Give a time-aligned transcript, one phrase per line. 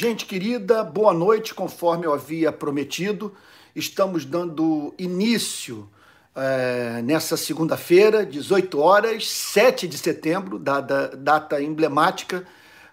[0.00, 3.34] Gente querida, boa noite, conforme eu havia prometido.
[3.74, 5.90] Estamos dando início
[6.36, 12.46] é, nessa segunda-feira, 18 horas, 7 de setembro, data, data emblemática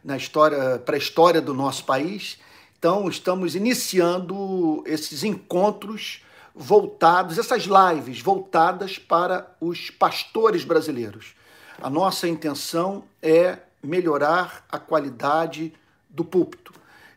[0.04, 2.40] na história, para a história do nosso país.
[2.80, 6.24] Então, estamos iniciando esses encontros
[6.56, 11.36] voltados, essas lives voltadas para os pastores brasileiros.
[11.80, 15.72] A nossa intenção é melhorar a qualidade
[16.10, 16.74] do púlpito.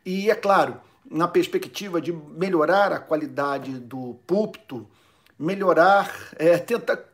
[0.08, 0.80] E, é claro,
[1.10, 4.88] na perspectiva de melhorar a qualidade do púlpito,
[5.38, 6.58] melhorar, é,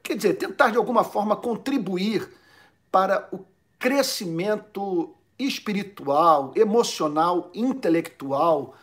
[0.01, 2.33] quer dizer, tentar de alguma forma contribuir
[2.93, 3.45] para o
[3.81, 8.77] crescimento espiritual, emocional, intelectual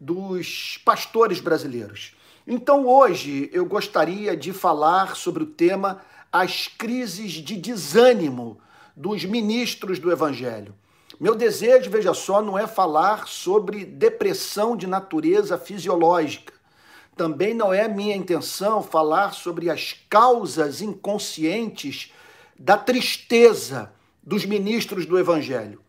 [0.00, 2.16] dos pastores brasileiros.
[2.46, 6.00] Então hoje eu gostaria de falar sobre o tema
[6.32, 8.58] as crises de desânimo
[8.96, 10.74] dos ministros do evangelho.
[11.20, 16.58] Meu desejo, veja só, não é falar sobre depressão de natureza fisiológica
[17.18, 22.12] também não é minha intenção falar sobre as causas inconscientes
[22.56, 25.80] da tristeza dos ministros do Evangelho.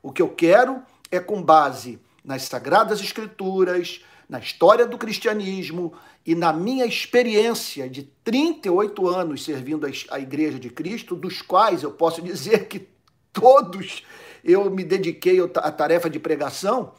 [0.00, 0.80] O que eu quero
[1.10, 5.92] é, com base nas Sagradas Escrituras, na história do cristianismo
[6.24, 11.90] e na minha experiência de 38 anos servindo a Igreja de Cristo, dos quais eu
[11.90, 12.88] posso dizer que
[13.32, 14.04] todos
[14.46, 16.92] eu me dediquei à tarefa de pregação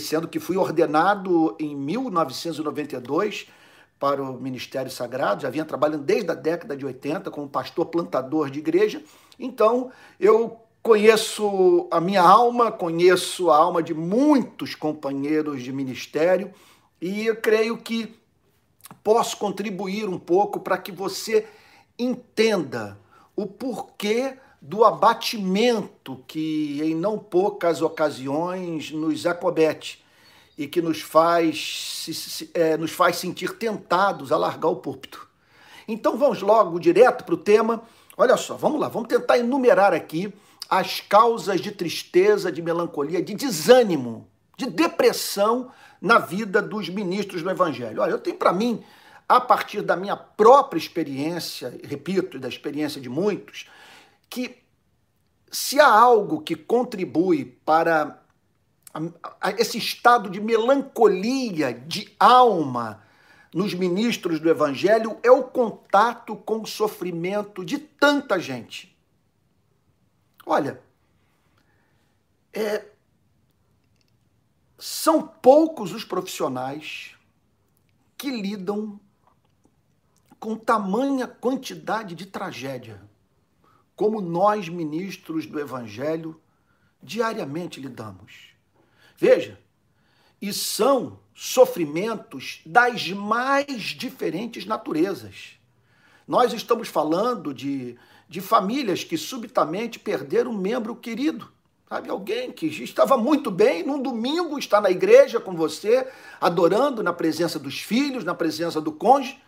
[0.00, 3.46] sendo que fui ordenado em 1992
[3.98, 8.50] para o Ministério Sagrado, já vinha trabalhando desde a década de 80 como pastor plantador
[8.50, 9.02] de igreja.
[9.38, 16.52] Então, eu conheço a minha alma, conheço a alma de muitos companheiros de ministério
[17.00, 18.14] e eu creio que
[19.02, 21.46] posso contribuir um pouco para que você
[21.98, 22.98] entenda
[23.34, 24.36] o porquê
[24.66, 30.02] do abatimento que em não poucas ocasiões nos acomete
[30.56, 35.28] e que nos faz, é, nos faz sentir tentados a largar o púlpito.
[35.86, 37.82] Então vamos logo direto para o tema.
[38.16, 40.32] Olha só, vamos lá, vamos tentar enumerar aqui
[40.70, 44.26] as causas de tristeza, de melancolia, de desânimo,
[44.56, 45.70] de depressão
[46.00, 48.00] na vida dos ministros do Evangelho.
[48.00, 48.82] Olha, eu tenho para mim,
[49.28, 53.66] a partir da minha própria experiência, repito, da experiência de muitos,
[54.34, 54.60] que
[55.48, 58.20] se há algo que contribui para
[59.56, 63.00] esse estado de melancolia, de alma
[63.54, 68.98] nos ministros do Evangelho, é o contato com o sofrimento de tanta gente.
[70.44, 70.82] Olha,
[72.52, 72.86] é,
[74.76, 77.14] são poucos os profissionais
[78.18, 78.98] que lidam
[80.40, 83.13] com tamanha quantidade de tragédia
[83.96, 86.40] como nós, ministros do Evangelho,
[87.02, 88.54] diariamente lidamos.
[89.16, 89.58] Veja,
[90.40, 95.58] e são sofrimentos das mais diferentes naturezas.
[96.26, 97.96] Nós estamos falando de,
[98.28, 101.52] de famílias que subitamente perderam um membro querido.
[101.88, 106.08] Sabe, alguém que estava muito bem, num domingo está na igreja com você,
[106.40, 109.38] adorando na presença dos filhos, na presença do cônjuge,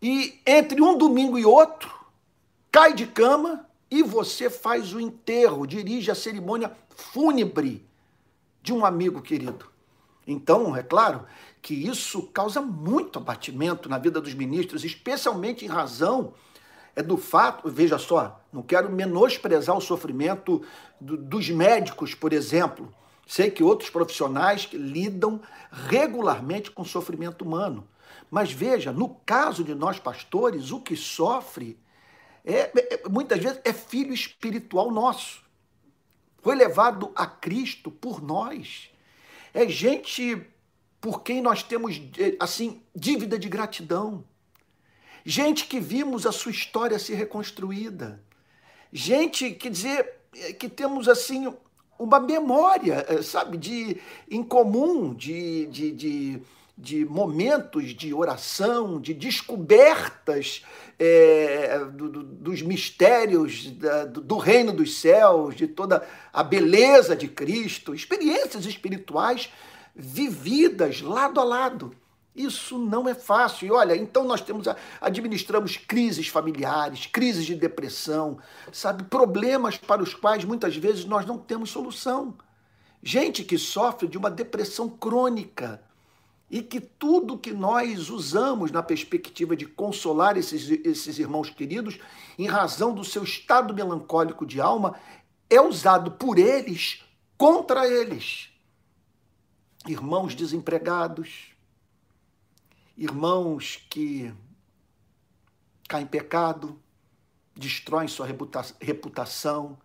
[0.00, 2.01] e entre um domingo e outro,
[2.72, 7.86] cai de cama e você faz o enterro, dirige a cerimônia fúnebre
[8.62, 9.66] de um amigo querido.
[10.26, 11.26] Então, é claro
[11.60, 16.32] que isso causa muito abatimento na vida dos ministros, especialmente em razão
[16.94, 20.62] é do fato, veja só, não quero menosprezar o sofrimento
[21.00, 22.92] do, dos médicos, por exemplo.
[23.26, 25.40] Sei que outros profissionais lidam
[25.70, 27.86] regularmente com sofrimento humano.
[28.30, 31.78] Mas veja, no caso de nós pastores, o que sofre
[32.44, 35.42] é, é, muitas vezes é filho espiritual nosso.
[36.40, 38.90] Foi levado a Cristo por nós.
[39.54, 40.44] É gente
[41.00, 44.24] por quem nós temos é, assim dívida de gratidão.
[45.24, 48.22] Gente que vimos a sua história ser reconstruída.
[48.92, 51.52] Gente, quer dizer, é, que temos assim
[51.98, 56.42] uma memória, é, sabe, de em comum, de, de, de
[56.82, 60.64] de momentos de oração, de descobertas
[60.98, 67.14] é, do, do, dos mistérios da, do, do reino dos céus, de toda a beleza
[67.14, 69.48] de Cristo, experiências espirituais
[69.94, 71.94] vividas lado a lado.
[72.34, 73.68] Isso não é fácil.
[73.68, 74.66] E olha, então nós temos
[75.00, 78.38] administramos crises familiares, crises de depressão,
[78.72, 82.34] sabe, problemas para os quais muitas vezes nós não temos solução.
[83.00, 85.80] Gente que sofre de uma depressão crônica,
[86.52, 91.98] e que tudo que nós usamos na perspectiva de consolar esses, esses irmãos queridos,
[92.38, 95.00] em razão do seu estado melancólico de alma,
[95.48, 97.02] é usado por eles
[97.38, 98.50] contra eles.
[99.88, 101.56] irmãos desempregados,
[102.98, 104.32] irmãos que
[105.88, 106.78] caem em pecado,
[107.56, 108.28] destroem sua
[108.78, 109.78] reputação,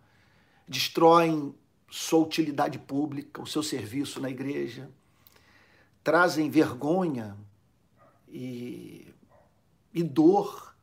[0.68, 1.54] destroem
[1.90, 4.90] sua utilidade pública, o seu serviço na igreja,
[6.08, 7.36] trazem vergonha
[8.26, 9.12] e,
[9.92, 10.74] e dor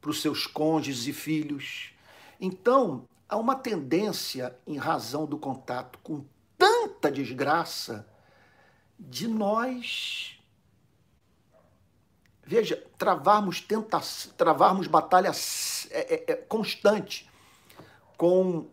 [0.00, 1.92] para os seus cônjuges e filhos.
[2.40, 6.24] Então, há uma tendência, em razão do contato com
[6.58, 8.04] tanta desgraça,
[8.98, 10.36] de nós
[12.42, 15.30] veja, travarmos tentação, travarmos batalha
[15.90, 17.30] é, é, é, constante
[18.16, 18.66] com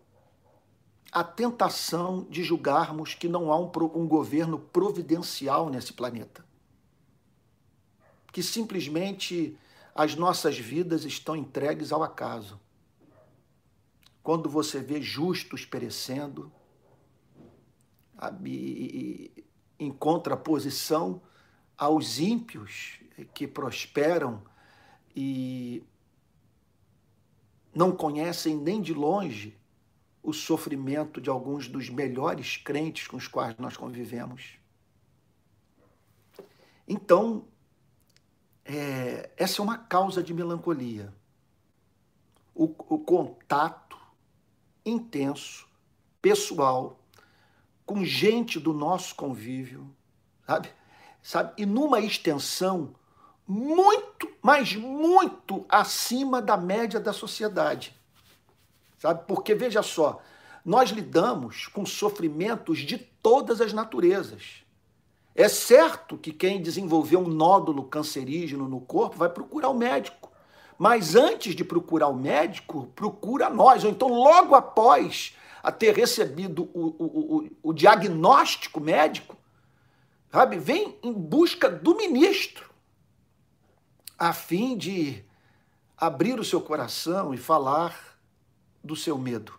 [1.10, 6.44] a tentação de julgarmos que não há um, um governo providencial nesse planeta.
[8.32, 9.58] Que simplesmente
[9.94, 12.60] as nossas vidas estão entregues ao acaso.
[14.22, 16.52] Quando você vê justos perecendo,
[19.78, 21.20] em contraposição
[21.76, 23.00] aos ímpios
[23.32, 24.42] que prosperam
[25.16, 25.82] e
[27.74, 29.57] não conhecem nem de longe
[30.28, 34.58] o sofrimento de alguns dos melhores crentes com os quais nós convivemos.
[36.86, 37.46] Então,
[38.62, 41.14] é, essa é uma causa de melancolia.
[42.54, 43.96] O, o contato
[44.84, 45.66] intenso,
[46.20, 47.00] pessoal,
[47.86, 49.90] com gente do nosso convívio,
[50.46, 50.68] sabe?
[51.22, 51.54] sabe?
[51.56, 52.94] E numa extensão
[53.46, 57.97] muito, mas muito acima da média da sociedade.
[58.98, 59.24] Sabe?
[59.26, 60.20] Porque veja só,
[60.64, 64.64] nós lidamos com sofrimentos de todas as naturezas.
[65.34, 70.32] É certo que quem desenvolveu um nódulo cancerígeno no corpo vai procurar o médico.
[70.76, 76.68] Mas antes de procurar o médico, procura nós, ou então logo após a ter recebido
[76.72, 79.36] o, o, o, o diagnóstico médico,
[80.30, 82.70] sabe, vem em busca do ministro,
[84.18, 85.24] a fim de
[85.96, 88.07] abrir o seu coração e falar
[88.82, 89.52] do seu medo.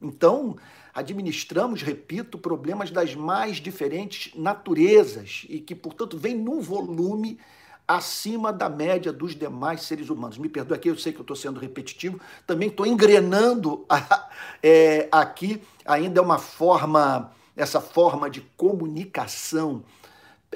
[0.00, 0.56] Então,
[0.92, 7.38] administramos, repito, problemas das mais diferentes naturezas e que, portanto, vem num volume
[7.86, 10.38] acima da média dos demais seres humanos.
[10.38, 13.86] Me perdoe aqui, eu sei que eu estou sendo repetitivo, também estou engrenando
[14.62, 19.84] é, aqui, ainda é uma forma, essa forma de comunicação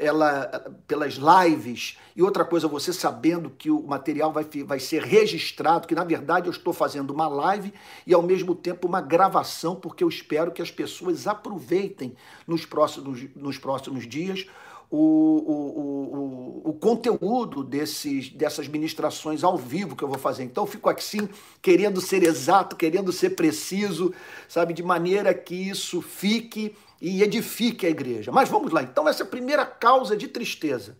[0.00, 0.46] ela,
[0.86, 5.94] pelas lives, e outra coisa, você sabendo que o material vai, vai ser registrado, que
[5.94, 7.72] na verdade eu estou fazendo uma live
[8.06, 12.14] e ao mesmo tempo uma gravação, porque eu espero que as pessoas aproveitem
[12.46, 14.46] nos próximos, nos próximos dias
[14.90, 20.44] o, o, o, o, conteúdo desses, dessas ministrações ao vivo que eu vou fazer.
[20.44, 21.28] Então, fico assim,
[21.60, 24.14] querendo ser exato, querendo ser preciso,
[24.48, 28.32] sabe, de maneira que isso fique e edifique a igreja.
[28.32, 30.96] Mas vamos lá, então, essa é a primeira causa de tristeza.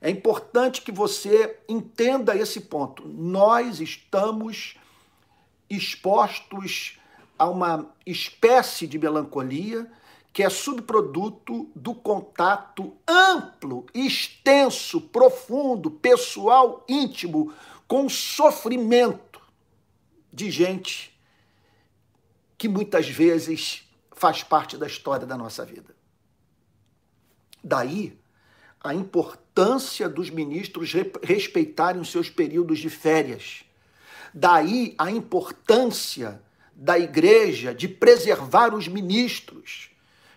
[0.00, 3.06] É importante que você entenda esse ponto.
[3.08, 4.76] Nós estamos
[5.70, 6.98] expostos
[7.38, 9.90] a uma espécie de melancolia
[10.32, 17.54] que é subproduto do contato amplo, extenso, profundo, pessoal, íntimo
[17.86, 19.40] com sofrimento
[20.32, 21.16] de gente
[22.58, 23.83] que muitas vezes
[24.24, 25.94] faz parte da história da nossa vida.
[27.62, 28.18] Daí
[28.82, 33.64] a importância dos ministros respeitarem os seus períodos de férias.
[34.32, 36.40] Daí a importância
[36.74, 39.90] da igreja de preservar os ministros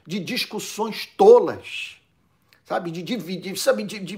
[0.06, 1.96] de discussões tolas,
[2.66, 4.18] sabe, de, dividir, sabe, de, de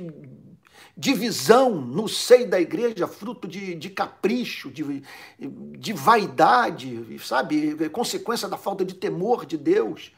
[0.99, 5.01] divisão no seio da igreja, fruto de, de capricho, de,
[5.39, 7.89] de vaidade, sabe?
[7.89, 10.11] Consequência da falta de temor de Deus.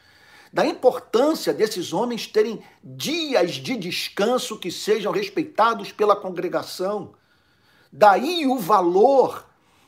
[0.51, 7.13] Da importância desses homens terem dias de descanso que sejam respeitados pela congregação.
[7.93, 9.45] Daí o valor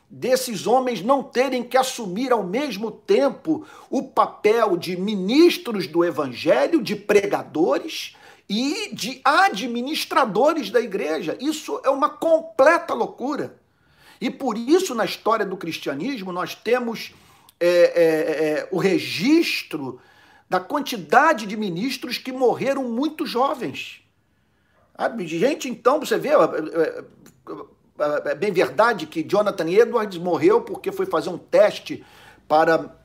[0.08, 6.84] desses homens não terem que assumir ao mesmo tempo o papel de ministros do evangelho,
[6.84, 8.16] de pregadores
[8.56, 11.36] e de administradores da igreja.
[11.42, 13.56] Isso é uma completa loucura.
[14.22, 17.16] E por isso, na história do cristianismo, nós temos
[17.60, 17.72] é, é,
[18.06, 20.00] é, o registro
[20.48, 24.04] da quantidade de ministros que morreram muito jovens.
[25.26, 27.04] Gente, então, você vê, é, é,
[28.00, 32.06] é, é bem verdade que Jonathan Edwards morreu porque foi fazer um teste
[32.48, 32.96] para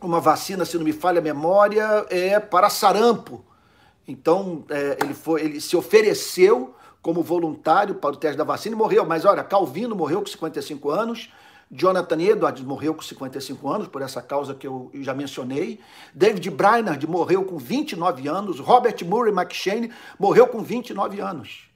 [0.00, 3.45] uma vacina, se não me falha a memória, é para sarampo.
[4.06, 8.78] Então, é, ele, foi, ele se ofereceu como voluntário para o teste da vacina e
[8.78, 9.04] morreu.
[9.04, 11.30] Mas olha, Calvino morreu com 55 anos,
[11.70, 15.80] Jonathan Edwards morreu com 55 anos, por essa causa que eu já mencionei.
[16.14, 18.60] David Brainerd morreu com 29 anos.
[18.60, 21.68] Robert Murray McShane morreu com 29 anos.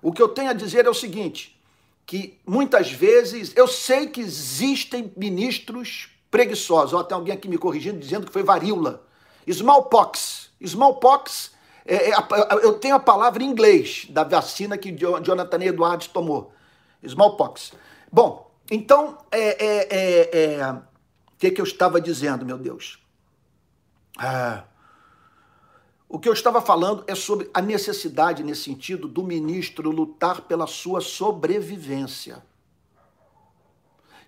[0.00, 1.60] O que eu tenho a dizer é o seguinte:
[2.06, 6.94] que muitas vezes eu sei que existem ministros preguiçosos.
[6.94, 9.04] Ó, tem alguém aqui me corrigindo dizendo que foi varíola.
[9.46, 10.39] Smallpox.
[10.60, 11.52] Smallpox,
[11.84, 12.14] é, é,
[12.62, 16.52] eu tenho a palavra em inglês da vacina que Jonathan Edwards tomou.
[17.02, 17.72] Smallpox.
[18.12, 20.82] Bom, então, é, é, é, é, o
[21.38, 22.98] que, que eu estava dizendo, meu Deus?
[24.18, 24.64] Ah,
[26.08, 30.66] o que eu estava falando é sobre a necessidade, nesse sentido, do ministro lutar pela
[30.66, 32.44] sua sobrevivência.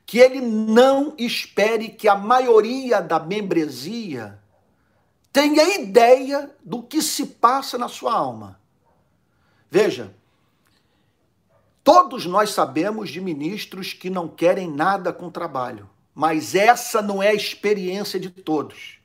[0.06, 4.41] Que ele não espere que a maioria da membresia
[5.32, 8.60] tenha ideia do que se passa na sua alma.
[9.70, 10.14] Veja,
[11.84, 17.30] Todos nós sabemos de ministros que não querem nada com trabalho, mas essa não é
[17.30, 18.98] a experiência de todos.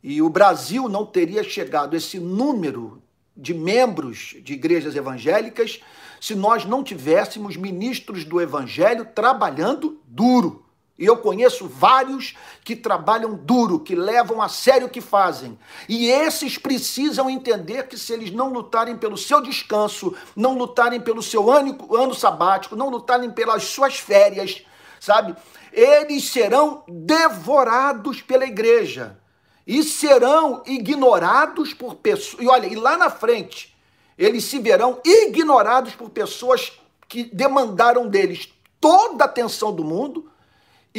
[0.00, 3.02] E o Brasil não teria chegado a esse número
[3.36, 5.80] de membros de igrejas evangélicas
[6.20, 10.64] se nós não tivéssemos ministros do evangelho trabalhando duro.
[10.98, 15.56] E eu conheço vários que trabalham duro, que levam a sério o que fazem.
[15.88, 21.22] E esses precisam entender que se eles não lutarem pelo seu descanso, não lutarem pelo
[21.22, 24.64] seu ano, ano sabático, não lutarem pelas suas férias,
[24.98, 25.36] sabe?
[25.72, 29.16] Eles serão devorados pela igreja
[29.64, 32.42] e serão ignorados por pessoas.
[32.42, 33.76] E olha, e lá na frente,
[34.16, 36.72] eles se verão ignorados por pessoas
[37.06, 40.27] que demandaram deles toda a atenção do mundo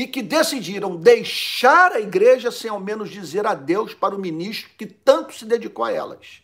[0.01, 4.85] e que decidiram deixar a igreja sem ao menos dizer adeus para o ministro que
[4.85, 6.41] tanto se dedicou a elas.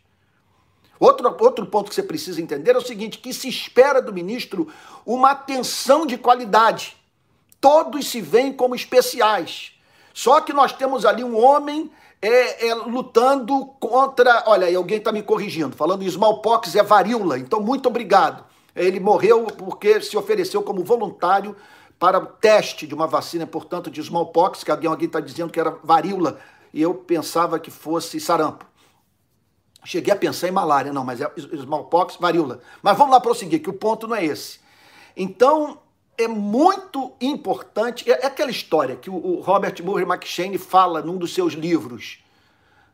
[0.99, 4.67] Outro, outro ponto que você precisa entender é o seguinte: que se espera do ministro
[5.05, 6.97] uma atenção de qualidade.
[7.61, 9.71] Todos se veem como especiais.
[10.13, 11.89] Só que nós temos ali um homem
[12.21, 14.43] é, é, lutando contra.
[14.47, 18.43] Olha, alguém está me corrigindo, falando smallpox é varíola, então muito obrigado.
[18.75, 21.55] Ele morreu porque se ofereceu como voluntário
[21.97, 25.71] para o teste de uma vacina, portanto, de smallpox, que alguém está dizendo que era
[25.83, 26.39] varíola,
[26.73, 28.65] e eu pensava que fosse sarampo.
[29.83, 32.59] Cheguei a pensar em malária, não, mas é smallpox, varíola.
[32.81, 34.59] Mas vamos lá prosseguir, que o ponto não é esse.
[35.15, 35.79] Então,
[36.17, 41.33] é muito importante, é, é aquela história que o Robert Murray McShane fala num dos
[41.33, 42.23] seus livros.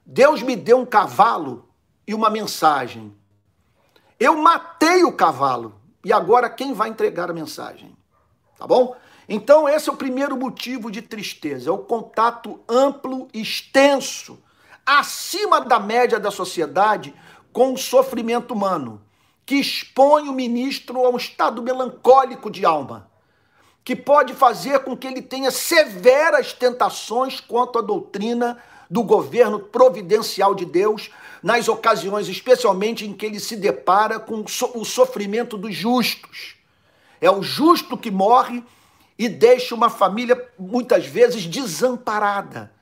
[0.06, 1.70] Deus me deu um cavalo
[2.06, 3.16] e uma mensagem.
[4.20, 7.96] Eu matei o cavalo, e agora quem vai entregar a mensagem?
[8.62, 8.96] Tá bom?
[9.28, 14.38] Então, esse é o primeiro motivo de tristeza, é o contato amplo, extenso,
[14.86, 17.12] acima da média da sociedade
[17.52, 19.02] com o sofrimento humano,
[19.48, 23.10] que expõe o ministro a um estado melancólico de alma,
[23.84, 30.54] que pode fazer com que ele tenha severas tentações quanto à doutrina do governo providencial
[30.54, 31.10] de Deus,
[31.42, 36.61] nas ocasiões especialmente em que ele se depara com o sofrimento dos justos
[37.22, 38.64] é o justo que morre
[39.18, 42.74] e deixa uma família muitas vezes desamparada.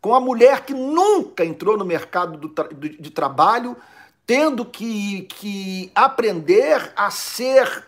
[0.00, 2.52] Com a mulher que nunca entrou no mercado
[2.98, 3.76] de trabalho,
[4.26, 7.86] tendo que, que aprender a ser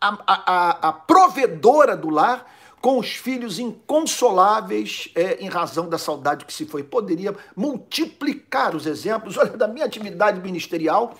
[0.00, 2.46] a, a, a provedora do lar,
[2.80, 6.82] com os filhos inconsoláveis é, em razão da saudade que se foi.
[6.82, 9.36] Poderia multiplicar os exemplos.
[9.36, 11.14] Olha, da minha atividade ministerial,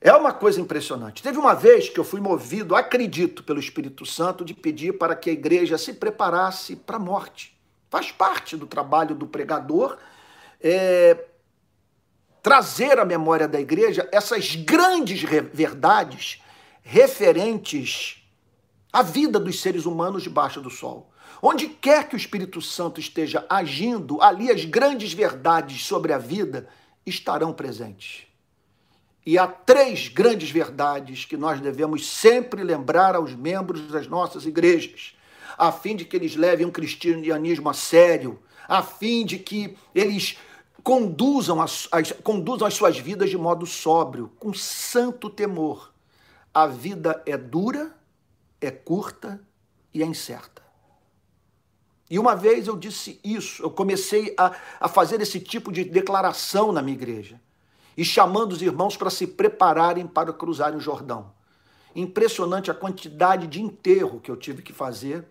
[0.00, 1.22] é uma coisa impressionante.
[1.22, 5.28] Teve uma vez que eu fui movido, acredito, pelo Espírito Santo, de pedir para que
[5.28, 7.58] a igreja se preparasse para a morte.
[7.90, 9.98] Faz parte do trabalho do pregador
[10.60, 11.24] é,
[12.42, 16.42] trazer à memória da igreja essas grandes verdades
[16.82, 18.22] referentes
[18.92, 21.10] à vida dos seres humanos debaixo do sol.
[21.42, 26.68] Onde quer que o Espírito Santo esteja agindo, ali as grandes verdades sobre a vida
[27.04, 28.27] estarão presentes.
[29.24, 35.14] E há três grandes verdades que nós devemos sempre lembrar aos membros das nossas igrejas,
[35.56, 40.38] a fim de que eles levem um cristianismo a sério, a fim de que eles
[40.82, 45.92] conduzam as, as, conduzam as suas vidas de modo sóbrio, com santo temor.
[46.54, 47.94] A vida é dura,
[48.60, 49.40] é curta
[49.92, 50.62] e é incerta.
[52.10, 56.72] E uma vez eu disse isso, eu comecei a, a fazer esse tipo de declaração
[56.72, 57.38] na minha igreja
[57.98, 61.32] e chamando os irmãos para se prepararem para cruzarem o Jordão.
[61.96, 65.26] Impressionante a quantidade de enterro que eu tive que fazer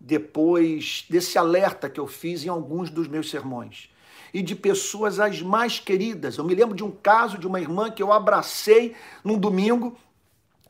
[0.00, 3.88] depois desse alerta que eu fiz em alguns dos meus sermões.
[4.34, 6.38] E de pessoas as mais queridas.
[6.38, 9.96] Eu me lembro de um caso de uma irmã que eu abracei num domingo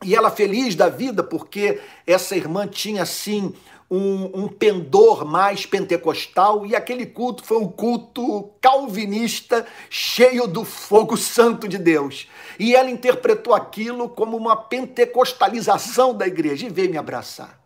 [0.03, 3.55] e ela feliz da vida porque essa irmã tinha assim
[3.89, 11.15] um, um, pendor mais pentecostal, e aquele culto foi um culto calvinista, cheio do fogo
[11.15, 12.27] santo de Deus.
[12.57, 17.61] E ela interpretou aquilo como uma pentecostalização da igreja e veio me abraçar.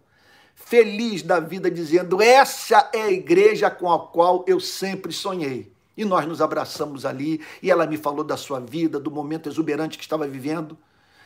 [0.55, 5.71] Feliz da vida, dizendo: Essa é a igreja com a qual eu sempre sonhei.
[5.95, 9.97] E nós nos abraçamos ali, e ela me falou da sua vida, do momento exuberante
[9.97, 10.77] que estava vivendo.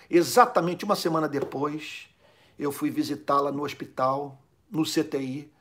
[0.10, 2.08] Exatamente uma semana depois,
[2.60, 4.41] eu fui visitá-la no hospital
[4.72, 5.52] no CTI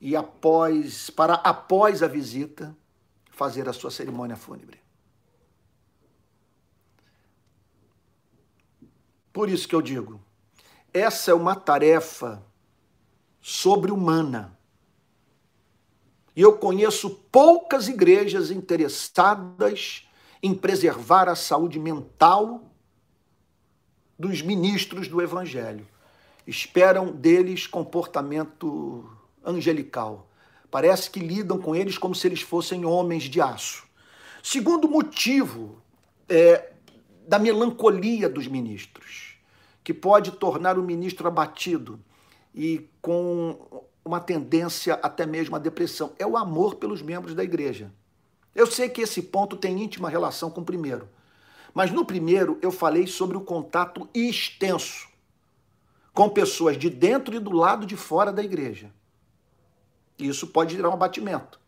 [0.00, 2.76] e após para após a visita
[3.30, 4.78] fazer a sua cerimônia fúnebre.
[9.32, 10.20] Por isso que eu digo,
[10.92, 12.44] essa é uma tarefa
[13.40, 14.58] sobre-humana.
[16.36, 20.06] E eu conheço poucas igrejas interessadas
[20.42, 22.70] em preservar a saúde mental
[24.18, 25.86] dos ministros do evangelho
[26.46, 29.08] esperam deles comportamento
[29.44, 30.28] angelical.
[30.70, 33.86] Parece que lidam com eles como se eles fossem homens de aço.
[34.42, 35.80] Segundo motivo
[36.28, 36.72] é,
[37.26, 39.36] da melancolia dos ministros,
[39.84, 42.00] que pode tornar o ministro abatido
[42.54, 47.92] e com uma tendência até mesmo à depressão, é o amor pelos membros da igreja.
[48.54, 51.08] Eu sei que esse ponto tem íntima relação com o primeiro,
[51.72, 55.11] mas no primeiro eu falei sobre o contato extenso
[56.12, 58.90] com pessoas de dentro e do lado de fora da igreja.
[60.18, 61.58] Isso pode gerar um abatimento.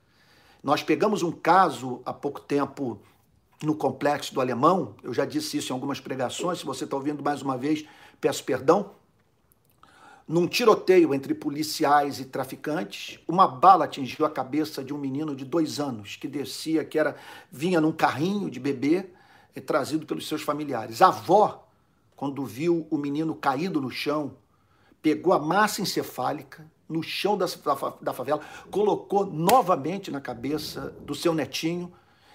[0.62, 3.00] Nós pegamos um caso há pouco tempo
[3.62, 7.22] no complexo do Alemão, eu já disse isso em algumas pregações, se você está ouvindo
[7.22, 7.84] mais uma vez,
[8.20, 8.90] peço perdão.
[10.26, 15.44] Num tiroteio entre policiais e traficantes, uma bala atingiu a cabeça de um menino de
[15.44, 17.14] dois anos que descia, que era
[17.50, 19.10] vinha num carrinho de bebê,
[19.54, 21.02] é, trazido pelos seus familiares.
[21.02, 21.63] A avó
[22.16, 24.36] quando viu o menino caído no chão,
[25.02, 27.46] pegou a massa encefálica no chão da,
[28.00, 28.40] da favela,
[28.70, 31.92] colocou novamente na cabeça do seu netinho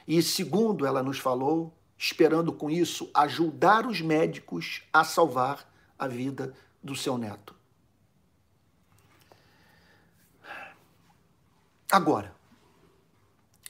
[0.08, 6.54] e, segundo ela nos falou, esperando com isso ajudar os médicos a salvar a vida
[6.82, 7.56] do seu neto.
[11.92, 12.36] Agora,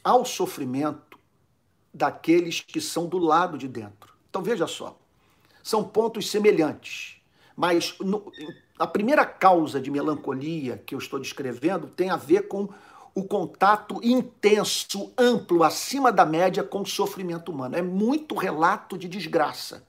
[0.03, 1.17] ao sofrimento
[1.93, 4.13] daqueles que são do lado de dentro.
[4.29, 4.98] Então veja só,
[5.63, 7.17] são pontos semelhantes.
[7.55, 8.31] Mas no,
[8.77, 12.69] a primeira causa de melancolia que eu estou descrevendo tem a ver com
[13.13, 17.75] o contato intenso, amplo, acima da média com o sofrimento humano.
[17.75, 19.85] É muito relato de desgraça.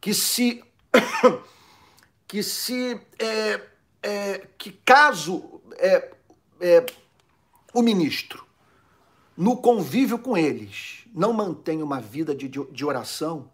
[0.00, 0.64] Que se.
[2.26, 3.00] que se.
[3.18, 3.60] É,
[4.02, 6.10] é, que caso é,
[6.60, 6.86] é,
[7.72, 8.44] o ministro,
[9.36, 13.50] no convívio com eles, não mantenha uma vida de, de oração,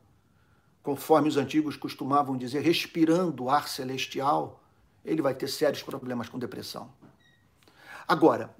[0.86, 4.62] conforme os antigos costumavam dizer, respirando o ar celestial,
[5.04, 6.92] ele vai ter sérios problemas com depressão.
[8.06, 8.54] Agora,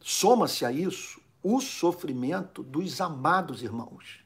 [0.00, 4.24] soma-se a isso o sofrimento dos amados irmãos.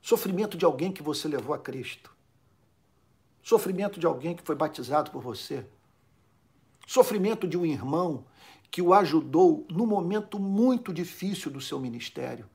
[0.00, 2.14] Sofrimento de alguém que você levou a Cristo.
[3.42, 5.66] Sofrimento de alguém que foi batizado por você.
[6.86, 8.24] Sofrimento de um irmão
[8.70, 12.48] que o ajudou no momento muito difícil do seu ministério.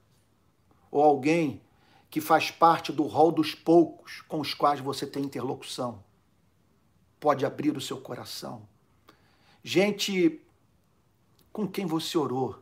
[0.90, 1.62] Ou alguém
[2.12, 6.04] que faz parte do rol dos poucos com os quais você tem interlocução.
[7.22, 8.68] Pode abrir o seu coração.
[9.64, 10.42] Gente
[11.54, 12.62] com quem você orou,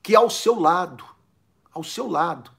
[0.00, 1.04] que ao seu lado,
[1.72, 2.52] ao seu lado,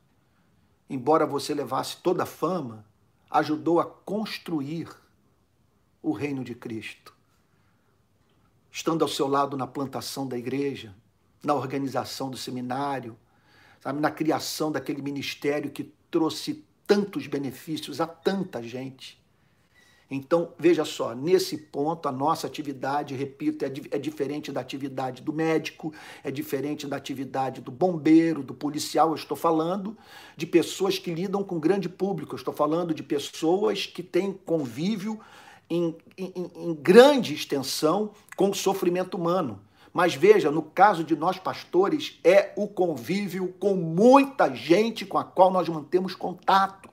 [0.90, 2.86] embora você levasse toda a fama,
[3.30, 4.90] ajudou a construir
[6.02, 7.16] o reino de Cristo.
[8.70, 10.94] Estando ao seu lado na plantação da igreja,
[11.42, 13.18] na organização do seminário,
[13.86, 19.24] sabe, na criação daquele ministério que trouxe tantos benefícios a tanta gente.
[20.10, 25.34] Então, veja só, nesse ponto, a nossa atividade, repito, é, é, diferente da atividade do
[25.34, 25.94] médico,
[26.24, 29.10] é diferente da atividade do bombeiro, do policial.
[29.10, 29.98] Eu estou falando
[30.38, 35.20] de pessoas que lidam com grande público, eu estou falando de pessoas que têm convívio
[35.68, 39.60] em, em, em grande extensão com o sofrimento humano.
[39.96, 45.24] Mas veja, no caso de nós pastores, é o convívio com muita gente com a
[45.24, 46.90] qual nós mantemos contato.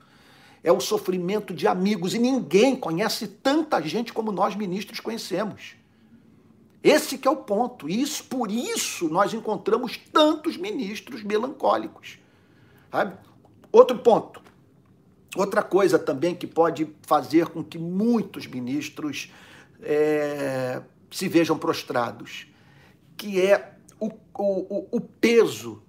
[0.63, 2.13] É o sofrimento de amigos.
[2.13, 5.75] E ninguém conhece tanta gente como nós ministros conhecemos.
[6.81, 7.89] Esse que é o ponto.
[7.89, 12.17] E isso, por isso nós encontramos tantos ministros melancólicos.
[12.89, 13.17] Sabe?
[13.69, 14.41] Outro ponto.
[15.35, 19.29] Outra coisa também que pode fazer com que muitos ministros
[19.81, 22.47] é, se vejam prostrados
[23.17, 25.81] que é o, o, o peso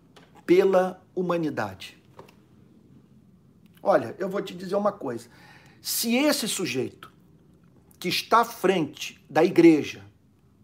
[0.47, 2.01] pela humanidade.
[3.83, 5.29] Olha, eu vou te dizer uma coisa.
[5.81, 7.13] Se esse sujeito
[7.99, 10.05] que está à frente da igreja,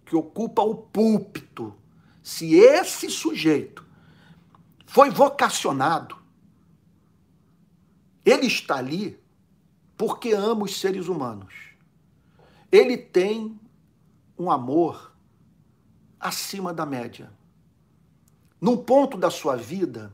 [0.04, 1.74] que ocupa o púlpito,
[2.22, 3.86] se esse sujeito
[4.86, 6.16] foi vocacionado,
[8.24, 9.18] ele está ali
[9.96, 11.54] porque ama os seres humanos.
[12.72, 13.58] Ele tem
[14.38, 15.09] um amor
[16.20, 17.32] acima da média.
[18.60, 20.12] Num ponto da sua vida,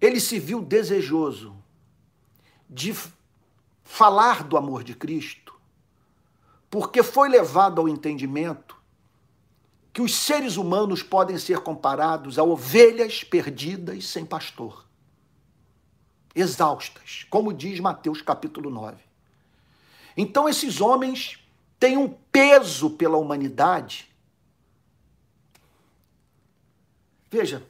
[0.00, 1.56] ele se viu desejoso
[2.68, 2.94] de
[3.84, 5.54] falar do amor de Cristo,
[6.68, 8.76] porque foi levado ao entendimento
[9.92, 14.86] que os seres humanos podem ser comparados a ovelhas perdidas sem pastor,
[16.34, 19.02] exaustas, como diz Mateus capítulo 9.
[20.16, 21.39] Então esses homens
[21.80, 24.08] têm um peso pela humanidade.
[27.30, 27.66] Veja,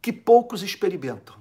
[0.00, 1.36] que poucos experimentam.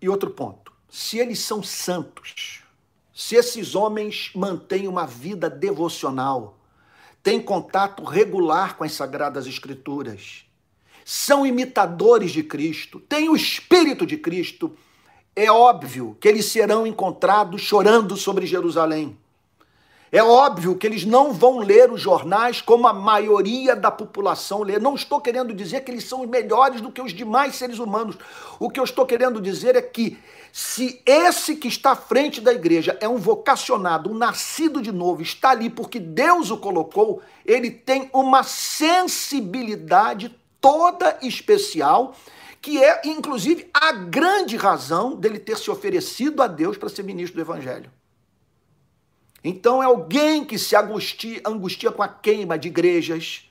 [0.00, 2.62] E outro ponto: se eles são santos,
[3.12, 6.58] se esses homens mantêm uma vida devocional,
[7.22, 10.44] têm contato regular com as Sagradas Escrituras,
[11.04, 14.76] são imitadores de Cristo, têm o Espírito de Cristo,
[15.36, 19.18] é óbvio que eles serão encontrados chorando sobre Jerusalém.
[20.12, 24.78] É óbvio que eles não vão ler os jornais como a maioria da população lê.
[24.78, 28.16] Não estou querendo dizer que eles são melhores do que os demais seres humanos.
[28.60, 30.16] O que eu estou querendo dizer é que
[30.52, 35.20] se esse que está à frente da igreja é um vocacionado, um nascido de novo,
[35.20, 42.14] está ali porque Deus o colocou, ele tem uma sensibilidade toda especial,
[42.64, 47.36] que é inclusive a grande razão dele ter se oferecido a Deus para ser ministro
[47.36, 47.92] do evangelho.
[49.44, 53.50] Então é alguém que se angustia, angustia com a queima de igrejas,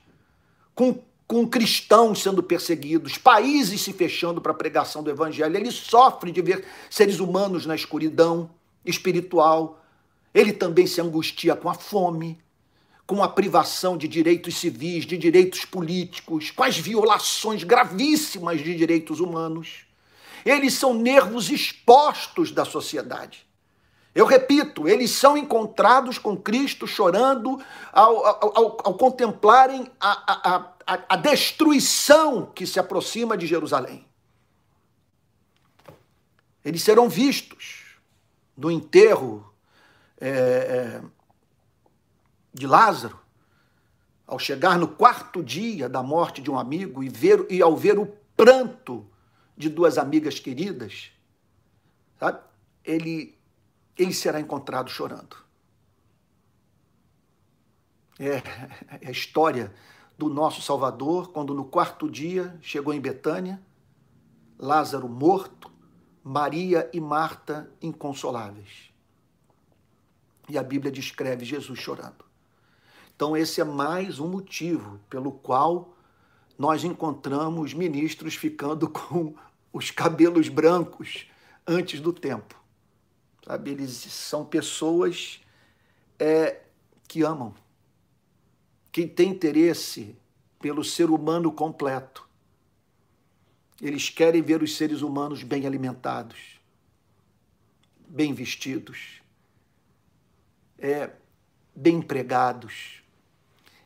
[0.74, 5.56] com, com cristãos sendo perseguidos, países se fechando para a pregação do evangelho.
[5.56, 8.50] Ele sofre de ver seres humanos na escuridão
[8.84, 9.80] espiritual.
[10.34, 12.43] Ele também se angustia com a fome,
[13.06, 19.20] com a privação de direitos civis, de direitos políticos, com as violações gravíssimas de direitos
[19.20, 19.86] humanos.
[20.46, 23.46] Eles são nervos expostos da sociedade.
[24.16, 27.60] Eu repito, eles são encontrados com Cristo chorando
[27.92, 34.06] ao, ao, ao, ao contemplarem a, a, a, a, destruição que se aproxima de Jerusalém.
[36.64, 37.98] Eles serão vistos
[38.56, 39.52] no enterro
[40.22, 41.02] é, é,
[42.54, 43.20] de Lázaro,
[44.26, 48.00] ao chegar no quarto dia da morte de um amigo e, ver, e ao ver
[48.00, 49.06] o pranto
[49.56, 51.12] de duas amigas queridas,
[52.20, 52.40] sabe?
[52.84, 53.38] ele
[53.98, 55.38] ele será encontrado chorando.
[58.20, 58.38] É,
[59.02, 59.74] é a história
[60.18, 63.62] do nosso Salvador, quando no quarto dia chegou em Betânia,
[64.58, 65.72] Lázaro morto,
[66.24, 68.92] Maria e Marta inconsoláveis.
[70.48, 72.24] E a Bíblia descreve Jesus chorando.
[73.24, 75.96] Então, esse é mais um motivo pelo qual
[76.60, 79.34] nós encontramos ministros ficando com
[79.72, 81.26] os cabelos brancos
[81.66, 82.62] antes do tempo.
[83.46, 83.72] Sabe?
[83.72, 85.40] Eles são pessoas
[86.20, 86.64] é,
[87.08, 87.56] que amam,
[88.92, 90.18] que têm interesse
[90.60, 92.28] pelo ser humano completo.
[93.82, 96.60] Eles querem ver os seres humanos bem alimentados,
[98.06, 99.22] bem vestidos,
[100.78, 101.10] é,
[101.74, 103.02] bem empregados.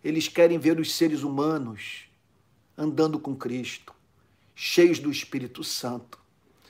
[0.03, 2.07] Eles querem ver os seres humanos
[2.77, 3.93] andando com Cristo,
[4.53, 6.19] cheios do Espírito Santo.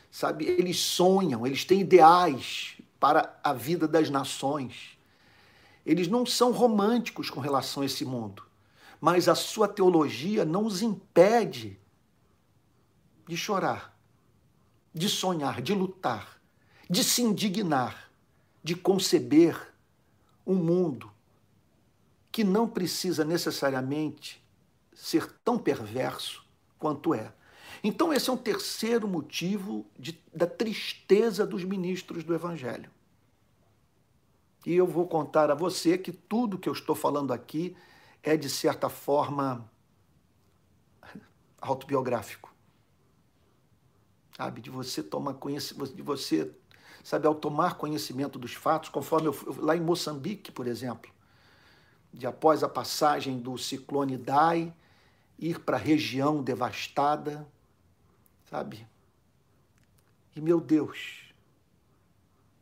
[0.09, 4.97] Sabe, eles sonham, eles têm ideais para a vida das nações.
[5.85, 8.43] Eles não são românticos com relação a esse mundo,
[8.99, 11.79] mas a sua teologia não os impede
[13.27, 13.97] de chorar,
[14.93, 16.41] de sonhar, de lutar,
[16.89, 18.09] de se indignar,
[18.63, 19.73] de conceber
[20.45, 21.11] um mundo
[22.37, 24.45] que não precisa necessariamente
[24.93, 26.45] ser tão perverso
[26.77, 27.33] quanto é.
[27.83, 32.91] Então, esse é um terceiro motivo de, da tristeza dos ministros do Evangelho.
[34.67, 37.75] E eu vou contar a você que tudo que eu estou falando aqui
[38.21, 39.67] é, de certa forma,
[41.59, 42.53] autobiográfico.
[44.37, 46.55] Sabe, de você tomar conhecimento, de você,
[47.03, 51.16] sabe, ao tomar conhecimento dos fatos, conforme eu, lá em Moçambique, por exemplo,
[52.17, 54.73] de após a passagem do ciclone Dai,
[55.37, 57.47] ir para a região devastada,
[58.49, 58.87] sabe?
[60.35, 61.31] E meu Deus,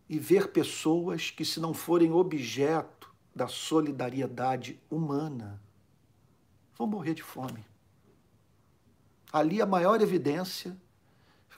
[0.09, 5.61] e ver pessoas que, se não forem objeto da solidariedade humana,
[6.77, 7.65] vão morrer de fome.
[9.31, 10.75] Ali a maior evidência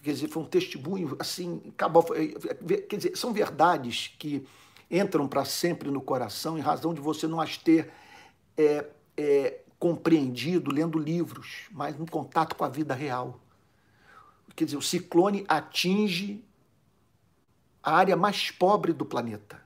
[0.01, 2.03] Quer dizer, foi um testemunho assim, acabou,
[2.87, 4.47] quer dizer, são verdades que
[4.89, 7.91] entram para sempre no coração em razão de você não as ter
[8.57, 13.39] é, é, compreendido lendo livros, mas no contato com a vida real.
[14.55, 16.43] Quer dizer, o ciclone atinge
[17.83, 19.61] a área mais pobre do planeta,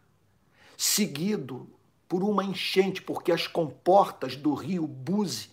[0.77, 1.67] seguido
[2.09, 5.49] por uma enchente, porque as comportas do rio Buzi,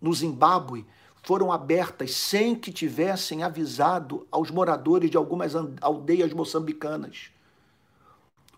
[0.00, 0.86] no Zimbábue,
[1.22, 5.52] foram abertas sem que tivessem avisado aos moradores de algumas
[5.82, 7.30] aldeias moçambicanas.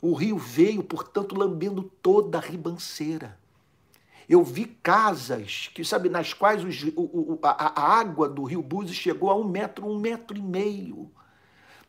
[0.01, 3.39] O rio veio, portanto, lambendo toda a ribanceira.
[4.29, 8.97] Eu vi casas que, sabe, nas quais os, o, a, a, água do rio Búzios
[8.97, 11.11] chegou a um metro, um metro e meio.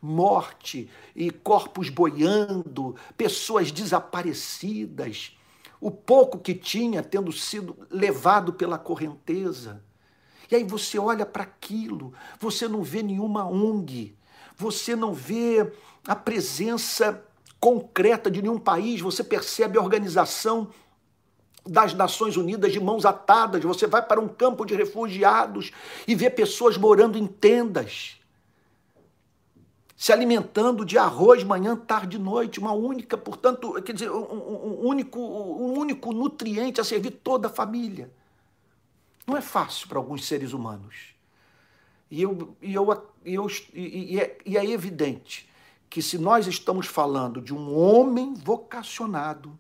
[0.02, 5.38] Morte e corpos boiando, pessoas desaparecidas,
[5.80, 9.84] o pouco que tinha tendo sido levado pela correnteza.
[10.50, 14.16] E aí você olha para aquilo, você não vê nenhuma ONG,
[14.58, 15.72] você não vê
[16.08, 17.24] a presença
[17.62, 20.70] concreta de nenhum país, você percebe a organização
[21.64, 25.72] das Nações Unidas de mãos atadas, você vai para um campo de refugiados
[26.08, 28.20] e vê pessoas morando em tendas,
[29.96, 34.88] se alimentando de arroz manhã, tarde e noite, uma única, portanto, quer dizer, um, um,
[34.88, 38.12] único, um único nutriente a servir toda a família.
[39.28, 41.14] Não é fácil para alguns seres humanos.
[42.10, 45.51] E, eu, e, eu, e, eu, e, é, e é evidente
[45.92, 49.60] que se nós estamos falando de um homem vocacionado,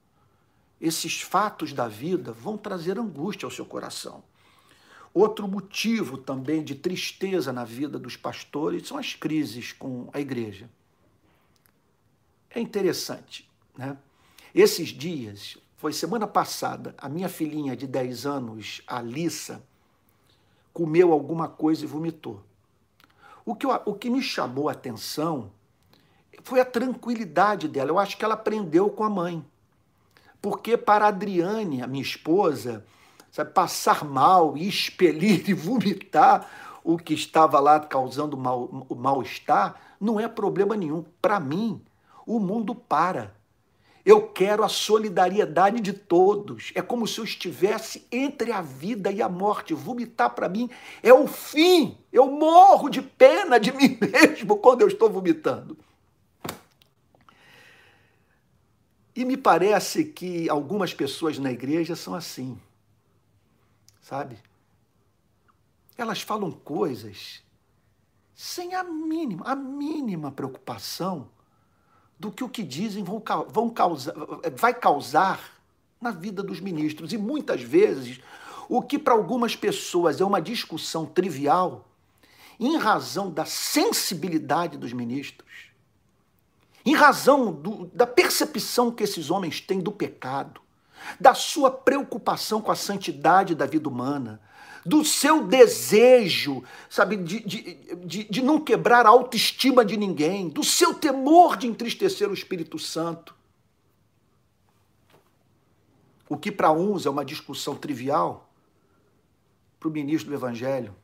[0.79, 4.23] esses fatos da vida vão trazer angústia ao seu coração.
[5.13, 10.69] Outro motivo também de tristeza na vida dos pastores são as crises com a igreja.
[12.49, 13.97] É interessante, né?
[14.55, 19.61] Esses dias, foi semana passada, a minha filhinha de 10 anos, Alissa,
[20.71, 22.41] comeu alguma coisa e vomitou.
[23.45, 25.51] O que, eu, o que me chamou a atenção
[26.43, 27.89] foi a tranquilidade dela.
[27.89, 29.45] Eu acho que ela aprendeu com a mãe.
[30.41, 32.83] Porque para a Adriane, a minha esposa,
[33.31, 36.49] sabe, passar mal e expelir e vomitar
[36.83, 41.05] o que estava lá causando mal, o mal-estar não é problema nenhum.
[41.21, 41.79] Para mim,
[42.25, 43.33] o mundo para.
[44.03, 46.71] Eu quero a solidariedade de todos.
[46.73, 49.75] É como se eu estivesse entre a vida e a morte.
[49.75, 50.69] Vomitar para mim
[51.03, 51.95] é o fim.
[52.11, 55.77] Eu morro de pena de mim mesmo quando eu estou vomitando.
[59.21, 62.59] E me parece que algumas pessoas na igreja são assim,
[64.01, 64.35] sabe?
[65.95, 67.43] Elas falam coisas
[68.33, 71.29] sem a mínima, a mínima preocupação
[72.19, 74.15] do que o que dizem vão, vão causar,
[74.57, 75.61] vai causar
[76.01, 77.13] na vida dos ministros.
[77.13, 78.19] E muitas vezes,
[78.67, 81.87] o que para algumas pessoas é uma discussão trivial,
[82.59, 85.70] em razão da sensibilidade dos ministros,
[86.85, 90.61] em razão do, da percepção que esses homens têm do pecado,
[91.19, 94.41] da sua preocupação com a santidade da vida humana,
[94.85, 100.63] do seu desejo, sabe, de, de, de, de não quebrar a autoestima de ninguém, do
[100.63, 103.35] seu temor de entristecer o Espírito Santo.
[106.27, 108.49] O que para uns é uma discussão trivial,
[109.79, 110.95] para o ministro do Evangelho,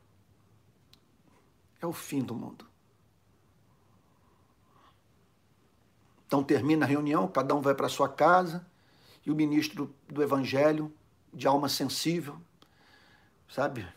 [1.80, 2.67] é o fim do mundo.
[6.28, 8.64] Então termina a reunião, cada um vai para sua casa
[9.24, 10.92] e o ministro do Evangelho,
[11.32, 12.38] de alma sensível,
[13.48, 13.88] sabe,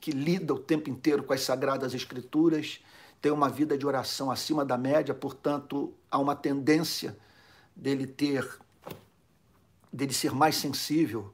[0.00, 2.80] que lida o tempo inteiro com as sagradas escrituras,
[3.22, 7.16] tem uma vida de oração acima da média, portanto, há uma tendência
[7.76, 8.58] dele ter
[9.92, 11.32] dele ser mais sensível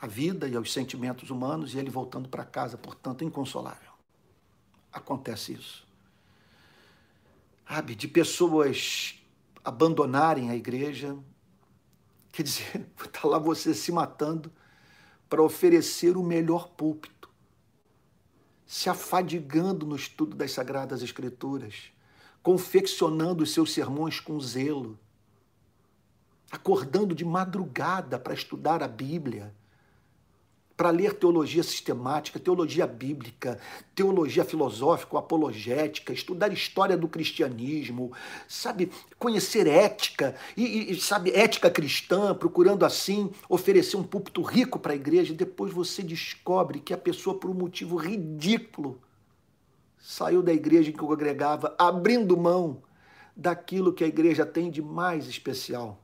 [0.00, 3.90] à vida e aos sentimentos humanos e ele voltando para casa, portanto, inconsolável.
[4.92, 5.87] Acontece isso
[7.68, 9.22] sabe, de pessoas
[9.62, 11.16] abandonarem a igreja.
[12.32, 14.50] Quer dizer, está lá você se matando
[15.28, 17.28] para oferecer o melhor púlpito,
[18.66, 21.92] se afadigando no estudo das Sagradas Escrituras,
[22.42, 24.98] confeccionando os seus sermões com zelo,
[26.50, 29.54] acordando de madrugada para estudar a Bíblia
[30.78, 33.58] para ler teologia sistemática, teologia bíblica,
[33.96, 38.12] teologia filosófica, apologética, estudar história do cristianismo,
[38.46, 44.92] sabe, conhecer ética e, e sabe, ética cristã, procurando assim oferecer um púlpito rico para
[44.92, 49.00] a igreja, e depois você descobre que a pessoa por um motivo ridículo
[49.98, 52.84] saiu da igreja em que congregava, abrindo mão
[53.34, 56.00] daquilo que a igreja tem de mais especial,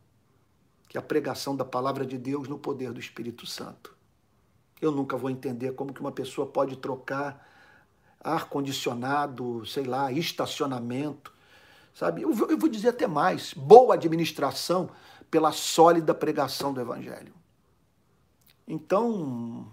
[0.89, 3.95] que é a pregação da palavra de Deus no poder do Espírito Santo.
[4.85, 7.49] Eu nunca vou entender como que uma pessoa pode trocar
[8.21, 11.33] ar-condicionado, sei lá, estacionamento,
[11.95, 12.23] sabe?
[12.23, 14.91] Eu, vou dizer até mais: boa administração
[15.31, 17.35] pela sólida pregação do Evangelho.
[18.67, 19.71] Então,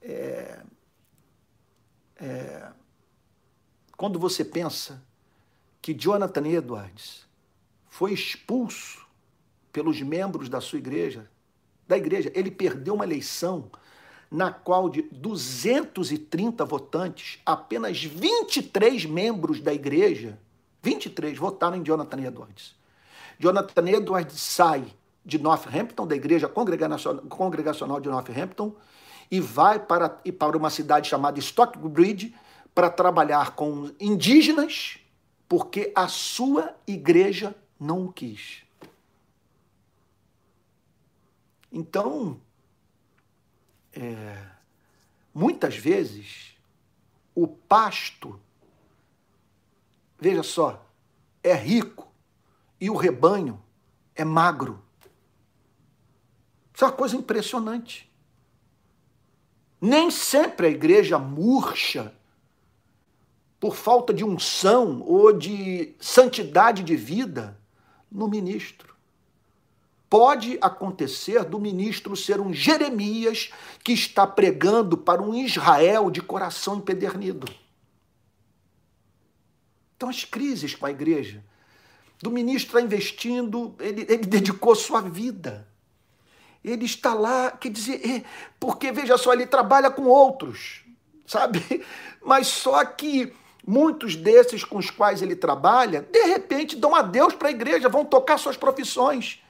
[0.00, 0.62] é,
[2.16, 2.72] é,
[3.96, 5.02] quando você pensa
[5.80, 7.26] que Jonathan Edwards
[7.86, 9.06] foi expulso
[9.72, 11.30] pelos membros da sua igreja,
[11.86, 13.70] da igreja, ele perdeu uma eleição
[14.30, 20.38] na qual de 230 votantes, apenas 23 membros da igreja,
[20.82, 22.76] 23 votaram em Jonathan Edwards.
[23.38, 24.84] Jonathan Edwards sai
[25.24, 28.74] de Northampton, da igreja congregacional de Northampton,
[29.30, 32.34] e vai para, e para uma cidade chamada Stockbridge
[32.74, 34.98] para trabalhar com indígenas,
[35.48, 38.62] porque a sua igreja não o quis.
[41.72, 42.40] Então,
[43.92, 44.46] é,
[45.34, 46.54] muitas vezes,
[47.34, 48.40] o pasto,
[50.18, 50.84] veja só,
[51.42, 52.10] é rico
[52.80, 53.62] e o rebanho
[54.14, 54.82] é magro.
[56.74, 58.10] Isso é uma coisa impressionante.
[59.80, 62.14] Nem sempre a igreja murcha
[63.58, 67.58] por falta de unção ou de santidade de vida
[68.10, 68.89] no ministro.
[70.10, 73.50] Pode acontecer do ministro ser um Jeremias
[73.84, 77.46] que está pregando para um Israel de coração empedernido.
[79.96, 81.44] Então, as crises com a igreja,
[82.20, 85.68] do ministro está investindo, ele, ele dedicou sua vida.
[86.64, 88.24] Ele está lá, quer dizer, é,
[88.58, 90.82] porque veja só, ele trabalha com outros,
[91.24, 91.84] sabe?
[92.20, 93.32] Mas só que
[93.66, 98.04] muitos desses com os quais ele trabalha, de repente dão adeus para a igreja, vão
[98.04, 99.40] tocar suas profissões.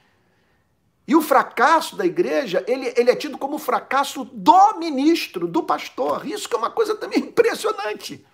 [1.11, 5.61] E o fracasso da igreja, ele, ele é tido como o fracasso do ministro, do
[5.61, 6.25] pastor.
[6.25, 8.25] Isso que é uma coisa também impressionante.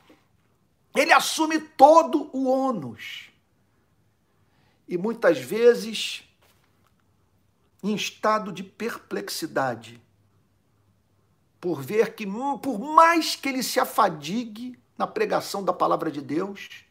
[0.95, 3.31] Ele assume todo o ônus.
[4.87, 6.23] E muitas vezes
[7.81, 9.99] em estado de perplexidade,
[11.59, 16.21] por ver que, hum, por mais que ele se afadigue na pregação da palavra de
[16.21, 16.85] Deus,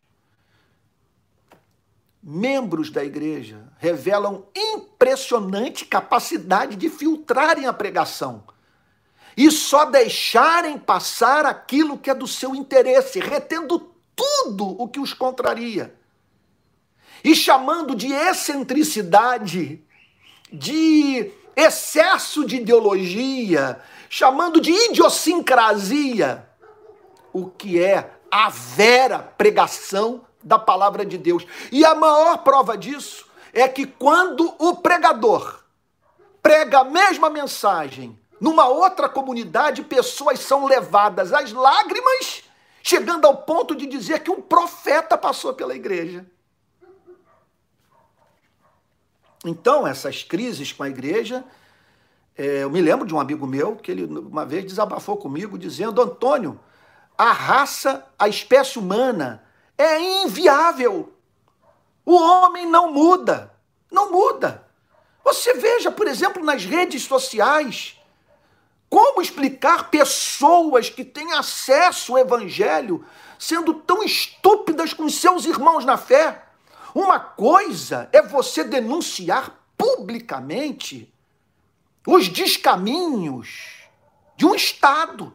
[2.28, 8.42] membros da igreja revelam impressionante capacidade de filtrarem a pregação
[9.36, 15.14] e só deixarem passar aquilo que é do seu interesse, retendo tudo o que os
[15.14, 15.94] contraria.
[17.22, 19.84] E chamando de excentricidade
[20.52, 26.48] de excesso de ideologia, chamando de idiosincrasia,
[27.32, 31.44] o que é a vera pregação da palavra de Deus.
[31.72, 35.60] E a maior prova disso é que quando o pregador
[36.40, 42.44] prega a mesma mensagem numa outra comunidade, pessoas são levadas às lágrimas,
[42.80, 46.24] chegando ao ponto de dizer que um profeta passou pela igreja.
[49.44, 51.44] Então, essas crises com a igreja,
[52.36, 56.00] é, eu me lembro de um amigo meu que ele uma vez desabafou comigo dizendo:
[56.00, 56.60] Antônio,
[57.18, 59.45] a raça, a espécie humana
[59.76, 61.12] é inviável.
[62.04, 63.52] O homem não muda,
[63.90, 64.66] não muda.
[65.24, 68.00] Você veja, por exemplo, nas redes sociais,
[68.88, 73.04] como explicar pessoas que têm acesso ao evangelho
[73.38, 76.44] sendo tão estúpidas com seus irmãos na fé?
[76.94, 81.12] Uma coisa é você denunciar publicamente
[82.06, 83.82] os descaminhos
[84.36, 85.34] de um Estado,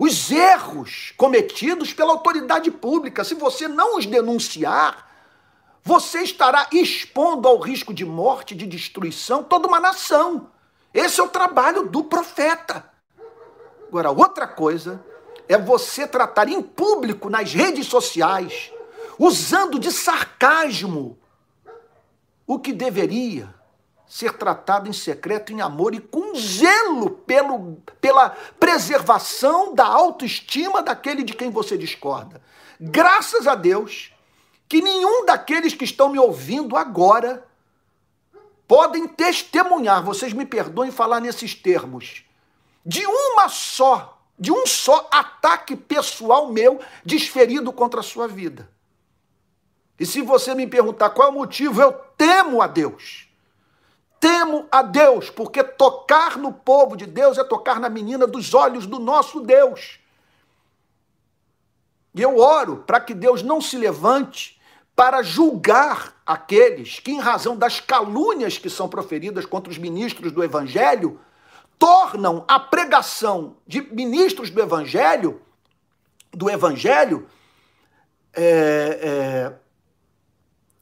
[0.00, 3.22] os erros cometidos pela autoridade pública.
[3.22, 5.06] Se você não os denunciar,
[5.82, 10.48] você estará expondo ao risco de morte, de destruição, toda uma nação.
[10.94, 12.90] Esse é o trabalho do profeta.
[13.88, 15.04] Agora, outra coisa
[15.46, 18.72] é você tratar em público nas redes sociais
[19.18, 21.18] usando de sarcasmo
[22.46, 23.54] o que deveria
[24.10, 31.22] ser tratado em secreto, em amor e com zelo pelo, pela preservação da autoestima daquele
[31.22, 32.42] de quem você discorda.
[32.80, 34.12] Graças a Deus
[34.68, 37.46] que nenhum daqueles que estão me ouvindo agora
[38.66, 42.24] podem testemunhar, vocês me perdoem falar nesses termos,
[42.84, 48.68] de uma só, de um só ataque pessoal meu desferido contra a sua vida.
[50.00, 53.29] E se você me perguntar qual é o motivo, eu temo a Deus.
[54.20, 58.86] Temo a Deus, porque tocar no povo de Deus é tocar na menina dos olhos
[58.86, 59.98] do nosso Deus.
[62.14, 64.60] E eu oro para que Deus não se levante
[64.94, 70.44] para julgar aqueles que, em razão das calúnias que são proferidas contra os ministros do
[70.44, 71.18] Evangelho,
[71.78, 75.40] tornam a pregação de ministros do Evangelho
[76.32, 77.28] do evangelho
[78.32, 79.52] é, é,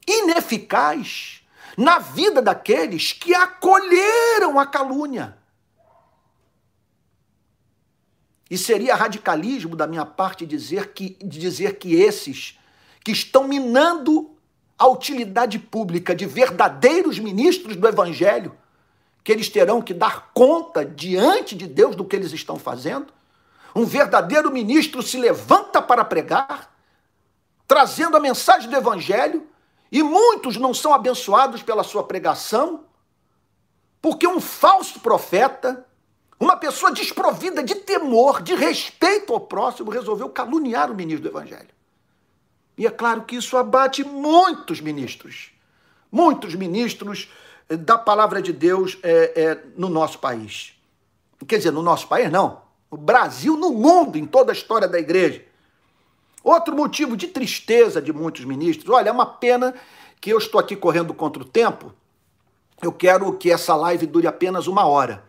[0.07, 1.38] ineficaz
[1.79, 5.37] na vida daqueles que acolheram a calúnia.
[8.49, 12.59] E seria radicalismo da minha parte dizer que, dizer que esses
[13.01, 14.29] que estão minando
[14.77, 18.57] a utilidade pública de verdadeiros ministros do Evangelho,
[19.23, 23.13] que eles terão que dar conta diante de Deus do que eles estão fazendo.
[23.73, 26.75] Um verdadeiro ministro se levanta para pregar,
[27.65, 29.47] trazendo a mensagem do Evangelho,
[29.91, 32.85] e muitos não são abençoados pela sua pregação,
[34.01, 35.85] porque um falso profeta
[36.39, 41.67] uma pessoa desprovida de temor, de respeito ao próximo, resolveu caluniar o ministro do Evangelho.
[42.77, 45.51] E é claro que isso abate muitos ministros,
[46.09, 47.29] muitos ministros
[47.67, 50.73] eh, da palavra de Deus é, é, no nosso país.
[51.45, 52.61] Quer dizer, no nosso país, não.
[52.89, 55.43] No Brasil, no mundo, em toda a história da igreja.
[56.43, 59.73] Outro motivo de tristeza de muitos ministros, olha, é uma pena
[60.21, 61.93] que eu estou aqui correndo contra o tempo.
[62.81, 65.23] Eu quero que essa live dure apenas uma hora.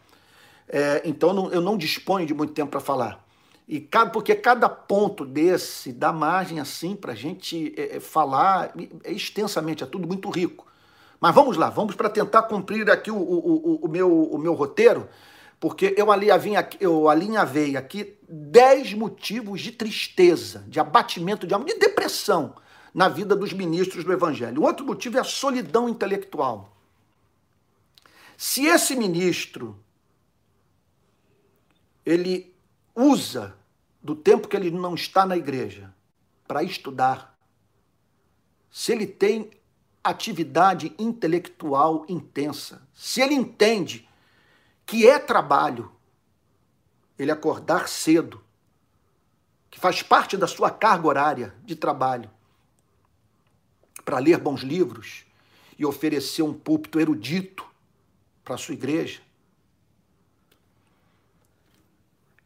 [0.69, 3.25] É, então não, eu não disponho de muito tempo para falar.
[3.67, 8.73] E cada, porque cada ponto desse dá margem assim para a gente é, é falar
[9.05, 10.67] é, extensamente, é tudo muito rico.
[11.21, 14.55] Mas vamos lá, vamos para tentar cumprir aqui o, o, o, o, meu, o meu
[14.55, 15.09] roteiro,
[15.61, 22.57] porque eu, alinhavei eu aqui dez motivos de tristeza, de abatimento de alma, de depressão
[22.95, 24.63] na vida dos ministros do Evangelho.
[24.63, 26.75] O outro motivo é a solidão intelectual.
[28.39, 29.79] Se esse ministro
[32.07, 32.57] ele
[32.97, 33.55] usa
[34.03, 35.95] do tempo que ele não está na igreja
[36.49, 37.39] para estudar,
[38.71, 39.51] se ele tem
[40.03, 44.09] atividade intelectual intensa, se ele entende
[44.91, 45.93] que é trabalho
[47.16, 48.43] ele acordar cedo,
[49.70, 52.28] que faz parte da sua carga horária de trabalho,
[54.05, 55.24] para ler bons livros
[55.78, 57.64] e oferecer um púlpito erudito
[58.43, 59.22] para a sua igreja,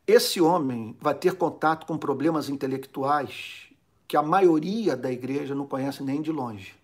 [0.07, 3.71] Esse homem vai ter contato com problemas intelectuais
[4.07, 6.75] que a maioria da igreja não conhece nem de longe.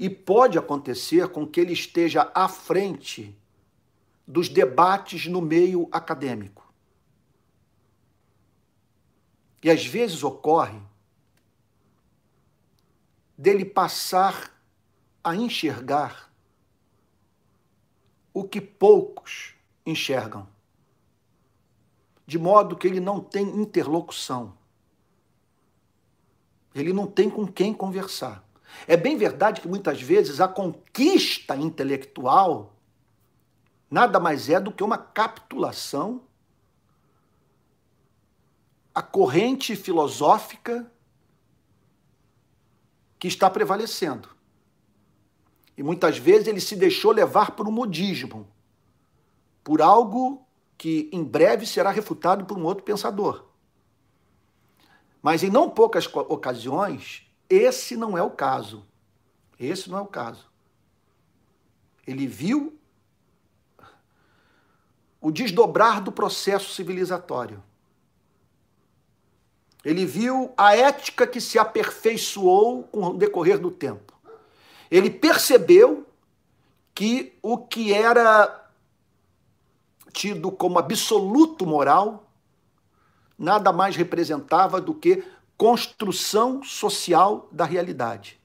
[0.00, 3.38] E pode acontecer com que ele esteja à frente
[4.26, 6.72] dos debates no meio acadêmico.
[9.62, 10.80] E às vezes ocorre
[13.36, 14.50] dele passar
[15.22, 16.32] a enxergar
[18.32, 20.48] o que poucos enxergam
[22.30, 24.56] de modo que ele não tem interlocução.
[26.72, 28.48] Ele não tem com quem conversar.
[28.86, 32.74] É bem verdade que muitas vezes a conquista intelectual
[33.90, 36.22] nada mais é do que uma capitulação
[38.94, 40.90] à corrente filosófica
[43.18, 44.28] que está prevalecendo.
[45.76, 48.48] E muitas vezes ele se deixou levar por um modismo,
[49.64, 50.46] por algo
[50.76, 53.44] que em breve será refutado por um outro pensador.
[55.22, 58.86] Mas em não poucas ocasiões, esse não é o caso.
[59.58, 60.48] Esse não é o caso.
[62.06, 62.78] Ele viu
[65.20, 67.62] o desdobrar do processo civilizatório.
[69.84, 74.14] Ele viu a ética que se aperfeiçoou com o decorrer do tempo.
[74.90, 76.06] Ele percebeu
[76.94, 78.68] que o que era
[80.12, 82.30] tido como absoluto moral,
[83.38, 85.24] nada mais representava do que
[85.60, 88.40] construção social da realidade.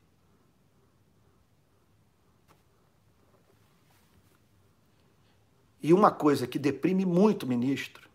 [5.81, 8.09] E uma coisa que deprime muito o ministro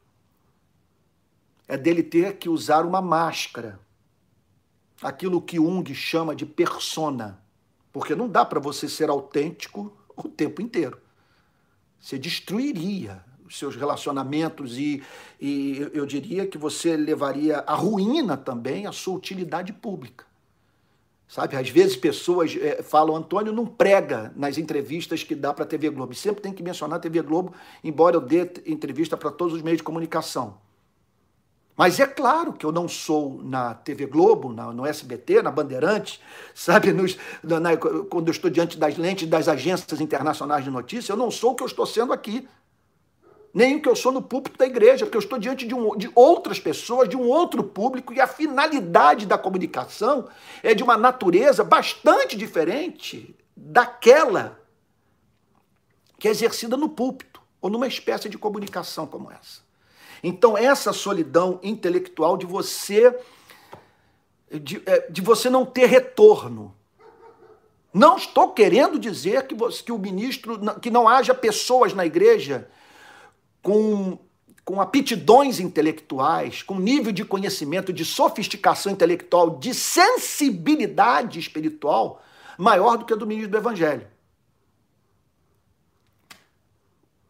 [1.66, 3.80] é dele ter que usar uma máscara,
[5.00, 7.42] aquilo que Jung chama de persona,
[7.90, 11.00] porque não dá para você ser autêntico o tempo inteiro.
[11.98, 15.02] Você destruiria seus relacionamentos e,
[15.40, 20.24] e eu diria que você levaria à ruína também a sua utilidade pública.
[21.30, 25.66] Sabe, às vezes pessoas é, falam, Antônio não prega nas entrevistas que dá para a
[25.66, 26.12] TV Globo.
[26.12, 29.76] Sempre tem que mencionar a TV Globo, embora eu dê entrevista para todos os meios
[29.78, 30.58] de comunicação.
[31.76, 36.20] Mas é claro que eu não sou na TV Globo, na, no SBT, na Bandeirantes,
[36.52, 41.16] sabe, nos, na, quando eu estou diante das lentes das agências internacionais de notícia, eu
[41.16, 42.46] não sou o que eu estou sendo aqui
[43.52, 45.96] nem o que eu sou no púlpito da igreja, porque eu estou diante de, um,
[45.96, 50.28] de outras pessoas, de um outro público, e a finalidade da comunicação
[50.62, 54.60] é de uma natureza bastante diferente daquela
[56.18, 59.62] que é exercida no púlpito, ou numa espécie de comunicação como essa.
[60.22, 63.18] Então, essa solidão intelectual de você
[64.58, 66.74] de, é, de você não ter retorno.
[67.92, 72.68] Não estou querendo dizer que, você, que o ministro, que não haja pessoas na igreja
[73.62, 74.18] com,
[74.64, 82.22] com aptidões intelectuais, com nível de conhecimento, de sofisticação intelectual, de sensibilidade espiritual
[82.58, 84.06] maior do que a do ministro do Evangelho.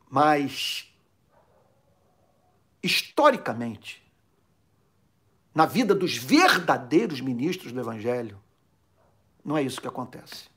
[0.09, 0.93] Mas,
[2.83, 4.03] historicamente,
[5.55, 8.41] na vida dos verdadeiros ministros do Evangelho,
[9.45, 10.51] não é isso que acontece.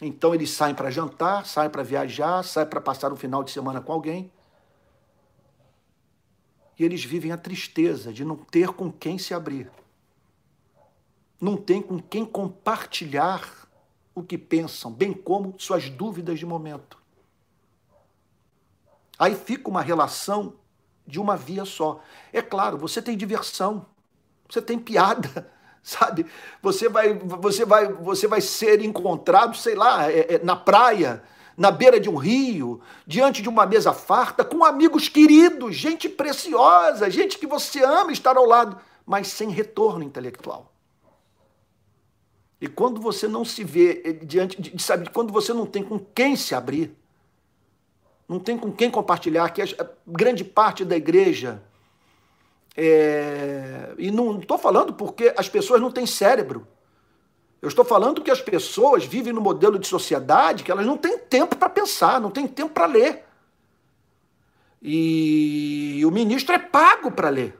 [0.00, 3.80] Então eles saem para jantar, saem para viajar, saem para passar o final de semana
[3.80, 4.30] com alguém.
[6.78, 9.70] E eles vivem a tristeza de não ter com quem se abrir.
[11.40, 13.68] Não tem com quem compartilhar
[14.14, 16.98] o que pensam, bem como suas dúvidas de momento.
[19.18, 20.54] Aí fica uma relação
[21.06, 22.00] de uma via só.
[22.32, 23.86] É claro, você tem diversão,
[24.48, 25.50] você tem piada,
[25.82, 26.26] sabe?
[26.62, 31.22] Você vai, você vai, você vai ser encontrado, sei lá, é, é, na praia,
[31.56, 37.10] na beira de um rio, diante de uma mesa farta, com amigos queridos, gente preciosa,
[37.10, 40.72] gente que você ama estar ao lado, mas sem retorno intelectual.
[42.60, 45.98] E quando você não se vê eh, diante de, sabe, quando você não tem com
[45.98, 46.96] quem se abrir,
[48.28, 49.66] não tem com quem compartilhar, que a
[50.06, 51.62] grande parte da igreja.
[52.76, 56.66] É, e não estou falando porque as pessoas não têm cérebro.
[57.64, 61.16] Eu estou falando que as pessoas vivem no modelo de sociedade que elas não têm
[61.18, 63.24] tempo para pensar, não têm tempo para ler.
[64.82, 67.58] E o ministro é pago para ler.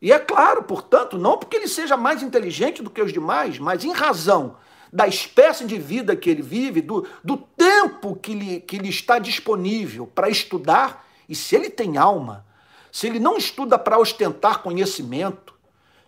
[0.00, 3.84] E é claro, portanto, não porque ele seja mais inteligente do que os demais, mas
[3.84, 4.56] em razão
[4.90, 9.18] da espécie de vida que ele vive, do, do tempo que lhe, que lhe está
[9.18, 12.46] disponível para estudar, e se ele tem alma,
[12.90, 15.59] se ele não estuda para ostentar conhecimento,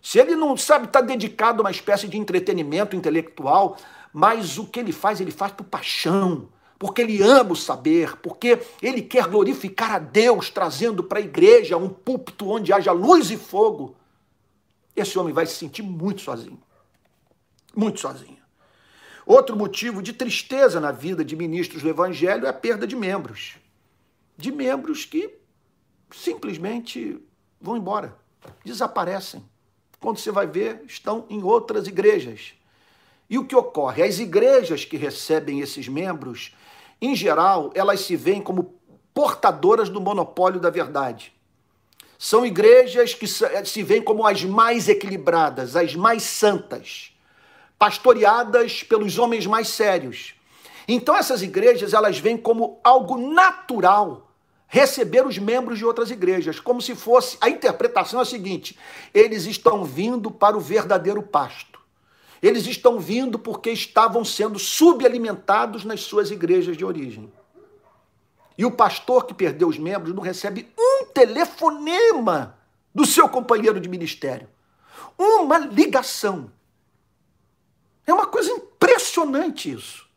[0.03, 3.77] se ele não sabe estar tá dedicado a uma espécie de entretenimento intelectual,
[4.11, 8.61] mas o que ele faz, ele faz por paixão, porque ele ama o saber, porque
[8.81, 13.37] ele quer glorificar a Deus, trazendo para a igreja um púlpito onde haja luz e
[13.37, 13.95] fogo.
[14.93, 16.61] Esse homem vai se sentir muito sozinho.
[17.73, 18.43] Muito sozinho.
[19.25, 23.55] Outro motivo de tristeza na vida de ministros do Evangelho é a perda de membros.
[24.37, 25.33] De membros que
[26.11, 27.17] simplesmente
[27.61, 28.17] vão embora,
[28.65, 29.41] desaparecem.
[30.03, 32.53] Quando você vai ver, estão em outras igrejas.
[33.29, 34.03] E o que ocorre?
[34.03, 36.53] As igrejas que recebem esses membros,
[37.01, 38.75] em geral, elas se veem como
[39.13, 41.31] portadoras do monopólio da verdade.
[42.19, 47.13] São igrejas que se veem como as mais equilibradas, as mais santas
[47.79, 50.35] pastoreadas pelos homens mais sérios.
[50.85, 54.32] Então essas igrejas, elas vêm como algo natural
[54.73, 58.75] receber os membros de outras igrejas, como se fosse a interpretação é a seguinte:
[59.13, 61.79] eles estão vindo para o verdadeiro pasto.
[62.41, 67.31] Eles estão vindo porque estavam sendo subalimentados nas suas igrejas de origem.
[68.57, 72.57] E o pastor que perdeu os membros não recebe um telefonema
[72.95, 74.49] do seu companheiro de ministério.
[75.15, 76.51] Uma ligação.
[78.07, 80.07] É uma coisa impressionante isso.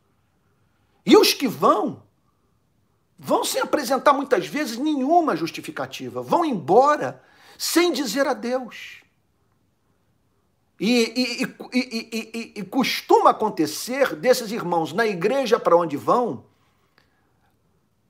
[1.05, 2.03] E os que vão,
[3.19, 7.23] vão sem apresentar muitas vezes nenhuma justificativa, vão embora
[7.59, 9.03] sem dizer adeus.
[10.79, 11.43] E, e,
[11.73, 16.45] e, e, costuma acontecer desses irmãos na igreja para onde vão,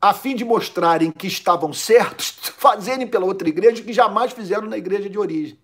[0.00, 4.76] a fim de mostrarem que estavam certos, fazerem pela outra igreja que jamais fizeram na
[4.76, 5.56] igreja de origem.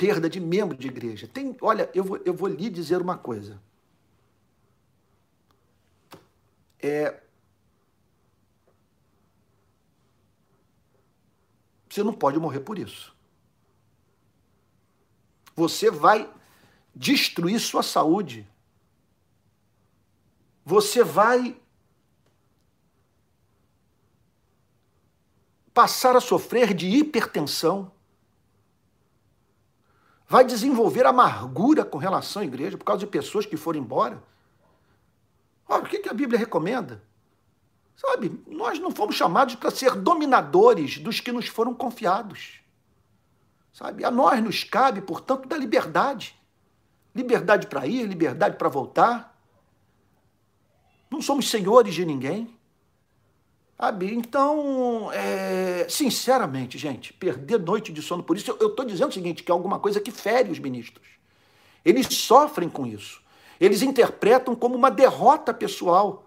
[0.00, 1.28] perda de membro de igreja.
[1.28, 3.60] Tem, olha, eu vou, eu vou lhe dizer uma coisa.
[6.82, 7.20] É,
[11.88, 13.14] você não pode morrer por isso.
[15.54, 16.32] Você vai
[16.94, 18.48] destruir sua saúde.
[20.64, 21.60] Você vai
[25.72, 27.92] passar a sofrer de hipertensão
[30.30, 34.22] vai desenvolver amargura com relação à igreja por causa de pessoas que foram embora.
[35.70, 37.00] Olha, o que a Bíblia recomenda?
[37.96, 42.60] Sabe, nós não fomos chamados para ser dominadores dos que nos foram confiados.
[43.72, 46.34] Sabe, a nós nos cabe, portanto, da liberdade.
[47.14, 49.38] Liberdade para ir, liberdade para voltar.
[51.08, 52.52] Não somos senhores de ninguém.
[53.78, 54.12] Sabe?
[54.12, 59.44] Então, é, sinceramente, gente, perder noite de sono por isso, eu estou dizendo o seguinte,
[59.44, 61.06] que é alguma coisa que fere os ministros.
[61.84, 63.22] Eles sofrem com isso.
[63.60, 66.24] Eles interpretam como uma derrota pessoal.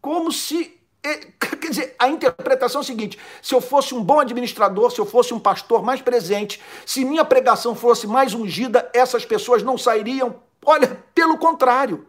[0.00, 4.90] Como se quer dizer, a interpretação é a seguinte: se eu fosse um bom administrador,
[4.90, 9.62] se eu fosse um pastor mais presente, se minha pregação fosse mais ungida, essas pessoas
[9.62, 10.36] não sairiam.
[10.64, 12.06] Olha, pelo contrário.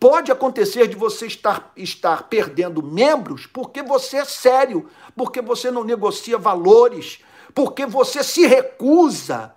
[0.00, 5.84] Pode acontecer de você estar, estar perdendo membros porque você é sério, porque você não
[5.84, 7.20] negocia valores,
[7.54, 9.54] porque você se recusa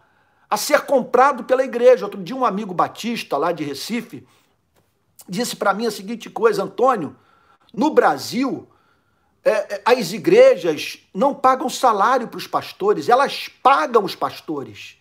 [0.50, 2.06] a ser comprado pela igreja.
[2.06, 4.26] Outro dia, um amigo batista lá de Recife
[5.28, 7.16] disse para mim a seguinte coisa: Antônio,
[7.74, 8.68] no Brasil,
[9.44, 14.98] é, é as igrejas não pagam salário para os pastores, elas pagam os pastores.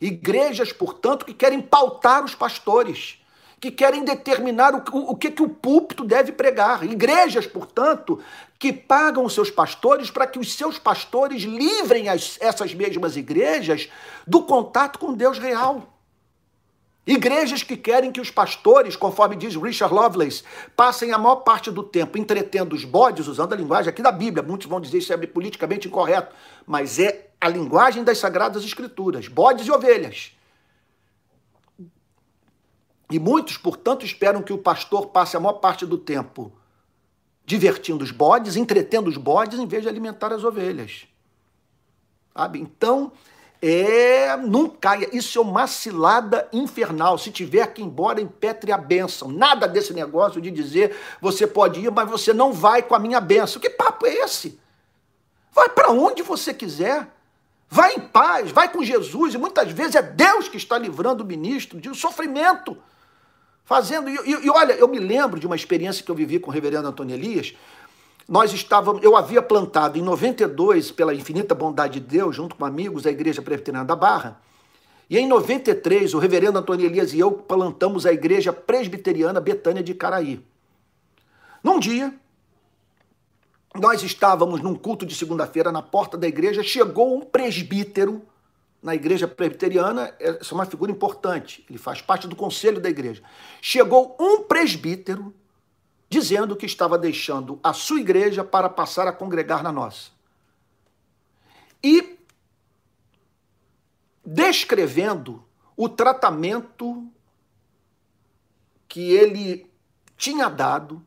[0.00, 3.18] Igrejas, portanto, que querem pautar os pastores
[3.60, 6.84] que querem determinar o, o, o que, que o púlpito deve pregar.
[6.84, 8.20] Igrejas, portanto,
[8.58, 13.88] que pagam os seus pastores para que os seus pastores livrem as, essas mesmas igrejas
[14.26, 15.94] do contato com Deus real.
[17.06, 20.42] Igrejas que querem que os pastores, conforme diz Richard Lovelace,
[20.76, 24.42] passem a maior parte do tempo entretendo os bodes, usando a linguagem aqui da Bíblia.
[24.42, 26.36] Muitos vão dizer isso é politicamente incorreto,
[26.66, 30.37] mas é a linguagem das Sagradas Escrituras: bodes e ovelhas.
[33.10, 36.52] E muitos, portanto, esperam que o pastor passe a maior parte do tempo
[37.44, 41.08] divertindo os bodes, entretendo os bodes, em vez de alimentar as ovelhas.
[42.34, 42.60] Sabe?
[42.60, 43.10] Então,
[43.62, 45.08] é, não caia.
[45.16, 47.16] Isso é uma cilada infernal.
[47.16, 49.28] Se tiver que ir embora, impetre a bênção.
[49.28, 53.20] Nada desse negócio de dizer você pode ir, mas você não vai com a minha
[53.20, 53.60] bênção.
[53.60, 54.60] Que papo é esse?
[55.50, 57.08] Vai para onde você quiser.
[57.70, 59.32] Vai em paz, vai com Jesus.
[59.32, 62.76] E muitas vezes é Deus que está livrando o ministro de um sofrimento
[63.68, 64.08] fazendo.
[64.08, 66.54] E, e, e, olha, eu me lembro de uma experiência que eu vivi com o
[66.54, 67.54] reverendo Antônio Elias.
[68.26, 73.06] Nós estávamos, eu havia plantado em 92, pela infinita bondade de Deus, junto com amigos,
[73.06, 74.40] a Igreja Presbiteriana da Barra.
[75.10, 79.92] E em 93, o reverendo Antônio Elias e eu plantamos a Igreja Presbiteriana Betânia de
[79.92, 80.40] Caraí.
[81.62, 82.14] Num dia,
[83.74, 88.22] nós estávamos num culto de segunda-feira na porta da igreja, chegou um presbítero
[88.82, 93.22] na igreja presbiteriana, essa é uma figura importante, ele faz parte do conselho da igreja.
[93.60, 95.34] Chegou um presbítero
[96.08, 100.10] dizendo que estava deixando a sua igreja para passar a congregar na nossa.
[101.82, 102.18] E
[104.24, 105.44] descrevendo
[105.76, 107.06] o tratamento
[108.88, 109.70] que ele
[110.16, 111.04] tinha dado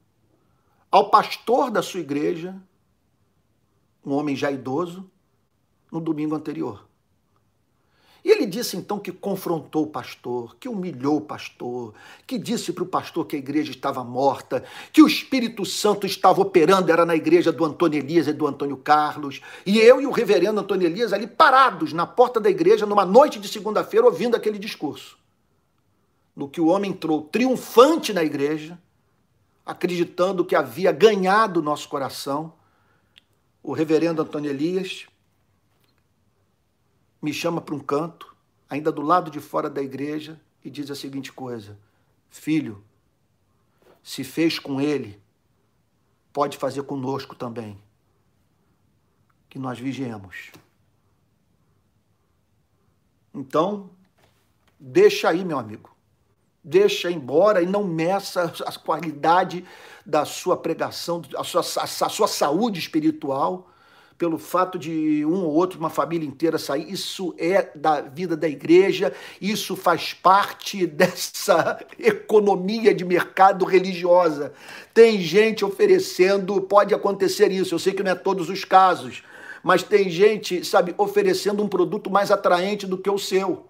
[0.89, 2.55] ao pastor da sua igreja,
[4.05, 5.09] um homem já idoso,
[5.91, 6.87] no domingo anterior.
[8.23, 11.93] E ele disse então que confrontou o pastor, que humilhou o pastor,
[12.27, 14.63] que disse para o pastor que a igreja estava morta,
[14.93, 18.77] que o Espírito Santo estava operando, era na igreja do Antônio Elias e do Antônio
[18.77, 19.41] Carlos.
[19.65, 23.39] E eu e o reverendo Antônio Elias ali parados na porta da igreja numa noite
[23.39, 25.17] de segunda-feira ouvindo aquele discurso.
[26.35, 28.77] No que o homem entrou triunfante na igreja,
[29.65, 32.53] acreditando que havia ganhado nosso coração,
[33.63, 35.07] o reverendo Antônio Elias
[37.21, 38.35] me chama para um canto,
[38.69, 41.77] ainda do lado de fora da igreja, e diz a seguinte coisa:
[42.29, 42.83] Filho,
[44.01, 45.21] se fez com ele,
[46.33, 47.77] pode fazer conosco também.
[49.49, 50.51] Que nós vigiemos.
[53.33, 53.89] Então,
[54.79, 55.95] deixa aí, meu amigo.
[56.63, 59.65] Deixa embora e não meça a qualidade
[60.05, 63.70] da sua pregação, a sua, a sua saúde espiritual
[64.21, 66.93] pelo fato de um ou outro, uma família inteira sair.
[66.93, 69.11] Isso é da vida da igreja,
[69.41, 74.53] isso faz parte dessa economia de mercado religiosa.
[74.93, 79.23] Tem gente oferecendo, pode acontecer isso, eu sei que não é todos os casos,
[79.63, 83.65] mas tem gente, sabe, oferecendo um produto mais atraente do que o seu.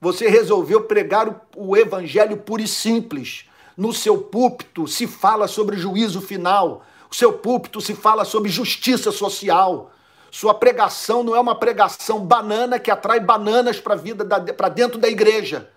[0.00, 3.44] Você resolveu pregar o, evangelho puro e simples.
[3.76, 9.10] No seu púlpito se fala sobre juízo final o seu púlpito se fala sobre justiça
[9.10, 9.90] social.
[10.30, 15.08] Sua pregação não é uma pregação banana que atrai bananas para vida para dentro da
[15.08, 15.70] igreja.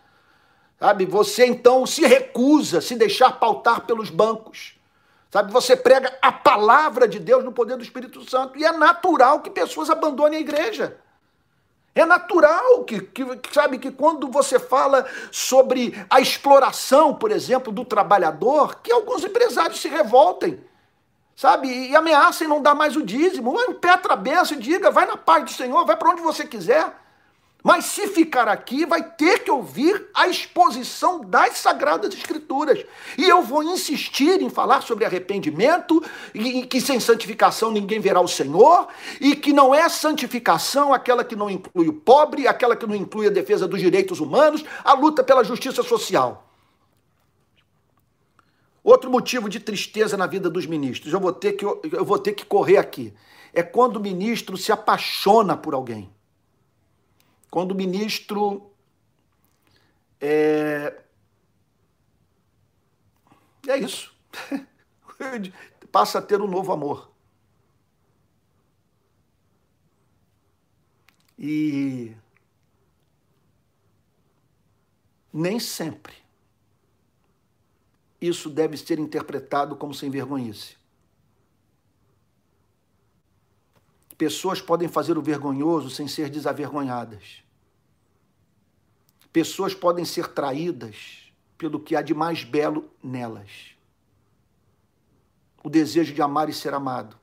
[0.77, 1.05] Sabe?
[1.05, 4.75] Você então se recusa a se deixar pautar pelos bancos.
[5.29, 5.53] Sabe?
[5.53, 9.49] Você prega a palavra de Deus no poder do Espírito Santo e é natural que
[9.49, 10.97] pessoas abandonem a igreja.
[11.95, 13.23] É natural que, que,
[13.53, 19.79] sabe, que quando você fala sobre a exploração, por exemplo, do trabalhador, que alguns empresários
[19.79, 20.61] se revoltem
[21.41, 21.67] sabe?
[21.89, 23.59] E ameaça em não dar mais o dízimo.
[23.67, 26.95] Impetra a benção e diga, vai na paz do Senhor, vai para onde você quiser.
[27.63, 32.85] Mas se ficar aqui, vai ter que ouvir a exposição das Sagradas Escrituras.
[33.17, 38.27] E eu vou insistir em falar sobre arrependimento, e que sem santificação ninguém verá o
[38.27, 38.87] Senhor,
[39.19, 43.25] e que não é santificação aquela que não inclui o pobre, aquela que não inclui
[43.25, 46.50] a defesa dos direitos humanos, a luta pela justiça social.
[48.83, 52.33] Outro motivo de tristeza na vida dos ministros, eu vou ter que, eu vou ter
[52.33, 53.13] que correr aqui,
[53.53, 56.11] é quando o ministro se apaixona por alguém.
[57.49, 58.71] Quando o ministro
[60.19, 61.03] é,
[63.67, 64.15] é isso.
[65.91, 67.11] Passa a ter um novo amor.
[71.37, 72.15] E
[75.33, 76.20] nem sempre
[78.21, 80.75] isso deve ser interpretado como sem vergonhice.
[84.15, 87.43] Pessoas podem fazer o vergonhoso sem ser desavergonhadas.
[89.33, 93.75] Pessoas podem ser traídas pelo que há de mais belo nelas.
[95.63, 97.17] O desejo de amar e ser amado.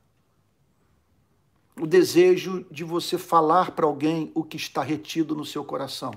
[1.79, 6.13] O desejo de você falar para alguém o que está retido no seu coração.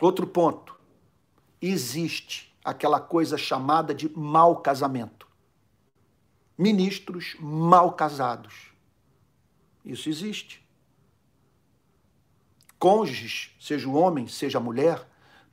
[0.00, 0.74] Outro ponto.
[1.60, 5.26] Existe aquela coisa chamada de mau casamento.
[6.56, 8.72] Ministros mal casados.
[9.84, 10.62] Isso existe.
[12.78, 15.06] Cônjuges, seja o homem, seja a mulher,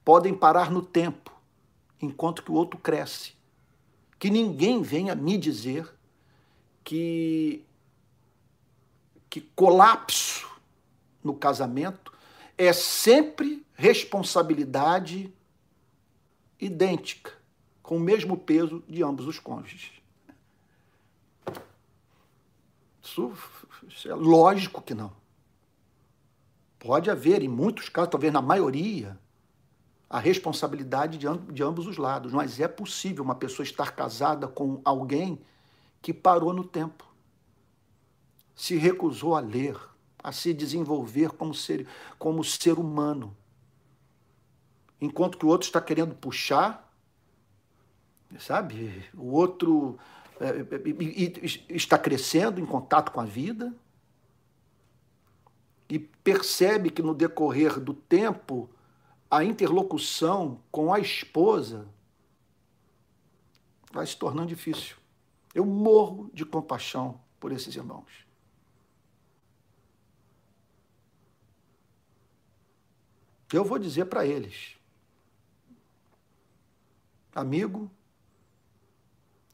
[0.04, 1.32] podem parar no tempo,
[2.02, 3.34] enquanto que o outro cresce.
[4.18, 5.88] Que ninguém venha me dizer
[6.84, 7.64] que,
[9.30, 10.50] que colapso
[11.24, 12.12] no casamento
[12.58, 15.34] é sempre responsabilidade
[16.60, 17.32] idêntica,
[17.82, 19.92] com o mesmo peso de ambos os cônjuges.
[23.02, 23.34] Isso,
[23.88, 25.12] isso é lógico que não.
[26.78, 29.18] Pode haver, em muitos casos, talvez na maioria,
[30.10, 32.32] a responsabilidade de, de ambos os lados.
[32.32, 35.40] Mas é possível uma pessoa estar casada com alguém
[36.02, 37.06] que parou no tempo,
[38.56, 39.78] se recusou a ler,
[40.24, 41.88] a se desenvolver como ser,
[42.18, 43.36] como ser humano,
[45.02, 46.92] enquanto que o outro está querendo puxar,
[48.40, 49.06] sabe?
[49.16, 49.98] O outro
[50.40, 53.74] é, é, está crescendo em contato com a vida
[55.90, 58.70] e percebe que no decorrer do tempo
[59.30, 61.88] a interlocução com a esposa
[63.92, 64.98] vai se tornando difícil.
[65.54, 68.28] Eu morro de compaixão por esses irmãos.
[73.52, 74.79] Eu vou dizer para eles:
[77.40, 77.90] Amigo,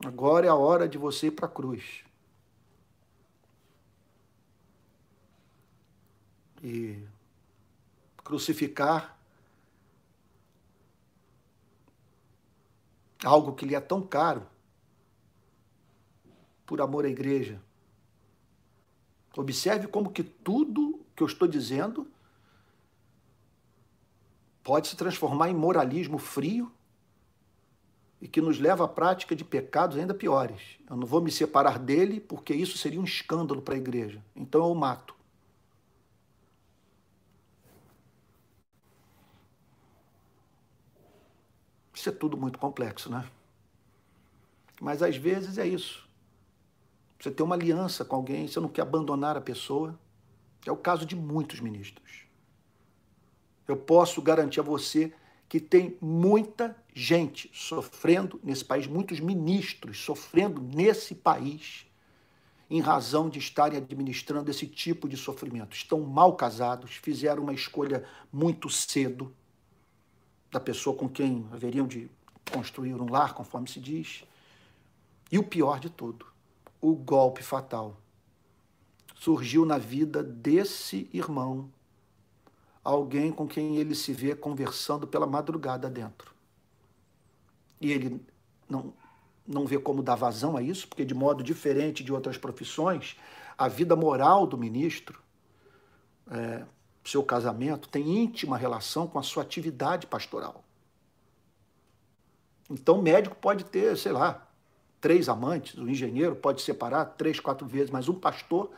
[0.03, 2.03] agora é a hora de você ir para a cruz.
[6.63, 6.99] E
[8.23, 9.15] crucificar
[13.23, 14.47] algo que lhe é tão caro
[16.65, 17.61] por amor à igreja.
[19.37, 22.11] Observe como que tudo que eu estou dizendo
[24.63, 26.71] pode se transformar em moralismo frio
[28.25, 30.79] e que nos leva à prática de pecados ainda piores.
[30.89, 34.19] Eu não vou me separar dele porque isso seria um escândalo para a igreja.
[34.35, 35.15] Então eu mato.
[41.93, 43.29] Isso é tudo muito complexo, né?
[44.81, 46.09] Mas às vezes é isso.
[47.19, 49.99] Você tem uma aliança com alguém, você não quer abandonar a pessoa.
[50.65, 52.25] É o caso de muitos ministros.
[53.67, 55.13] Eu posso garantir a você
[55.47, 61.85] que tem muita gente sofrendo nesse país, muitos ministros sofrendo nesse país,
[62.69, 65.75] em razão de estarem administrando esse tipo de sofrimento.
[65.75, 69.35] Estão mal casados, fizeram uma escolha muito cedo
[70.49, 72.09] da pessoa com quem haveriam de
[72.49, 74.23] construir um lar, conforme se diz.
[75.29, 76.25] E o pior de tudo,
[76.79, 77.97] o golpe fatal
[79.15, 81.69] surgiu na vida desse irmão
[82.81, 86.34] alguém com quem ele se vê conversando pela madrugada dentro.
[87.79, 88.21] E ele
[88.69, 88.93] não,
[89.47, 93.17] não vê como dar vazão a isso, porque, de modo diferente de outras profissões,
[93.57, 95.21] a vida moral do ministro,
[96.29, 96.63] é,
[97.03, 100.63] seu casamento, tem íntima relação com a sua atividade pastoral.
[102.69, 104.47] Então, o médico pode ter, sei lá,
[104.99, 108.71] três amantes, o engenheiro pode separar três, quatro vezes, mas um pastor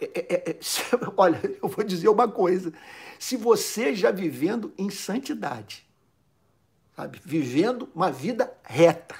[0.00, 0.58] é, é, é,
[1.16, 2.72] olha, eu vou dizer uma coisa.
[3.18, 5.86] Se você já vivendo em santidade,
[7.00, 9.14] sabe, vivendo uma vida reta,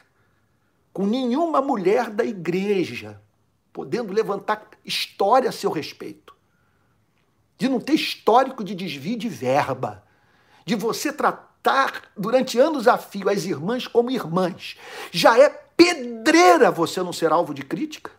[0.92, 3.20] com nenhuma mulher da igreja
[3.72, 6.34] podendo levantar história a seu respeito,
[7.56, 10.04] de não ter histórico de desvio de verba,
[10.66, 14.76] de você tratar durante anos a fio as irmãs como irmãs,
[15.10, 18.10] já é pedreira você não ser alvo de crítica?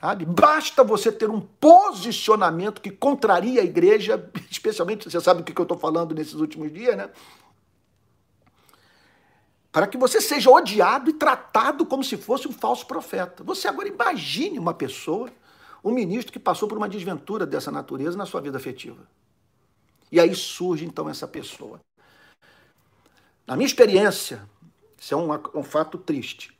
[0.00, 0.24] Sabe?
[0.24, 5.64] Basta você ter um posicionamento que contraria a igreja, especialmente, você sabe o que eu
[5.64, 7.10] estou falando nesses últimos dias, né?
[9.76, 13.44] Para que você seja odiado e tratado como se fosse um falso profeta.
[13.44, 15.30] Você agora imagine uma pessoa,
[15.84, 19.06] um ministro que passou por uma desventura dessa natureza na sua vida afetiva.
[20.10, 21.78] E aí surge então essa pessoa.
[23.46, 24.48] Na minha experiência,
[24.98, 26.58] isso é um, um fato triste.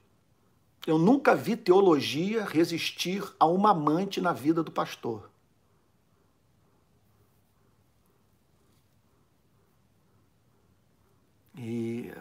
[0.86, 5.30] Eu nunca vi teologia resistir a uma amante na vida do pastor.
[11.56, 12.12] E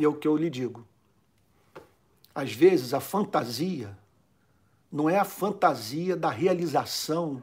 [0.00, 0.88] E é o que eu lhe digo.
[2.34, 3.94] Às vezes a fantasia
[4.90, 7.42] não é a fantasia da realização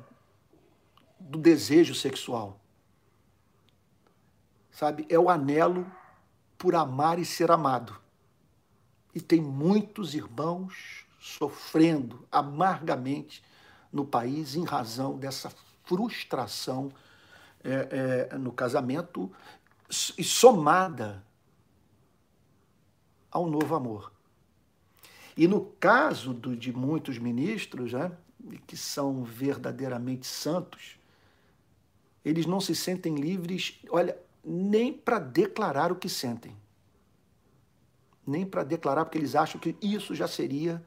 [1.19, 2.59] do desejo sexual.
[4.71, 5.05] Sabe?
[5.07, 5.85] É o anelo
[6.57, 7.95] por amar e ser amado.
[9.13, 13.43] E tem muitos irmãos sofrendo amargamente
[13.93, 15.51] no país em razão dessa
[15.83, 16.91] frustração
[17.63, 19.31] é, é, no casamento
[20.17, 21.23] e somada
[23.37, 24.11] ao novo amor.
[25.35, 28.11] E no caso do, de muitos ministros, né,
[28.65, 30.97] que são verdadeiramente santos,
[32.25, 36.55] eles não se sentem livres, olha, nem para declarar o que sentem.
[38.25, 40.83] Nem para declarar, porque eles acham que isso já seria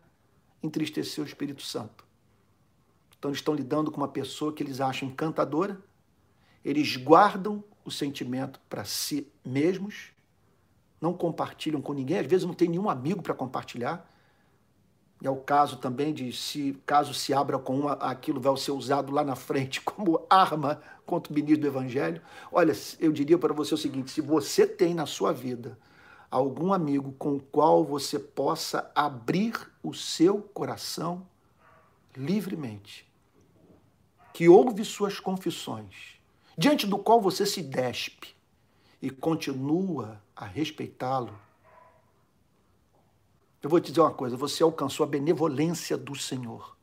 [0.62, 2.04] entristecer o Espírito Santo.
[3.16, 5.80] Então, eles estão lidando com uma pessoa que eles acham encantadora,
[6.64, 10.12] eles guardam o sentimento para si mesmos
[11.00, 14.06] não compartilham com ninguém, às vezes não tem nenhum amigo para compartilhar.
[15.22, 18.72] E é o caso também de se caso se abra com uma, aquilo vai ser
[18.72, 22.22] usado lá na frente como arma contra o ministro do evangelho.
[22.50, 25.78] Olha, eu diria para você o seguinte: se você tem na sua vida
[26.30, 31.26] algum amigo com o qual você possa abrir o seu coração
[32.16, 33.06] livremente,
[34.32, 36.18] que ouve suas confissões,
[36.56, 38.34] diante do qual você se despe
[39.02, 41.38] e continua a respeitá-lo,
[43.62, 46.74] eu vou te dizer uma coisa: você alcançou a benevolência do Senhor.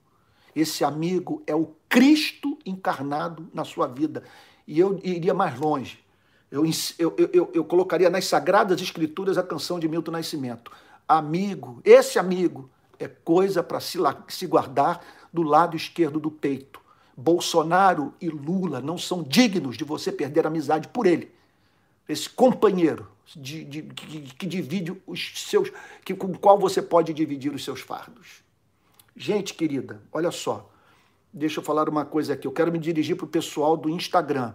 [0.56, 4.24] Esse amigo é o Cristo encarnado na sua vida.
[4.68, 6.04] E eu iria mais longe.
[6.50, 6.64] Eu,
[6.98, 10.72] eu, eu, eu colocaria nas Sagradas Escrituras a canção de Milton Nascimento.
[11.08, 13.98] Amigo, esse amigo é coisa para se,
[14.28, 16.80] se guardar do lado esquerdo do peito.
[17.16, 21.36] Bolsonaro e Lula não são dignos de você perder a amizade por ele
[22.08, 25.72] esse companheiro de, de, que, que, divide os seus,
[26.06, 28.44] que, com o qual você pode dividir os seus fardos.
[29.16, 30.70] Gente querida, olha só,
[31.34, 32.48] deixa eu falar uma coisa aqui.
[32.48, 34.54] Eu quero me dirigir para o pessoal do Instagram.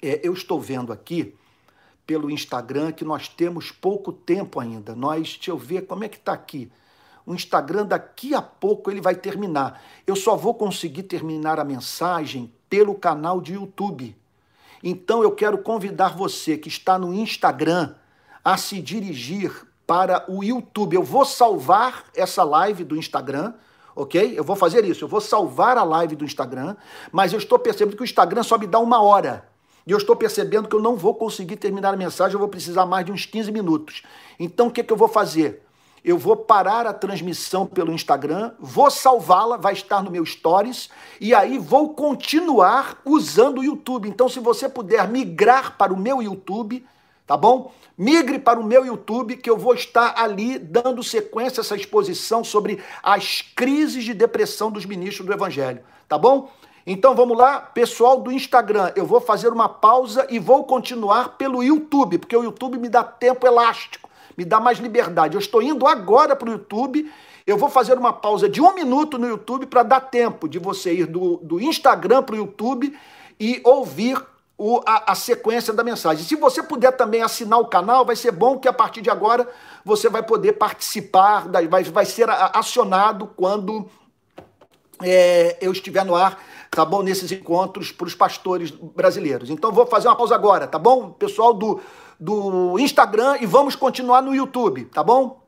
[0.00, 1.34] É, eu estou vendo aqui
[2.06, 4.94] pelo Instagram que nós temos pouco tempo ainda.
[4.94, 6.70] Nós, deixa eu ver como é que está aqui.
[7.26, 9.82] O Instagram daqui a pouco ele vai terminar.
[10.06, 14.14] Eu só vou conseguir terminar a mensagem pelo canal de YouTube.
[14.86, 17.94] Então eu quero convidar você que está no Instagram
[18.44, 19.50] a se dirigir
[19.86, 20.94] para o YouTube.
[20.94, 23.54] Eu vou salvar essa live do Instagram,
[23.96, 24.38] ok?
[24.38, 26.76] Eu vou fazer isso, eu vou salvar a live do Instagram,
[27.10, 29.48] mas eu estou percebendo que o Instagram só me dá uma hora.
[29.86, 32.84] E eu estou percebendo que eu não vou conseguir terminar a mensagem, eu vou precisar
[32.84, 34.02] mais de uns 15 minutos.
[34.38, 35.62] Então o que, que eu vou fazer?
[36.04, 41.34] Eu vou parar a transmissão pelo Instagram, vou salvá-la, vai estar no meu Stories, e
[41.34, 44.06] aí vou continuar usando o YouTube.
[44.06, 46.86] Então, se você puder migrar para o meu YouTube,
[47.26, 47.72] tá bom?
[47.96, 52.44] Migre para o meu YouTube, que eu vou estar ali dando sequência a essa exposição
[52.44, 56.50] sobre as crises de depressão dos ministros do Evangelho, tá bom?
[56.86, 61.62] Então vamos lá, pessoal do Instagram, eu vou fazer uma pausa e vou continuar pelo
[61.62, 65.34] YouTube, porque o YouTube me dá tempo elástico me dá mais liberdade.
[65.34, 67.10] Eu estou indo agora para o YouTube,
[67.46, 70.94] eu vou fazer uma pausa de um minuto no YouTube para dar tempo de você
[70.94, 72.96] ir do, do Instagram para o YouTube
[73.38, 74.18] e ouvir
[74.56, 76.24] o, a, a, sequência da mensagem.
[76.24, 79.48] Se você puder também assinar o canal, vai ser bom que a partir de agora
[79.84, 83.88] você vai poder participar, vai, vai ser acionado quando
[85.02, 86.38] é, eu estiver no ar,
[86.70, 87.02] tá bom?
[87.02, 89.50] Nesses encontros para os pastores brasileiros.
[89.50, 91.10] Então vou fazer uma pausa agora, tá bom?
[91.10, 91.80] Pessoal do
[92.18, 95.42] do Instagram e vamos continuar no YouTube, tá bom?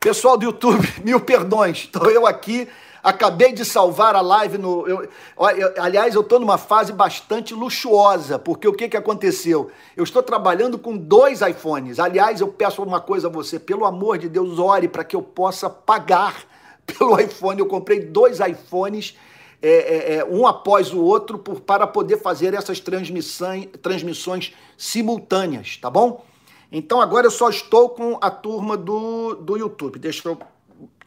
[0.00, 1.80] Pessoal do YouTube, mil perdões.
[1.80, 2.66] Estou eu aqui
[3.02, 4.86] Acabei de salvar a live no.
[4.86, 5.08] Eu,
[5.56, 9.70] eu, aliás, eu estou numa fase bastante luxuosa, porque o que, que aconteceu?
[9.96, 11.98] Eu estou trabalhando com dois iPhones.
[11.98, 15.22] Aliás, eu peço uma coisa a você, pelo amor de Deus, ore para que eu
[15.22, 16.44] possa pagar
[16.86, 17.58] pelo iPhone.
[17.58, 19.16] Eu comprei dois iPhones
[19.62, 25.76] é, é, é, um após o outro por, para poder fazer essas transmissões, transmissões simultâneas,
[25.76, 26.24] tá bom?
[26.72, 29.98] Então agora eu só estou com a turma do, do YouTube.
[29.98, 30.38] Deixa eu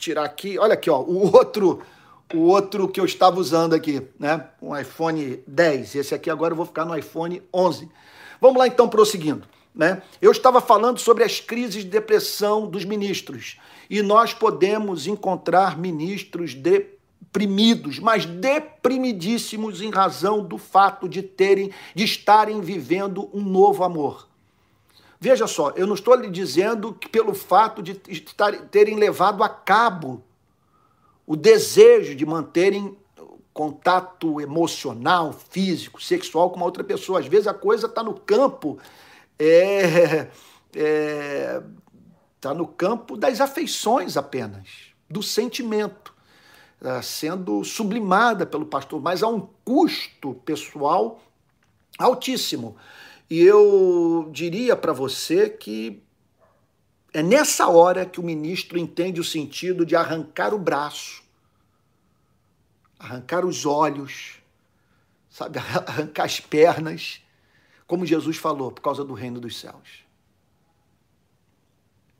[0.03, 0.57] tirar aqui.
[0.59, 1.81] Olha aqui, ó, o outro
[2.33, 4.47] o outro que eu estava usando aqui, né?
[4.61, 5.95] Um iPhone 10.
[5.95, 7.89] Esse aqui agora eu vou ficar no iPhone 11.
[8.41, 10.01] Vamos lá então prosseguindo, né?
[10.21, 13.57] Eu estava falando sobre as crises de depressão dos ministros
[13.89, 22.03] e nós podemos encontrar ministros deprimidos, mas deprimidíssimos em razão do fato de terem de
[22.03, 24.27] estarem vivendo um novo amor.
[25.23, 27.93] Veja só, eu não estou lhe dizendo que pelo fato de
[28.69, 30.21] terem levado a cabo
[31.25, 32.97] o desejo de manterem
[33.53, 37.21] contato emocional, físico, sexual com uma outra pessoa.
[37.21, 38.77] Às vezes a coisa está no campo,
[39.39, 40.27] é,
[40.75, 41.63] é,
[42.41, 44.67] tá no campo das afeições apenas,
[45.09, 46.13] do sentimento,
[46.81, 51.21] tá sendo sublimada pelo pastor, mas a um custo pessoal
[51.97, 52.75] altíssimo.
[53.29, 56.03] E eu diria para você que
[57.13, 61.23] é nessa hora que o ministro entende o sentido de arrancar o braço,
[62.97, 64.39] arrancar os olhos,
[65.29, 67.21] sabe, arrancar as pernas,
[67.85, 70.03] como Jesus falou, por causa do reino dos céus.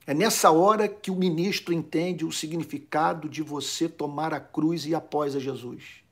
[0.05, 4.93] É nessa hora que o ministro entende o significado de você tomar a cruz e
[4.93, 6.02] após a Jesus.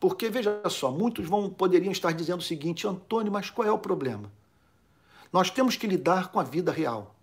[0.00, 3.78] Porque, veja só, muitos vão, poderiam estar dizendo o seguinte, Antônio, mas qual é o
[3.78, 4.32] problema?
[5.32, 7.14] Nós temos que lidar com a vida real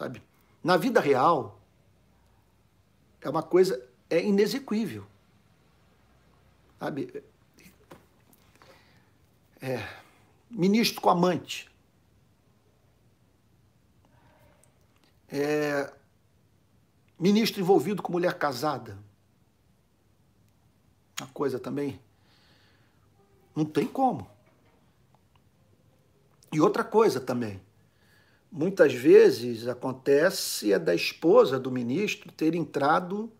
[0.00, 0.22] sabe?
[0.64, 1.60] Na vida real,
[3.20, 5.06] é uma coisa é inexequível,
[6.78, 7.22] sabe?
[9.60, 9.86] É,
[10.50, 11.70] ministro com amante,
[15.28, 15.92] é,
[17.18, 18.98] ministro envolvido com mulher casada,
[21.20, 22.00] uma coisa também,
[23.54, 24.28] não tem como.
[26.52, 27.60] E outra coisa também,
[28.50, 33.32] muitas vezes acontece é da esposa do ministro ter entrado,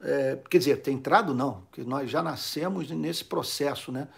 [0.00, 4.08] é, quer dizer, ter entrado não, porque nós já nascemos nesse processo, né?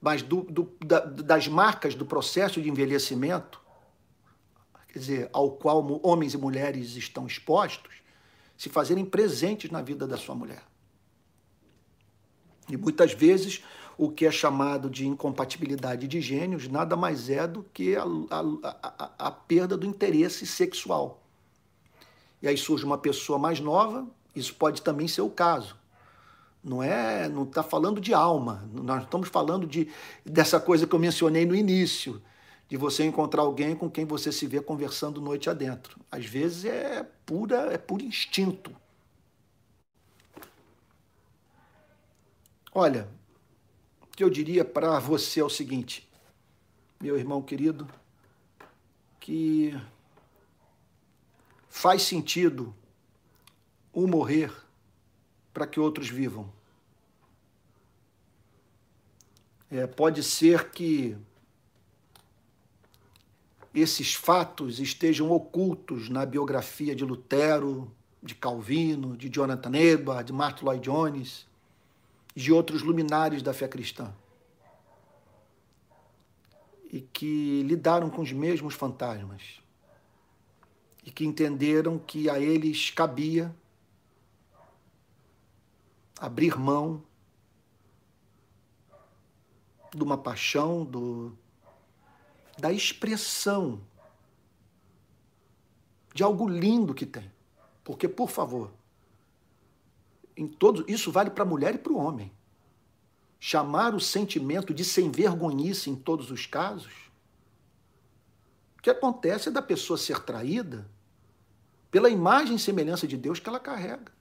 [0.00, 3.60] Mas do, do, da, das marcas do processo de envelhecimento,
[4.88, 8.00] quer dizer, ao qual homens e mulheres estão expostos,
[8.56, 10.62] se fazerem presentes na vida da sua mulher.
[12.70, 13.62] E muitas vezes
[13.98, 18.42] o que é chamado de incompatibilidade de gênios nada mais é do que a, a,
[18.82, 21.22] a, a perda do interesse sexual.
[22.40, 25.76] E aí surge uma pessoa mais nova, isso pode também ser o caso.
[26.64, 29.88] Não é, não está falando de alma, nós estamos falando de
[30.24, 32.22] dessa coisa que eu mencionei no início,
[32.68, 35.98] de você encontrar alguém com quem você se vê conversando noite adentro.
[36.10, 38.70] Às vezes é pura, é puro instinto.
[42.72, 43.08] Olha,
[44.14, 46.08] que eu diria para você é o seguinte,
[47.00, 47.88] meu irmão querido,
[49.18, 49.74] que
[51.68, 52.72] faz sentido
[53.92, 54.52] um morrer
[55.52, 56.52] para que outros vivam.
[59.68, 61.16] É, pode ser que
[63.74, 67.90] esses fatos estejam ocultos na biografia de Lutero,
[68.22, 71.49] de Calvino, de Jonathan Edwards, de Martin Lloyd Jones,
[72.34, 74.14] de outros luminares da fé cristã
[76.92, 79.60] e que lidaram com os mesmos fantasmas
[81.04, 83.54] e que entenderam que a eles cabia
[86.18, 87.02] abrir mão
[89.94, 91.36] de uma paixão, do,
[92.58, 93.80] da expressão
[96.14, 97.30] de algo lindo que tem.
[97.82, 98.70] Porque, por favor,
[100.36, 102.32] em todos, isso vale para a mulher e para o homem.
[103.38, 106.92] Chamar o sentimento de sem vergonhice em todos os casos.
[108.78, 110.88] O que acontece é da pessoa ser traída
[111.90, 114.12] pela imagem e semelhança de Deus que ela carrega.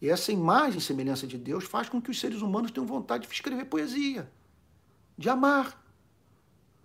[0.00, 3.26] E essa imagem e semelhança de Deus faz com que os seres humanos tenham vontade
[3.26, 4.28] de escrever poesia,
[5.16, 5.80] de amar,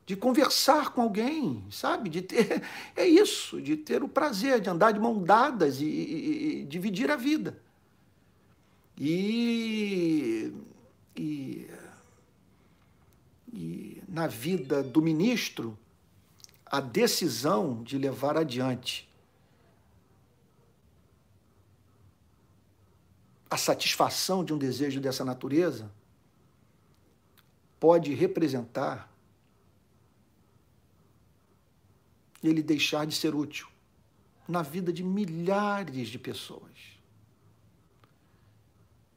[0.05, 2.09] de conversar com alguém, sabe?
[2.09, 2.61] De ter
[2.95, 7.09] é isso, de ter o prazer de andar de mão dadas e, e, e dividir
[7.09, 7.59] a vida.
[8.97, 10.51] E,
[11.15, 11.69] e,
[13.53, 15.77] e na vida do ministro,
[16.65, 19.07] a decisão de levar adiante
[23.49, 25.91] a satisfação de um desejo dessa natureza
[27.79, 29.09] pode representar
[32.43, 33.67] ele deixar de ser útil
[34.47, 36.96] na vida de milhares de pessoas.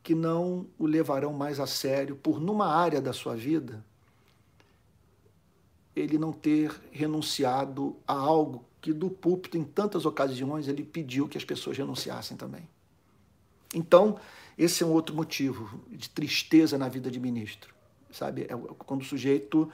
[0.03, 3.85] Que não o levarão mais a sério por, numa área da sua vida,
[5.95, 11.37] ele não ter renunciado a algo que do púlpito, em tantas ocasiões, ele pediu que
[11.37, 12.67] as pessoas renunciassem também.
[13.75, 14.19] Então,
[14.57, 17.75] esse é um outro motivo de tristeza na vida de ministro,
[18.11, 18.43] sabe?
[18.43, 19.71] É quando o sujeito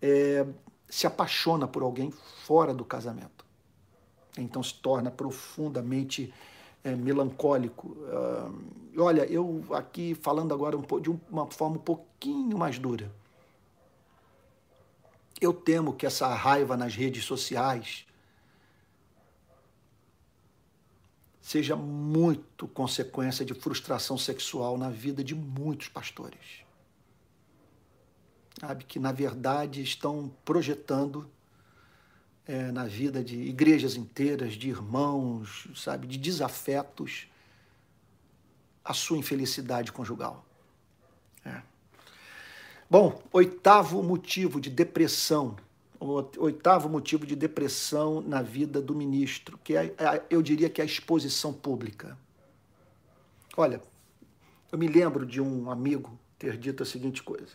[0.00, 0.46] é,
[0.88, 2.10] se apaixona por alguém
[2.44, 3.44] fora do casamento.
[4.38, 6.32] Então se torna profundamente
[6.86, 7.88] é, melancólico.
[7.88, 13.12] Uh, olha, eu aqui falando agora um, de uma forma um pouquinho mais dura.
[15.40, 18.06] Eu temo que essa raiva nas redes sociais
[21.40, 26.64] seja muito consequência de frustração sexual na vida de muitos pastores.
[28.60, 31.28] Sabe, que na verdade estão projetando
[32.46, 37.26] é, na vida de igrejas inteiras, de irmãos, sabe, de desafetos,
[38.84, 40.44] a sua infelicidade conjugal.
[41.44, 41.60] É.
[42.88, 45.56] Bom, oitavo motivo de depressão
[46.38, 50.84] oitavo motivo de depressão na vida do ministro, que é, é, eu diria que é
[50.84, 52.16] a exposição pública.
[53.56, 53.80] Olha,
[54.70, 57.54] eu me lembro de um amigo ter dito a seguinte coisa.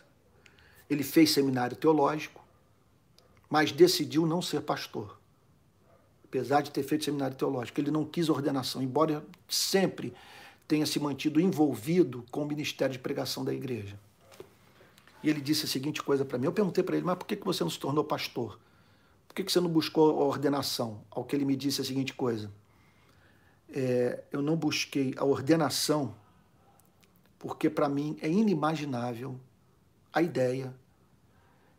[0.90, 2.41] Ele fez seminário teológico,
[3.52, 5.20] mas decidiu não ser pastor.
[6.24, 10.14] Apesar de ter feito seminário teológico, ele não quis ordenação, embora sempre
[10.66, 14.00] tenha se mantido envolvido com o ministério de pregação da igreja.
[15.22, 16.46] E ele disse a seguinte coisa para mim.
[16.46, 18.58] Eu perguntei para ele, mas por que você não se tornou pastor?
[19.28, 21.02] Por que você não buscou a ordenação?
[21.10, 22.50] Ao que ele me disse a seguinte coisa.
[23.68, 26.14] É, eu não busquei a ordenação
[27.38, 29.38] porque para mim é inimaginável
[30.10, 30.72] a ideia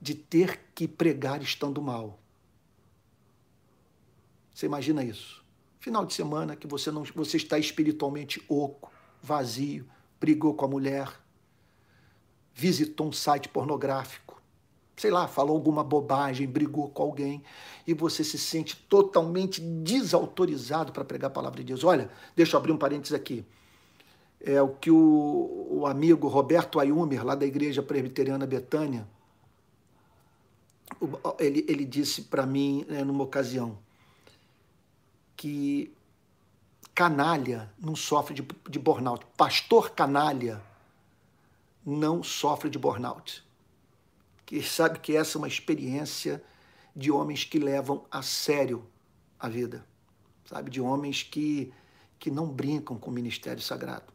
[0.04, 2.20] de ter que pregar estando mal.
[4.54, 5.42] Você imagina isso?
[5.80, 8.92] Final de semana que você não você está espiritualmente oco,
[9.22, 9.88] vazio,
[10.20, 11.10] brigou com a mulher,
[12.54, 14.42] visitou um site pornográfico,
[14.98, 17.42] sei lá, falou alguma bobagem, brigou com alguém
[17.88, 21.86] e você se sente totalmente desautorizado para pregar a palavra de Deus.
[21.86, 23.46] Olha, deixa eu abrir um parênteses aqui.
[24.42, 29.08] É o que o, o amigo Roberto Ayumer, lá da Igreja Presbiteriana Betânia,
[31.40, 33.78] ele, ele disse para mim né, numa ocasião
[35.36, 35.94] que
[36.94, 39.26] canalha não sofre de, de burnout.
[39.36, 40.62] Pastor canalha
[41.86, 43.44] não sofre de burnout.
[44.46, 46.44] Que sabe que essa é uma experiência
[46.96, 48.86] de homens que levam a sério
[49.40, 49.86] a vida,
[50.46, 50.70] sabe?
[50.70, 51.74] De homens que,
[52.20, 54.14] que não brincam com o ministério sagrado.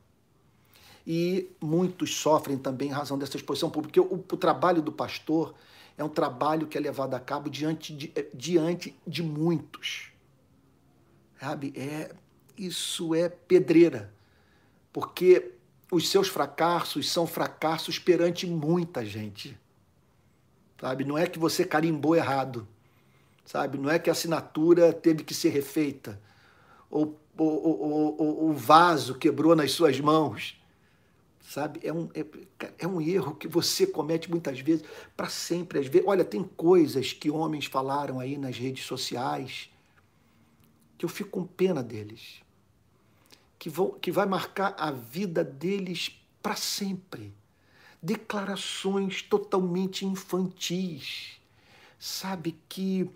[1.06, 5.54] E muitos sofrem também em razão dessa exposição pública, porque o, o trabalho do pastor
[5.98, 10.12] é um trabalho que é levado a cabo diante de, eh, diante de muitos.
[11.40, 11.74] Sabe?
[11.76, 12.14] É,
[12.56, 14.14] isso é pedreira,
[14.92, 15.54] porque
[15.90, 19.58] os seus fracassos são fracassos perante muita gente.
[20.80, 21.04] Sabe?
[21.04, 22.66] Não é que você carimbou errado.
[23.44, 23.76] Sabe?
[23.76, 26.20] Não é que a assinatura teve que ser refeita.
[26.88, 30.57] Ou, o vaso quebrou nas suas mãos.
[31.48, 31.80] Sabe?
[31.82, 32.26] É um, é,
[32.80, 34.84] é um erro que você comete muitas vezes,
[35.16, 35.78] para sempre.
[35.78, 36.06] Às vezes.
[36.06, 39.70] Olha, tem coisas que homens falaram aí nas redes sociais
[40.98, 42.42] que eu fico com pena deles
[43.58, 46.10] que, vão, que vai marcar a vida deles
[46.42, 47.34] para sempre.
[48.00, 51.40] Declarações totalmente infantis,
[51.98, 53.10] sabe, que,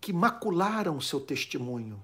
[0.00, 2.02] que macularam o seu testemunho.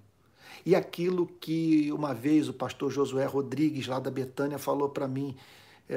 [0.64, 5.36] E aquilo que uma vez o pastor Josué Rodrigues, lá da Betânia, falou para mim,
[5.88, 5.96] é,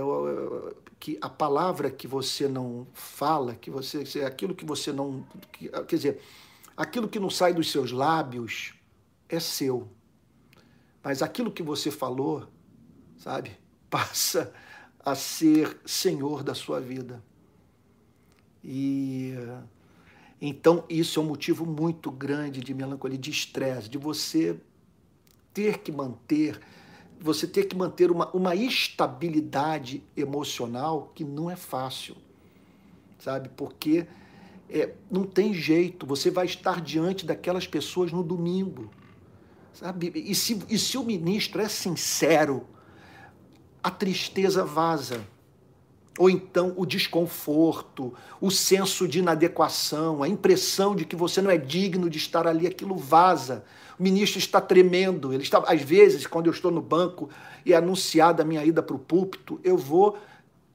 [1.00, 5.26] que a palavra que você não fala, que você, aquilo que você não.
[5.52, 6.22] Que, quer dizer,
[6.76, 8.74] aquilo que não sai dos seus lábios
[9.30, 9.88] é seu.
[11.04, 12.48] Mas aquilo que você falou,
[13.18, 13.52] sabe,
[13.90, 14.54] passa
[15.00, 17.24] a ser senhor da sua vida.
[18.64, 19.34] E
[20.42, 24.60] então isso é um motivo muito grande de melancolia, de estresse, de você
[25.54, 26.60] ter que manter,
[27.20, 32.16] você ter que manter uma, uma estabilidade emocional que não é fácil,
[33.18, 33.50] sabe?
[33.50, 34.06] Porque
[34.70, 38.92] é, não tem jeito, você vai estar diante daquelas pessoas no domingo.
[39.74, 40.12] Sabe?
[40.16, 42.68] E se, e se o ministro é sincero,
[43.82, 45.26] a tristeza vaza.
[46.18, 51.58] Ou então o desconforto, o senso de inadequação, a impressão de que você não é
[51.58, 53.64] digno de estar ali, aquilo vaza.
[54.00, 55.32] O ministro está tremendo.
[55.32, 57.30] Ele está, às vezes, quando eu estou no banco
[57.66, 60.18] e é anunciada a minha ida para o púlpito, eu vou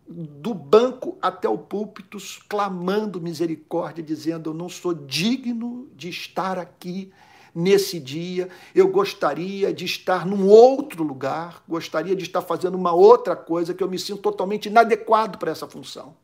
[0.06, 7.12] do banco até o púlpito clamando misericórdia, dizendo: Eu não sou digno de estar aqui
[7.54, 13.36] nesse dia, eu gostaria de estar num outro lugar, gostaria de estar fazendo uma outra
[13.36, 16.16] coisa que eu me sinto totalmente inadequado para essa função.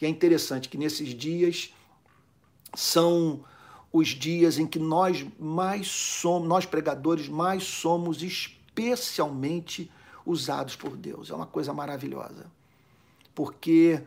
[0.00, 1.74] E é interessante que nesses dias
[2.74, 3.44] são
[3.92, 9.90] os dias em que nós mais somos, nós pregadores mais somos especialmente
[10.24, 11.30] usados por Deus.
[11.30, 12.46] É uma coisa maravilhosa.
[13.34, 14.02] Porque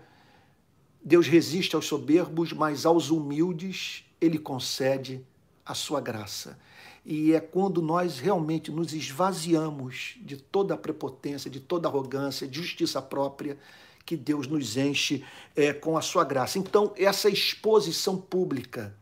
[1.04, 5.26] Deus resiste aos soberbos, mas aos humildes ele concede
[5.72, 6.58] a sua graça.
[7.06, 12.48] E é quando nós realmente nos esvaziamos de toda a prepotência, de toda a arrogância,
[12.48, 13.58] de justiça própria,
[14.06, 15.24] que Deus nos enche
[15.56, 16.60] é, com a sua graça.
[16.60, 18.96] Então, essa exposição pública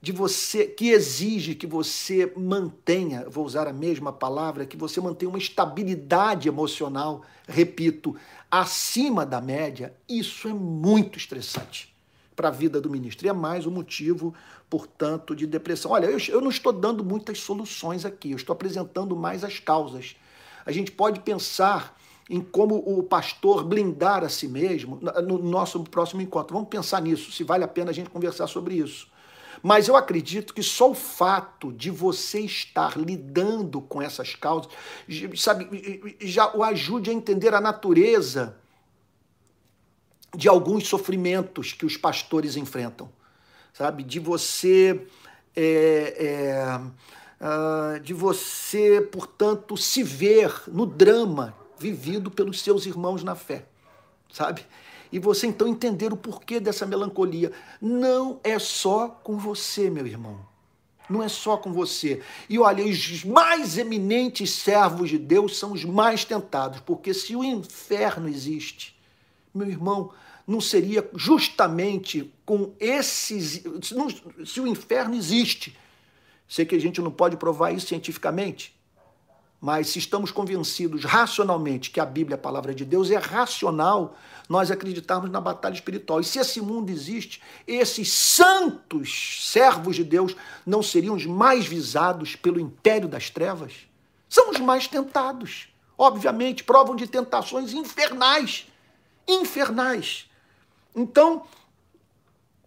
[0.00, 5.28] de você que exige que você mantenha, vou usar a mesma palavra, que você mantenha
[5.28, 8.14] uma estabilidade emocional, repito,
[8.50, 11.94] acima da média, isso é muito estressante
[12.36, 13.26] para a vida do ministro.
[13.26, 14.34] E é mais um motivo,
[14.68, 15.92] portanto, de depressão.
[15.92, 20.16] Olha, eu, eu não estou dando muitas soluções aqui, eu estou apresentando mais as causas.
[20.64, 21.96] A gente pode pensar
[22.28, 26.54] em como o pastor blindar a si mesmo no nosso próximo encontro.
[26.54, 29.08] Vamos pensar nisso, se vale a pena a gente conversar sobre isso.
[29.62, 34.70] Mas eu acredito que só o fato de você estar lidando com essas causas,
[35.36, 38.56] sabe, já o ajude a entender a natureza
[40.36, 43.08] de alguns sofrimentos que os pastores enfrentam,
[43.76, 44.02] sabe?
[44.02, 45.06] De você.
[45.58, 46.80] É, é,
[47.40, 53.64] uh, de você, portanto, se ver no drama vivido pelos seus irmãos na fé,
[54.30, 54.66] sabe?
[55.10, 57.52] E você então entender o porquê dessa melancolia.
[57.80, 60.40] Não é só com você, meu irmão.
[61.08, 62.20] Não é só com você.
[62.50, 67.44] E olha, os mais eminentes servos de Deus são os mais tentados, porque se o
[67.44, 68.94] inferno existe,
[69.54, 70.12] meu irmão,
[70.46, 73.62] não seria justamente com esses.
[74.44, 75.76] Se o inferno existe,
[76.48, 78.76] sei que a gente não pode provar isso cientificamente,
[79.60, 84.16] mas se estamos convencidos racionalmente que a Bíblia é a palavra de Deus, é racional
[84.48, 86.20] nós acreditarmos na batalha espiritual.
[86.20, 92.36] E se esse mundo existe, esses santos servos de Deus não seriam os mais visados
[92.36, 93.72] pelo império das trevas?
[94.28, 95.68] São os mais tentados.
[95.98, 98.66] Obviamente, provam de tentações infernais.
[99.26, 100.30] Infernais.
[100.96, 101.44] Então,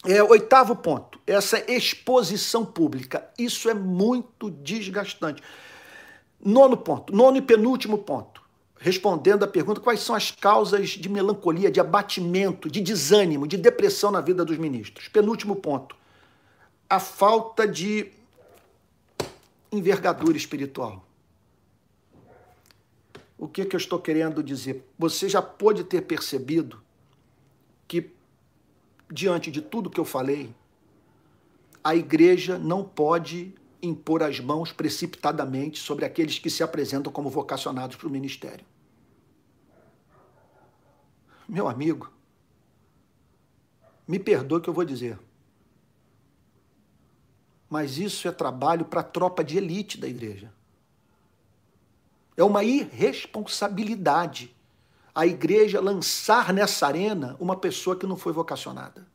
[0.06, 3.28] é, oitavo ponto, essa exposição pública.
[3.38, 5.42] Isso é muito desgastante.
[6.40, 8.42] Nono ponto, nono e penúltimo ponto,
[8.78, 14.12] respondendo à pergunta quais são as causas de melancolia, de abatimento, de desânimo, de depressão
[14.12, 15.10] na vida dos ministros.
[15.10, 15.98] Penúltimo ponto,
[16.90, 18.12] a falta de
[19.72, 21.06] envergadura espiritual.
[23.38, 24.86] O que, que eu estou querendo dizer?
[24.98, 26.82] Você já pode ter percebido
[29.12, 30.54] diante de tudo que eu falei,
[31.84, 37.96] a igreja não pode impor as mãos precipitadamente sobre aqueles que se apresentam como vocacionados
[37.96, 38.66] para o ministério.
[41.48, 42.12] Meu amigo,
[44.08, 45.18] me perdoe o que eu vou dizer.
[47.70, 50.52] Mas isso é trabalho para a tropa de elite da igreja.
[52.36, 54.56] É uma irresponsabilidade
[55.14, 59.08] a igreja lançar nessa arena uma pessoa que não foi vocacionada.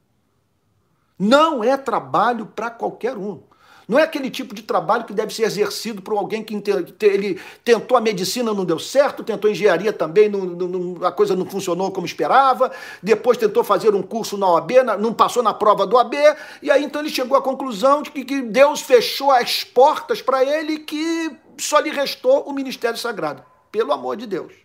[1.19, 3.43] Não é trabalho para qualquer um.
[3.87, 6.55] Não é aquele tipo de trabalho que deve ser exercido por alguém que
[7.03, 11.45] ele tentou a medicina, não deu certo, tentou engenharia também, não, não, a coisa não
[11.45, 12.73] funcionou como esperava,
[13.03, 16.15] depois tentou fazer um curso na OAB, não passou na prova do OAB,
[16.63, 20.43] e aí então ele chegou à conclusão de que, que Deus fechou as portas para
[20.43, 23.45] ele que só lhe restou o ministério sagrado.
[23.71, 24.64] Pelo amor de Deus.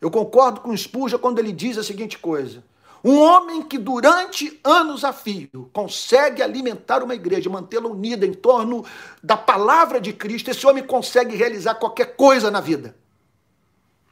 [0.00, 2.62] Eu concordo com Spurgeon quando ele diz a seguinte coisa:
[3.04, 8.84] um homem que durante anos a fio consegue alimentar uma igreja, mantê-la unida em torno
[9.22, 12.96] da palavra de Cristo, esse homem consegue realizar qualquer coisa na vida.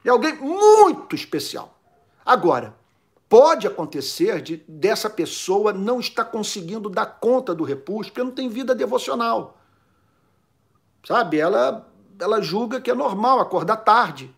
[0.05, 1.79] É alguém muito especial.
[2.25, 2.77] Agora,
[3.29, 8.49] pode acontecer de dessa pessoa não estar conseguindo dar conta do repouso, porque não tem
[8.49, 9.59] vida devocional.
[11.05, 11.39] Sabe?
[11.39, 11.89] Ela
[12.19, 14.35] ela julga que é normal acordar tarde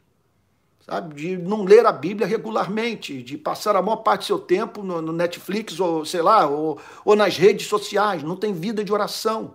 [0.89, 1.15] sabe?
[1.15, 5.02] De não ler a Bíblia regularmente, de passar a maior parte do seu tempo no,
[5.02, 9.55] no Netflix ou sei lá, ou, ou, nas redes sociais, não tem vida de oração.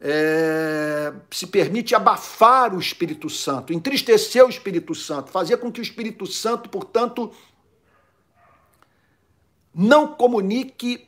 [0.00, 5.82] É, se permite abafar o Espírito Santo, entristecer o Espírito Santo, fazer com que o
[5.82, 7.30] Espírito Santo, portanto,
[9.74, 11.06] não comunique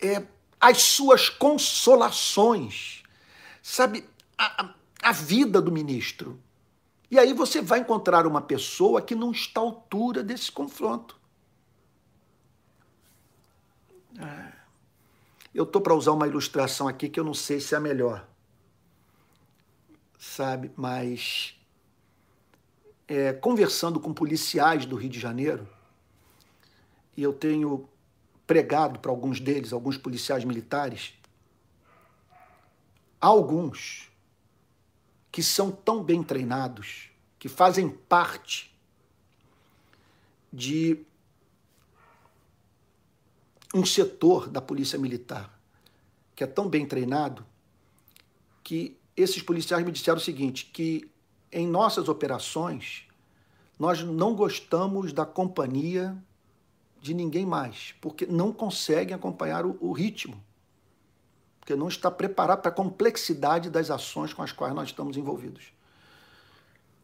[0.00, 0.22] é,
[0.60, 3.02] as suas consolações.
[3.60, 4.04] Sabe,
[4.38, 4.72] a,
[5.02, 6.40] a vida do ministro
[7.12, 11.20] e aí você vai encontrar uma pessoa que não está à altura desse confronto.
[14.18, 14.52] É.
[15.54, 18.26] Eu estou para usar uma ilustração aqui que eu não sei se é a melhor,
[20.18, 20.72] sabe?
[20.74, 21.54] Mas
[23.06, 25.68] é, conversando com policiais do Rio de Janeiro,
[27.14, 27.86] e eu tenho
[28.46, 31.12] pregado para alguns deles, alguns policiais militares,
[33.20, 34.10] alguns
[35.32, 38.72] que são tão bem treinados, que fazem parte
[40.52, 41.04] de
[43.74, 45.58] um setor da polícia militar
[46.34, 47.44] que é tão bem treinado
[48.64, 51.08] que esses policiais me disseram o seguinte, que
[51.50, 53.06] em nossas operações
[53.78, 56.16] nós não gostamos da companhia
[57.00, 60.42] de ninguém mais, porque não conseguem acompanhar o, o ritmo,
[61.62, 65.72] porque não está preparado para a complexidade das ações com as quais nós estamos envolvidos.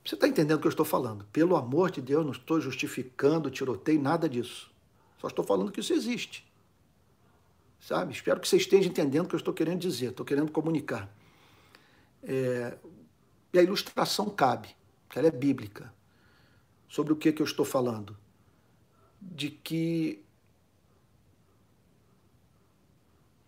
[0.05, 1.25] Você está entendendo o que eu estou falando?
[1.33, 4.71] Pelo amor de Deus, não estou justificando tiroteio, nada disso.
[5.21, 6.49] Só estou falando que isso existe
[7.81, 8.13] sabe?
[8.13, 11.09] Espero que você esteja entendendo o que eu estou querendo dizer, estou querendo comunicar.
[12.23, 12.77] É,
[13.53, 14.69] e a ilustração cabe,
[15.15, 15.93] ela é bíblica.
[16.89, 18.17] Sobre o que, que eu estou falando?
[19.21, 20.23] De que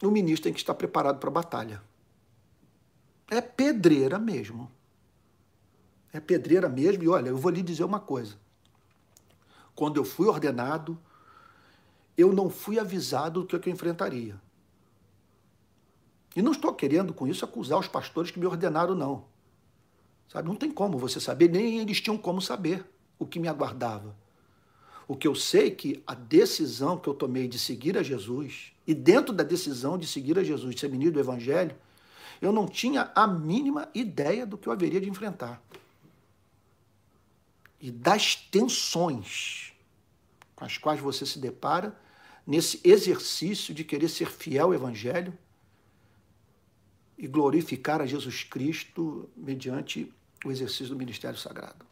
[0.07, 1.83] o ministro tem que estar preparado para a batalha.
[3.31, 4.71] É pedreira mesmo.
[6.13, 7.03] É pedreira mesmo.
[7.03, 8.37] E olha, eu vou lhe dizer uma coisa.
[9.75, 10.99] Quando eu fui ordenado,
[12.17, 14.41] eu não fui avisado do que eu enfrentaria.
[16.35, 19.25] E não estou querendo com isso acusar os pastores que me ordenaram, não.
[20.29, 22.85] Sabe, não tem como você saber, nem eles tinham como saber
[23.19, 24.17] o que me aguardava.
[25.11, 28.73] O que eu sei é que a decisão que eu tomei de seguir a Jesus,
[28.87, 31.75] e dentro da decisão de seguir a Jesus, de ser menino do Evangelho,
[32.41, 35.61] eu não tinha a mínima ideia do que eu haveria de enfrentar.
[37.81, 39.73] E das tensões
[40.55, 41.93] com as quais você se depara
[42.47, 45.37] nesse exercício de querer ser fiel ao Evangelho
[47.19, 50.09] e glorificar a Jesus Cristo mediante
[50.45, 51.90] o exercício do ministério sagrado.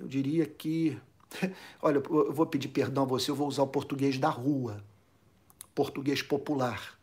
[0.00, 0.98] Eu diria que,
[1.82, 4.82] olha, eu vou pedir perdão a você, eu vou usar o português da rua,
[5.74, 6.98] português popular.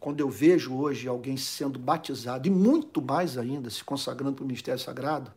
[0.00, 4.46] Quando eu vejo hoje alguém sendo batizado, e muito mais ainda se consagrando para o
[4.46, 5.30] ministério sagrado,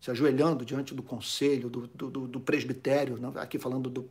[0.00, 4.06] se ajoelhando diante do conselho, do, do, do presbitério, aqui falando do,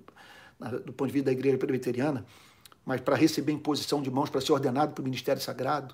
[0.84, 2.26] do ponto de vista da igreja presbiteriana,
[2.84, 5.94] mas para receber imposição de mãos, para ser ordenado para o ministério sagrado,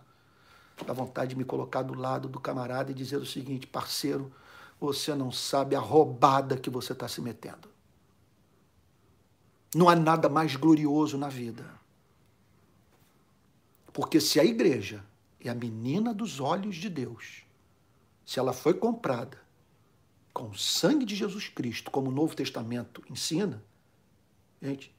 [0.85, 4.31] dá vontade de me colocar do lado do camarada e dizer o seguinte: parceiro,
[4.79, 7.69] você não sabe a roubada que você está se metendo.
[9.75, 11.79] Não há nada mais glorioso na vida.
[13.91, 15.03] Porque se a igreja
[15.39, 17.43] é a menina dos olhos de Deus,
[18.25, 19.37] se ela foi comprada
[20.33, 23.61] com o sangue de Jesus Cristo, como o Novo Testamento ensina,
[24.61, 24.93] gente,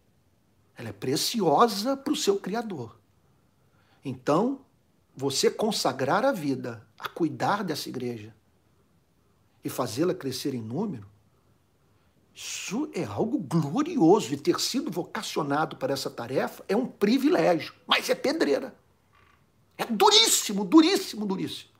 [0.76, 2.98] ela é preciosa para o seu Criador.
[4.04, 4.60] Então,
[5.16, 8.34] você consagrar a vida a cuidar dessa igreja
[9.64, 11.06] e fazê-la crescer em número,
[12.34, 14.32] isso é algo glorioso.
[14.32, 18.74] E ter sido vocacionado para essa tarefa é um privilégio, mas é pedreira.
[19.76, 21.70] É duríssimo, duríssimo, duríssimo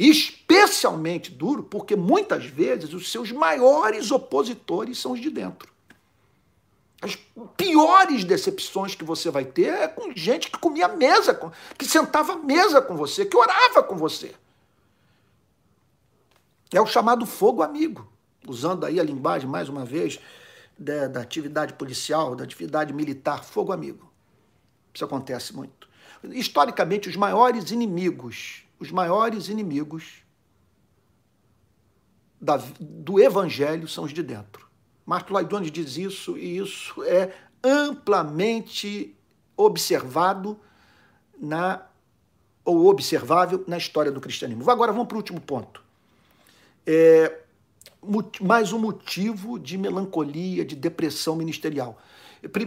[0.00, 5.70] especialmente duro porque muitas vezes os seus maiores opositores são os de dentro.
[7.02, 7.16] As
[7.54, 11.38] piores decepções que você vai ter é com gente que comia mesa,
[11.76, 14.34] que sentava à mesa com você, que orava com você.
[16.72, 18.10] É o chamado fogo amigo,
[18.46, 20.20] usando aí a linguagem, mais uma vez,
[20.78, 24.10] da, da atividade policial, da atividade militar, fogo amigo.
[24.94, 25.88] Isso acontece muito.
[26.24, 30.24] Historicamente, os maiores inimigos os maiores inimigos
[32.40, 34.66] da, do evangelho são os de dentro.
[35.04, 39.14] Marco Laidone diz isso e isso é amplamente
[39.54, 40.58] observado
[41.38, 41.86] na
[42.64, 44.68] ou observável na história do cristianismo.
[44.70, 45.82] Agora vamos para o último ponto.
[46.92, 47.42] É,
[48.40, 51.96] mais um motivo de melancolia, de depressão ministerial.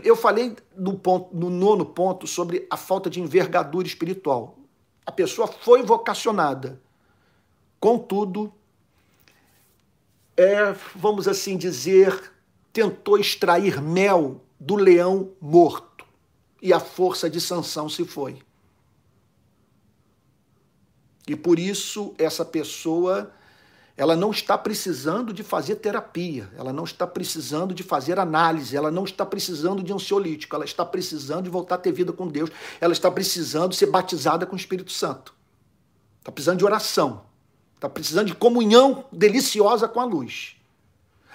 [0.02, 4.58] Eu falei no, ponto, no nono ponto sobre a falta de envergadura espiritual.
[5.06, 6.82] A pessoa foi vocacionada.
[7.82, 8.54] Contudo,
[10.38, 12.32] é, vamos assim dizer,
[12.72, 16.06] tentou extrair mel do leão morto.
[16.62, 18.42] E a força de sanção se foi.
[21.28, 23.30] E por isso essa pessoa
[23.96, 28.90] ela não está precisando de fazer terapia, ela não está precisando de fazer análise, ela
[28.90, 32.50] não está precisando de ansiolítico, ela está precisando de voltar a ter vida com Deus,
[32.82, 35.34] ela está precisando ser batizada com o Espírito Santo,
[36.20, 37.26] está precisando de oração,
[37.76, 40.56] está precisando de comunhão deliciosa com a luz.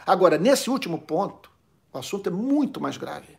[0.04, 1.50] Agora, nesse último ponto,
[1.92, 3.38] o assunto é muito mais grave.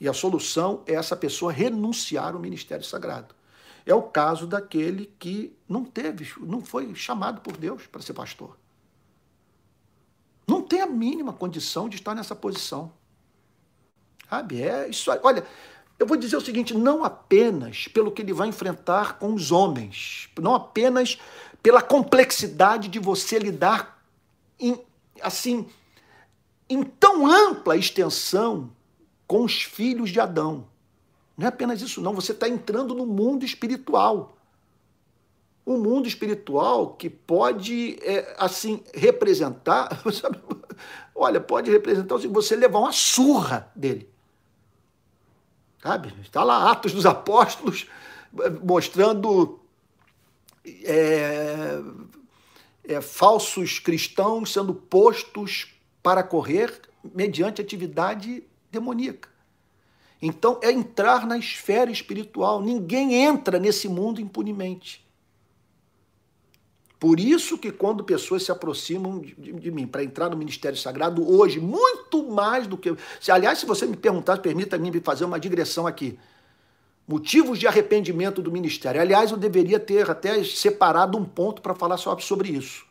[0.00, 3.34] E a solução é essa pessoa renunciar ao ministério sagrado.
[3.88, 8.58] É o caso daquele que não teve, não foi chamado por Deus para ser pastor.
[10.46, 12.92] Não tem a mínima condição de estar nessa posição.
[14.28, 14.60] Sabe?
[14.60, 15.18] É isso aí.
[15.22, 15.42] Olha,
[15.98, 20.28] eu vou dizer o seguinte: não apenas pelo que ele vai enfrentar com os homens,
[20.38, 21.18] não apenas
[21.62, 24.04] pela complexidade de você lidar
[24.60, 24.78] em,
[25.22, 25.66] assim
[26.68, 28.70] em tão ampla extensão
[29.26, 30.66] com os filhos de Adão.
[31.38, 32.12] Não é apenas isso, não.
[32.14, 34.36] Você está entrando no mundo espiritual.
[35.64, 40.02] Um mundo espiritual que pode, é, assim, representar.
[41.14, 44.10] Olha, pode representar assim, você levar uma surra dele.
[45.80, 46.12] Sabe?
[46.20, 47.86] Está lá Atos dos Apóstolos
[48.60, 49.60] mostrando
[50.84, 51.80] é,
[52.82, 56.80] é, falsos cristãos sendo postos para correr
[57.14, 58.42] mediante atividade
[58.72, 59.28] demoníaca.
[60.20, 62.60] Então é entrar na esfera espiritual.
[62.60, 65.06] Ninguém entra nesse mundo impunemente.
[66.98, 70.76] Por isso que quando pessoas se aproximam de, de, de mim para entrar no ministério
[70.76, 72.94] sagrado hoje, muito mais do que.
[73.20, 76.18] Se, aliás, se você me perguntar, permita-me fazer uma digressão aqui.
[77.06, 79.00] Motivos de arrependimento do ministério.
[79.00, 82.84] Aliás, eu deveria ter até separado um ponto para falar só sobre isso.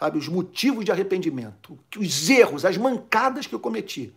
[0.00, 4.12] Sabe, os motivos de arrependimento, os erros, as mancadas que eu cometi.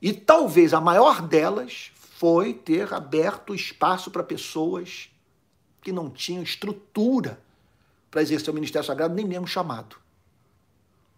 [0.00, 5.10] E talvez a maior delas foi ter aberto espaço para pessoas
[5.80, 7.40] que não tinham estrutura
[8.10, 9.96] para exercer o ministério sagrado, nem mesmo chamado.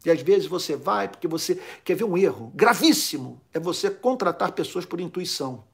[0.04, 4.52] E às vezes você vai porque você quer ver um erro gravíssimo, é você contratar
[4.52, 5.64] pessoas por intuição.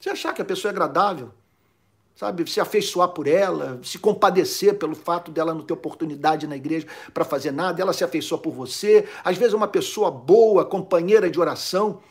[0.00, 1.32] Você achar que a pessoa é agradável,
[2.18, 6.84] sabe, se afeiçoar por ela, se compadecer pelo fato dela não ter oportunidade na igreja
[7.14, 9.08] para fazer nada, ela se afeiçoa por você.
[9.22, 12.02] Às vezes é uma pessoa boa, companheira de oração,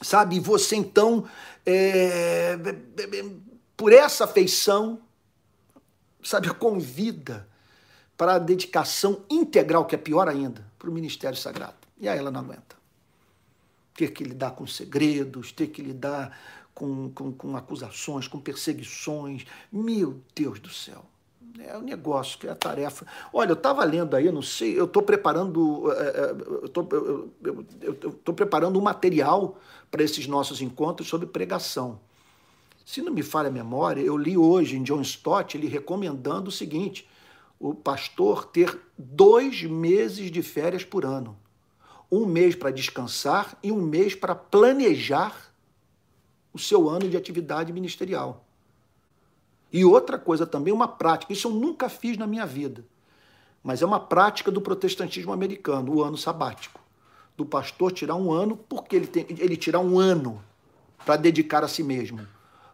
[0.00, 1.24] sabe, e você então,
[1.66, 2.56] é,
[3.76, 5.00] por essa afeição,
[6.22, 7.48] sabe, convida
[8.16, 11.74] para a dedicação integral, que é pior ainda, para o ministério sagrado.
[11.98, 12.76] E aí ela não aguenta.
[13.92, 16.38] Ter que lidar com segredos, ter que lidar
[16.78, 19.44] com, com, com acusações, com perseguições.
[19.72, 21.04] Meu Deus do céu.
[21.58, 23.04] É um negócio, que é a tarefa.
[23.32, 26.36] Olha, eu estava lendo aí, eu não sei, eu estou preparando, é, é,
[27.82, 29.58] eu estou preparando um material
[29.90, 31.98] para esses nossos encontros sobre pregação.
[32.86, 36.52] Se não me falha a memória, eu li hoje em John Stott ele recomendando o
[36.52, 37.08] seguinte:
[37.58, 41.36] o pastor ter dois meses de férias por ano.
[42.10, 45.47] Um mês para descansar e um mês para planejar
[46.52, 48.44] o seu ano de atividade ministerial.
[49.72, 52.84] E outra coisa também, uma prática, isso eu nunca fiz na minha vida,
[53.62, 56.80] mas é uma prática do protestantismo americano, o ano sabático.
[57.36, 60.42] Do pastor tirar um ano, porque ele, tem, ele tirar um ano
[61.04, 62.26] para dedicar a si mesmo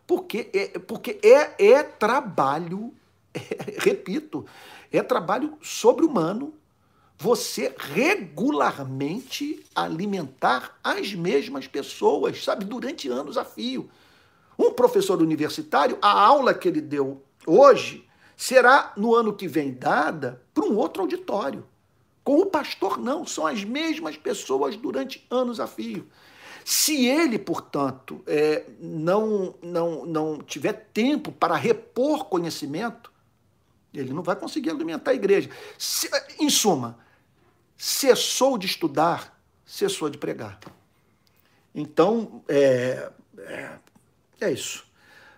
[0.06, 2.92] porque é, porque é, é trabalho,
[3.32, 3.40] é,
[3.78, 4.44] repito,
[4.92, 6.54] é trabalho sobre-humano
[7.18, 13.88] você regularmente alimentar as mesmas pessoas, sabe, durante anos a fio.
[14.58, 20.42] Um professor universitário, a aula que ele deu hoje será no ano que vem dada
[20.52, 21.64] para um outro auditório.
[22.22, 26.08] Com o pastor, não, são as mesmas pessoas durante anos a fio.
[26.64, 33.12] Se ele, portanto, é, não, não, não tiver tempo para repor conhecimento,
[33.92, 35.50] ele não vai conseguir alimentar a igreja.
[35.78, 36.08] Se,
[36.40, 36.98] em suma,
[37.84, 40.58] cessou de estudar, cessou de pregar.
[41.74, 43.70] Então, é, é,
[44.40, 44.86] é isso.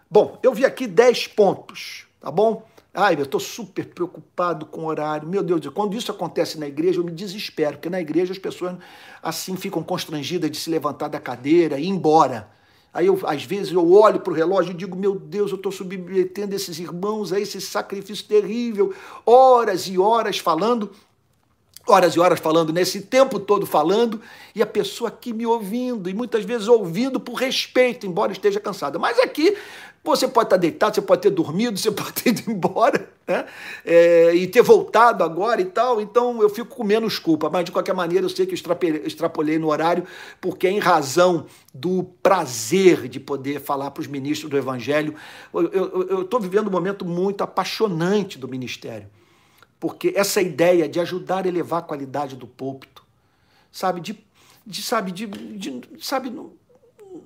[0.09, 2.65] Bom, eu vi aqui 10 pontos, tá bom?
[2.95, 5.29] Ai, eu estou super preocupado com o horário.
[5.29, 8.77] Meu Deus, quando isso acontece na igreja, eu me desespero, porque na igreja as pessoas
[9.21, 12.49] assim ficam constrangidas de se levantar da cadeira e ir embora.
[12.95, 15.73] Aí, eu, às vezes, eu olho para o relógio e digo: Meu Deus, eu estou
[15.73, 18.95] submetendo esses irmãos a esse sacrifício terrível,
[19.27, 20.93] horas e horas falando,
[21.87, 24.21] horas e horas falando, nesse tempo todo falando,
[24.55, 28.99] e a pessoa aqui me ouvindo, e muitas vezes ouvindo por respeito, embora esteja cansada.
[28.99, 29.57] Mas aqui
[30.07, 33.45] você pode estar deitado, você pode ter dormido, você pode ter ido embora, né?
[33.85, 36.01] É, e ter voltado agora e tal.
[36.01, 37.51] Então eu fico com menos culpa.
[37.51, 40.05] Mas de qualquer maneira, eu sei que eu extrapolei no horário,
[40.41, 45.15] porque é em razão do prazer de poder falar para os ministros do Evangelho.
[45.53, 49.09] Eu estou vivendo um momento muito apaixonante do ministério.
[49.79, 53.05] Porque essa ideia de ajudar a elevar a qualidade do púlpito,
[53.71, 54.19] sabe, de,
[54.67, 56.31] de sabe, de, de sabe,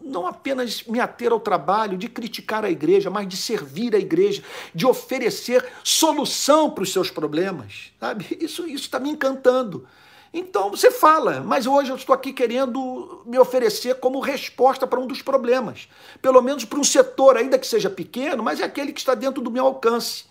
[0.03, 4.43] não apenas me ater ao trabalho, de criticar a igreja, mas de servir a igreja,
[4.75, 7.93] de oferecer solução para os seus problemas.
[7.99, 8.37] Sabe?
[8.41, 9.87] Isso está me encantando.
[10.33, 15.07] Então você fala, mas hoje eu estou aqui querendo me oferecer como resposta para um
[15.07, 15.89] dos problemas.
[16.23, 19.43] Pelo menos para um setor, ainda que seja pequeno, mas é aquele que está dentro
[19.43, 20.25] do meu alcance.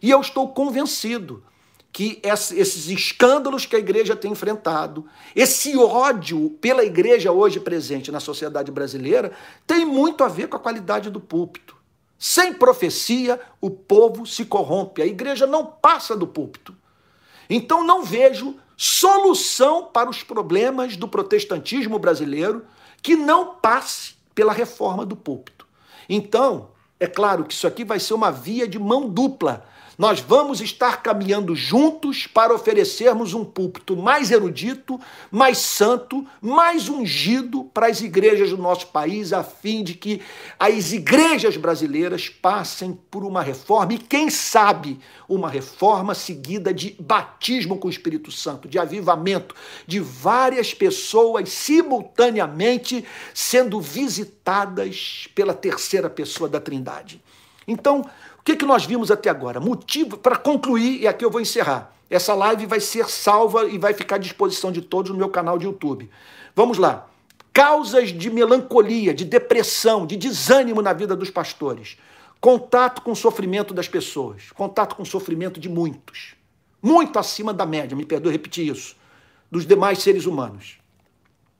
[0.00, 1.42] E eu estou convencido
[1.92, 8.20] que esses escândalos que a igreja tem enfrentado, esse ódio pela igreja hoje presente na
[8.20, 9.32] sociedade brasileira,
[9.66, 11.76] tem muito a ver com a qualidade do púlpito.
[12.18, 15.02] Sem profecia, o povo se corrompe.
[15.02, 16.76] A igreja não passa do púlpito.
[17.48, 22.64] Então não vejo solução para os problemas do protestantismo brasileiro
[23.02, 25.66] que não passe pela reforma do púlpito.
[26.08, 29.66] Então, é claro que isso aqui vai ser uma via de mão dupla
[30.00, 34.98] nós vamos estar caminhando juntos para oferecermos um púlpito mais erudito,
[35.30, 40.22] mais santo, mais ungido para as igrejas do nosso país, a fim de que
[40.58, 44.98] as igrejas brasileiras passem por uma reforma e, quem sabe,
[45.28, 49.54] uma reforma seguida de batismo com o Espírito Santo, de avivamento,
[49.86, 53.04] de várias pessoas simultaneamente
[53.34, 57.22] sendo visitadas pela terceira pessoa da Trindade.
[57.70, 58.04] Então,
[58.50, 59.60] que, que nós vimos até agora?
[59.60, 61.94] Motivo para concluir, e aqui eu vou encerrar.
[62.08, 65.58] Essa live vai ser salva e vai ficar à disposição de todos no meu canal
[65.58, 66.10] de YouTube.
[66.54, 67.06] Vamos lá.
[67.52, 71.96] Causas de melancolia, de depressão, de desânimo na vida dos pastores.
[72.40, 74.50] Contato com o sofrimento das pessoas.
[74.52, 76.34] Contato com o sofrimento de muitos.
[76.82, 78.96] Muito acima da média, me perdoe repetir isso,
[79.50, 80.78] dos demais seres humanos.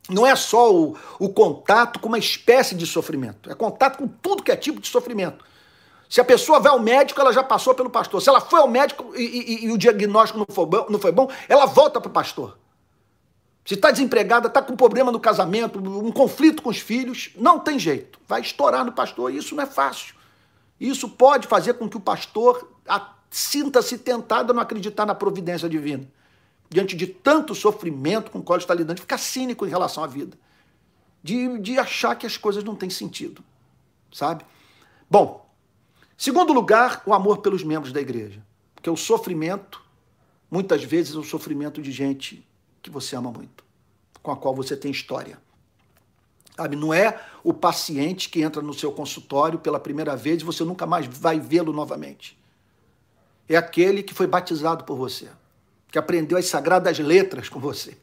[0.08, 4.42] Não é só o, o contato com uma espécie de sofrimento, é contato com tudo
[4.42, 5.44] que é tipo de sofrimento.
[6.10, 8.20] Se a pessoa vai ao médico, ela já passou pelo pastor.
[8.20, 11.12] Se ela foi ao médico e, e, e o diagnóstico não foi, bom, não foi
[11.12, 12.58] bom, ela volta para o pastor.
[13.64, 17.78] Se está desempregada, está com problema no casamento, um conflito com os filhos, não tem
[17.78, 18.18] jeito.
[18.26, 20.16] Vai estourar no pastor isso não é fácil.
[20.80, 22.68] Isso pode fazer com que o pastor
[23.30, 26.10] sinta-se tentado a não acreditar na providência divina.
[26.68, 30.08] Diante de tanto sofrimento com o qual está lidando, de ficar cínico em relação à
[30.08, 30.36] vida.
[31.22, 33.44] De, de achar que as coisas não têm sentido.
[34.10, 34.44] Sabe?
[35.08, 35.48] Bom,
[36.20, 38.44] Segundo lugar, o amor pelos membros da igreja.
[38.74, 39.82] Porque o sofrimento,
[40.50, 42.46] muitas vezes, é o sofrimento de gente
[42.82, 43.64] que você ama muito,
[44.22, 45.38] com a qual você tem história.
[46.54, 50.62] Sabe, não é o paciente que entra no seu consultório pela primeira vez e você
[50.62, 52.38] nunca mais vai vê-lo novamente.
[53.48, 55.30] É aquele que foi batizado por você,
[55.90, 57.96] que aprendeu as sagradas letras com você.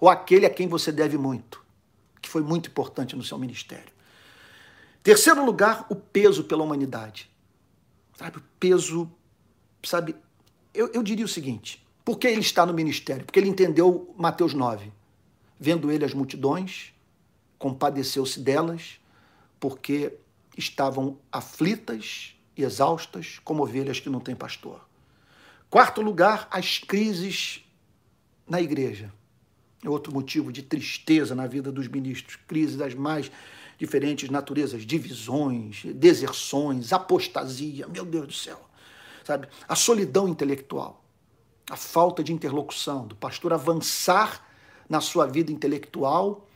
[0.00, 1.62] Ou aquele a quem você deve muito,
[2.22, 3.92] que foi muito importante no seu ministério.
[5.02, 7.30] Terceiro lugar, o peso pela humanidade
[8.22, 9.10] sabe, o peso,
[9.82, 10.16] sabe,
[10.72, 13.24] eu, eu diria o seguinte, por que ele está no ministério?
[13.24, 14.92] Porque ele entendeu Mateus 9,
[15.58, 16.92] vendo ele as multidões,
[17.58, 19.00] compadeceu-se delas,
[19.58, 20.14] porque
[20.56, 24.86] estavam aflitas e exaustas como ovelhas que não têm pastor.
[25.70, 27.64] Quarto lugar, as crises
[28.46, 29.12] na igreja.
[29.82, 33.30] É outro motivo de tristeza na vida dos ministros, crises das mais
[33.82, 38.60] diferentes naturezas, divisões, deserções, apostasia, meu Deus do céu.
[39.24, 39.48] Sabe?
[39.66, 41.04] A solidão intelectual,
[41.68, 44.46] a falta de interlocução, do pastor avançar
[44.88, 46.46] na sua vida intelectual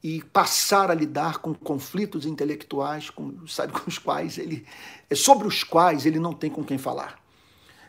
[0.00, 4.64] e passar a lidar com conflitos intelectuais, com, sabe, com os quais ele,
[5.16, 7.20] sobre os quais ele não tem com quem falar.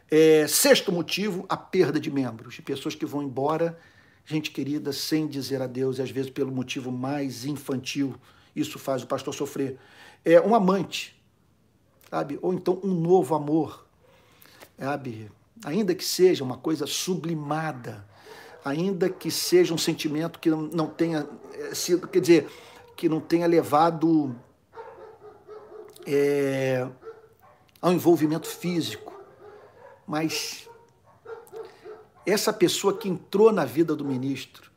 [0.09, 3.79] É, sexto motivo, a perda de membros, de pessoas que vão embora,
[4.25, 8.15] gente querida, sem dizer adeus, e às vezes pelo motivo mais infantil
[8.55, 9.77] isso faz o pastor sofrer.
[10.23, 11.21] É um amante,
[12.09, 12.39] sabe?
[12.41, 13.85] Ou então um novo amor,
[14.77, 15.31] sabe?
[15.63, 18.07] Ainda que seja uma coisa sublimada,
[18.63, 22.49] ainda que seja um sentimento que não tenha é, sido, quer dizer,
[22.95, 24.35] que não tenha levado
[26.05, 26.87] é,
[27.81, 29.13] ao envolvimento físico,
[30.05, 30.67] mas
[32.25, 34.71] essa pessoa que entrou na vida do ministro,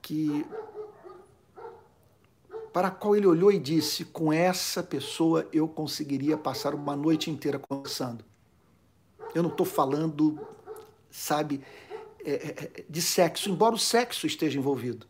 [0.00, 0.46] que
[2.74, 7.30] para a qual ele olhou e disse: Com essa pessoa eu conseguiria passar uma noite
[7.30, 8.24] inteira conversando.
[9.32, 10.44] Eu não estou falando,
[11.08, 11.60] sabe,
[12.24, 15.06] é, é, é, de sexo, embora o sexo esteja envolvido.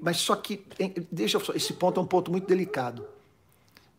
[0.00, 0.64] Mas só que,
[1.12, 3.06] deixa só, esse ponto é um ponto muito delicado.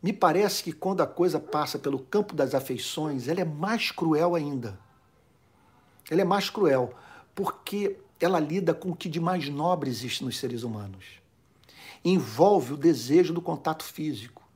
[0.01, 4.33] Me parece que quando a coisa passa pelo campo das afeições, ela é mais cruel
[4.33, 4.79] ainda.
[6.09, 6.93] Ela é mais cruel,
[7.35, 11.26] porque ela lida com o que de mais nobre existe nos seres humanos
[12.11, 14.47] envolve o desejo do contato físico,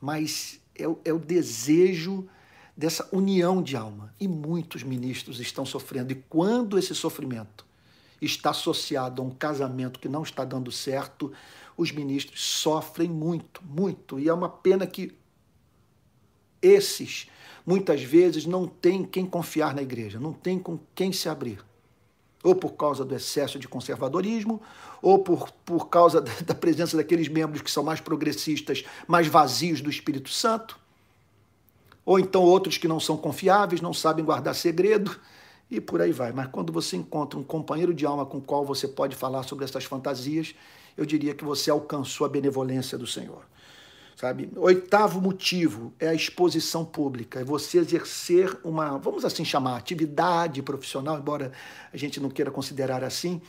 [0.00, 2.28] mas é o, é o desejo
[2.76, 4.12] dessa união de alma.
[4.20, 6.12] E muitos ministros estão sofrendo.
[6.12, 7.64] E quando esse sofrimento
[8.20, 11.32] está associado a um casamento que não está dando certo,
[11.76, 14.18] os ministros sofrem muito, muito.
[14.18, 15.16] E é uma pena que
[16.60, 17.28] esses,
[17.64, 21.64] muitas vezes, não têm quem confiar na igreja, não têm com quem se abrir.
[22.44, 24.60] Ou por causa do excesso de conservadorismo,
[25.00, 29.88] ou por, por causa da presença daqueles membros que são mais progressistas, mais vazios do
[29.88, 30.78] Espírito Santo,
[32.04, 35.18] ou então outros que não são confiáveis, não sabem guardar segredo,
[35.70, 36.32] e por aí vai.
[36.32, 39.64] Mas quando você encontra um companheiro de alma com o qual você pode falar sobre
[39.64, 40.54] essas fantasias,
[40.96, 43.42] eu diria que você alcançou a benevolência do Senhor.
[44.16, 44.48] Sabe?
[44.56, 51.18] Oitavo motivo é a exposição pública, é você exercer uma, vamos assim chamar, atividade profissional,
[51.18, 51.52] embora
[51.92, 53.42] a gente não queira considerar assim,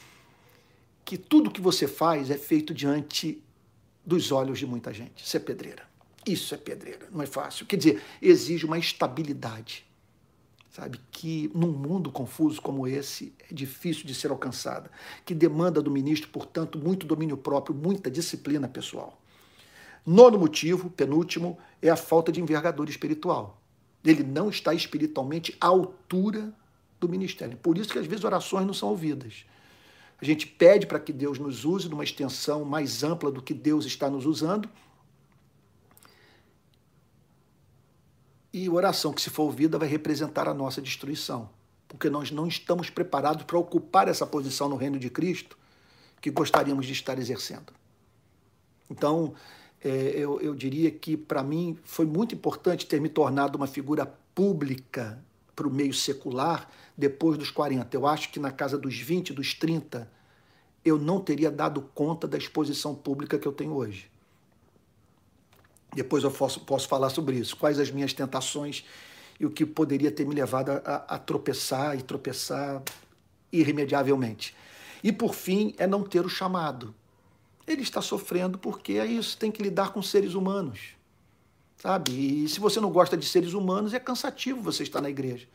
[1.03, 3.41] que tudo que você faz é feito diante
[4.03, 5.23] dos olhos de muita gente.
[5.23, 5.83] Isso é pedreira.
[6.25, 7.67] Isso é pedreira, não é fácil.
[7.67, 9.85] Quer dizer, exige uma estabilidade,
[10.71, 10.99] sabe?
[11.11, 14.89] Que num mundo confuso como esse é difícil de ser alcançada,
[15.23, 19.21] que demanda do ministro, portanto, muito domínio próprio, muita disciplina pessoal.
[20.05, 23.59] Nono motivo, penúltimo, é a falta de envergadura espiritual.
[24.03, 26.53] Ele não está espiritualmente à altura
[26.99, 27.57] do ministério.
[27.57, 29.45] Por isso que às vezes orações não são ouvidas.
[30.21, 33.85] A gente pede para que Deus nos use numa extensão mais ampla do que Deus
[33.85, 34.69] está nos usando.
[38.53, 41.49] E oração que se for ouvida vai representar a nossa destruição,
[41.87, 45.57] porque nós não estamos preparados para ocupar essa posição no reino de Cristo
[46.21, 47.73] que gostaríamos de estar exercendo.
[48.89, 49.33] Então,
[49.85, 54.03] é, eu, eu diria que, para mim, foi muito importante ter me tornado uma figura
[54.33, 55.23] pública
[55.55, 56.67] para o meio secular
[56.97, 57.95] depois dos 40.
[57.95, 60.09] Eu acho que na casa dos 20, dos 30,
[60.83, 64.09] eu não teria dado conta da exposição pública que eu tenho hoje.
[65.93, 67.55] Depois eu posso, posso falar sobre isso.
[67.55, 68.83] Quais as minhas tentações
[69.39, 72.81] e o que poderia ter me levado a, a tropeçar e tropeçar
[73.51, 74.55] irremediavelmente.
[75.03, 76.95] E por fim, é não ter o chamado
[77.67, 80.95] ele está sofrendo porque é isso, tem que lidar com seres humanos.
[81.77, 82.43] Sabe?
[82.43, 85.47] E se você não gosta de seres humanos, é cansativo você estar na igreja.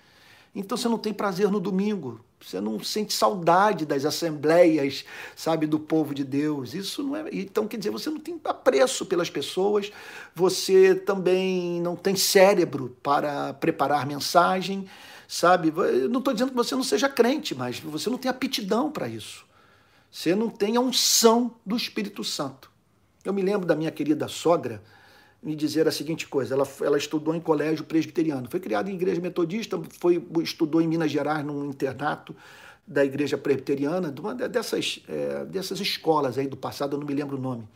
[0.55, 5.05] Então você não tem prazer no domingo, você não sente saudade das assembleias,
[5.37, 6.75] sabe, do povo de Deus.
[6.75, 7.25] Isso não é.
[7.33, 9.93] Então, quer dizer, você não tem apreço pelas pessoas,
[10.35, 14.89] você também não tem cérebro para preparar mensagem,
[15.29, 15.69] sabe?
[15.69, 19.07] Eu não estou dizendo que você não seja crente, mas você não tem aptidão para
[19.07, 19.45] isso.
[20.11, 22.71] Você não tem a unção do Espírito Santo.
[23.25, 24.83] Eu me lembro da minha querida sogra
[25.43, 29.21] me dizer a seguinte coisa: ela, ela estudou em colégio presbiteriano, foi criada em igreja
[29.21, 32.35] metodista, foi, estudou em Minas Gerais, num internato
[32.87, 37.15] da igreja presbiteriana, de uma dessas, é, dessas escolas aí do passado, eu não me
[37.15, 37.69] lembro o nome.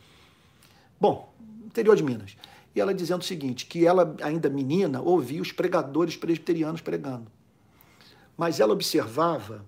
[0.99, 1.33] Bom,
[1.65, 2.35] interior de Minas.
[2.75, 7.31] E ela dizendo o seguinte: que ela, ainda menina, ouvia os pregadores presbiterianos pregando.
[8.37, 9.63] Mas ela observava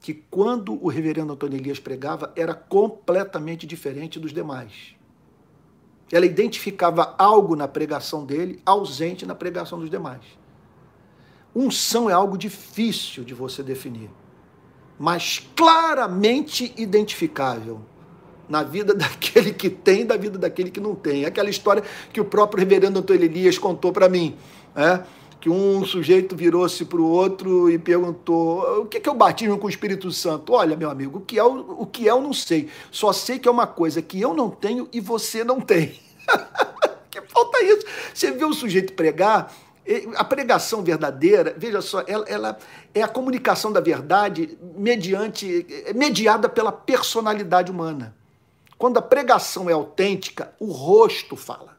[0.00, 4.94] que quando o reverendo Antônio Elias pregava era completamente diferente dos demais.
[6.10, 10.22] Ela identificava algo na pregação dele ausente na pregação dos demais.
[11.54, 14.10] Unção é algo difícil de você definir,
[14.98, 17.80] mas claramente identificável
[18.48, 21.24] na vida daquele que tem e da vida daquele que não tem.
[21.24, 24.36] É aquela história que o próprio reverendo Antônio Elias contou para mim.
[24.74, 25.02] É?
[25.40, 29.66] Que um sujeito virou-se para o outro e perguntou: o que é o batismo com
[29.66, 30.52] o Espírito Santo?
[30.52, 32.68] Olha, meu amigo, o que, é, o, que é eu não sei.
[32.90, 36.00] Só sei que é uma coisa que eu não tenho e você não tem.
[37.10, 37.86] que falta isso.
[38.12, 39.54] Você vê o sujeito pregar,
[40.16, 42.58] a pregação verdadeira, veja só, ela, ela,
[42.92, 48.14] é a comunicação da verdade mediante, mediada pela personalidade humana.
[48.76, 51.77] Quando a pregação é autêntica, o rosto fala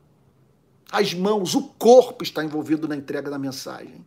[0.92, 4.06] as mãos, o corpo está envolvido na entrega da mensagem.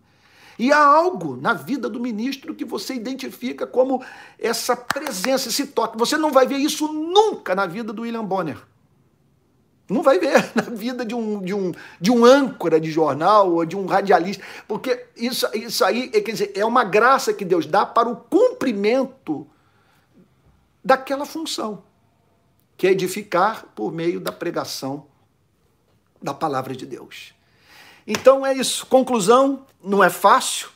[0.58, 4.02] E há algo na vida do ministro que você identifica como
[4.38, 5.98] essa presença, esse toque.
[5.98, 8.58] Você não vai ver isso nunca na vida do William Bonner.
[9.88, 13.64] Não vai ver na vida de um, de um, de um âncora de jornal ou
[13.64, 17.66] de um radialista, porque isso, isso aí é, quer dizer, é uma graça que Deus
[17.66, 19.46] dá para o cumprimento
[20.84, 21.84] daquela função,
[22.76, 25.06] que é edificar por meio da pregação
[26.22, 27.34] da palavra de Deus.
[28.06, 28.86] Então é isso.
[28.86, 30.68] Conclusão: não é fácil,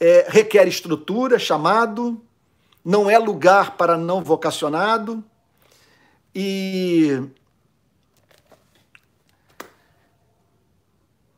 [0.00, 2.20] é, requer estrutura, chamado,
[2.84, 5.22] não é lugar para não vocacionado
[6.34, 7.22] e.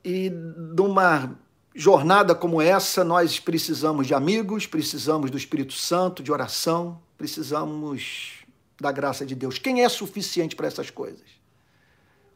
[0.06, 1.34] E numa
[1.74, 8.44] jornada como essa, nós precisamos de amigos, precisamos do Espírito Santo, de oração, precisamos
[8.78, 9.58] da graça de Deus.
[9.58, 11.24] Quem é suficiente para essas coisas?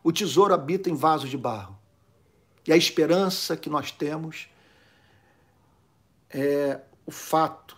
[0.03, 1.77] O tesouro habita em vasos de barro.
[2.67, 4.49] E a esperança que nós temos
[6.31, 7.77] é o fato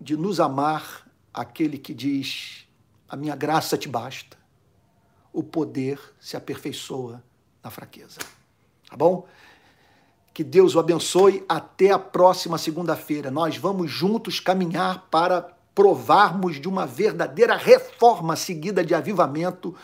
[0.00, 2.66] de nos amar aquele que diz:
[3.08, 4.36] A minha graça te basta,
[5.32, 7.22] o poder se aperfeiçoa
[7.62, 8.20] na fraqueza.
[8.88, 9.26] Tá bom?
[10.34, 11.44] Que Deus o abençoe.
[11.48, 13.30] Até a próxima segunda-feira.
[13.30, 15.42] Nós vamos juntos caminhar para
[15.74, 19.74] provarmos de uma verdadeira reforma seguida de avivamento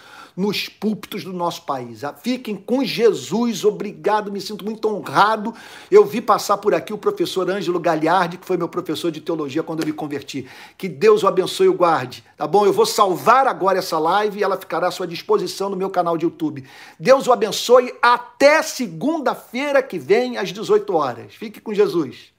[0.41, 2.03] nos púlpitos do nosso país.
[2.03, 5.55] Ah, fiquem com Jesus, obrigado, me sinto muito honrado.
[5.91, 9.63] Eu vi passar por aqui o professor Ângelo Gagliardi, que foi meu professor de teologia
[9.63, 10.49] quando eu me converti.
[10.79, 12.65] Que Deus o abençoe e o guarde, tá bom?
[12.65, 16.17] Eu vou salvar agora essa live e ela ficará à sua disposição no meu canal
[16.17, 16.65] de YouTube.
[16.99, 21.35] Deus o abençoe até segunda-feira que vem, às 18 horas.
[21.35, 22.33] Fique com Jesus.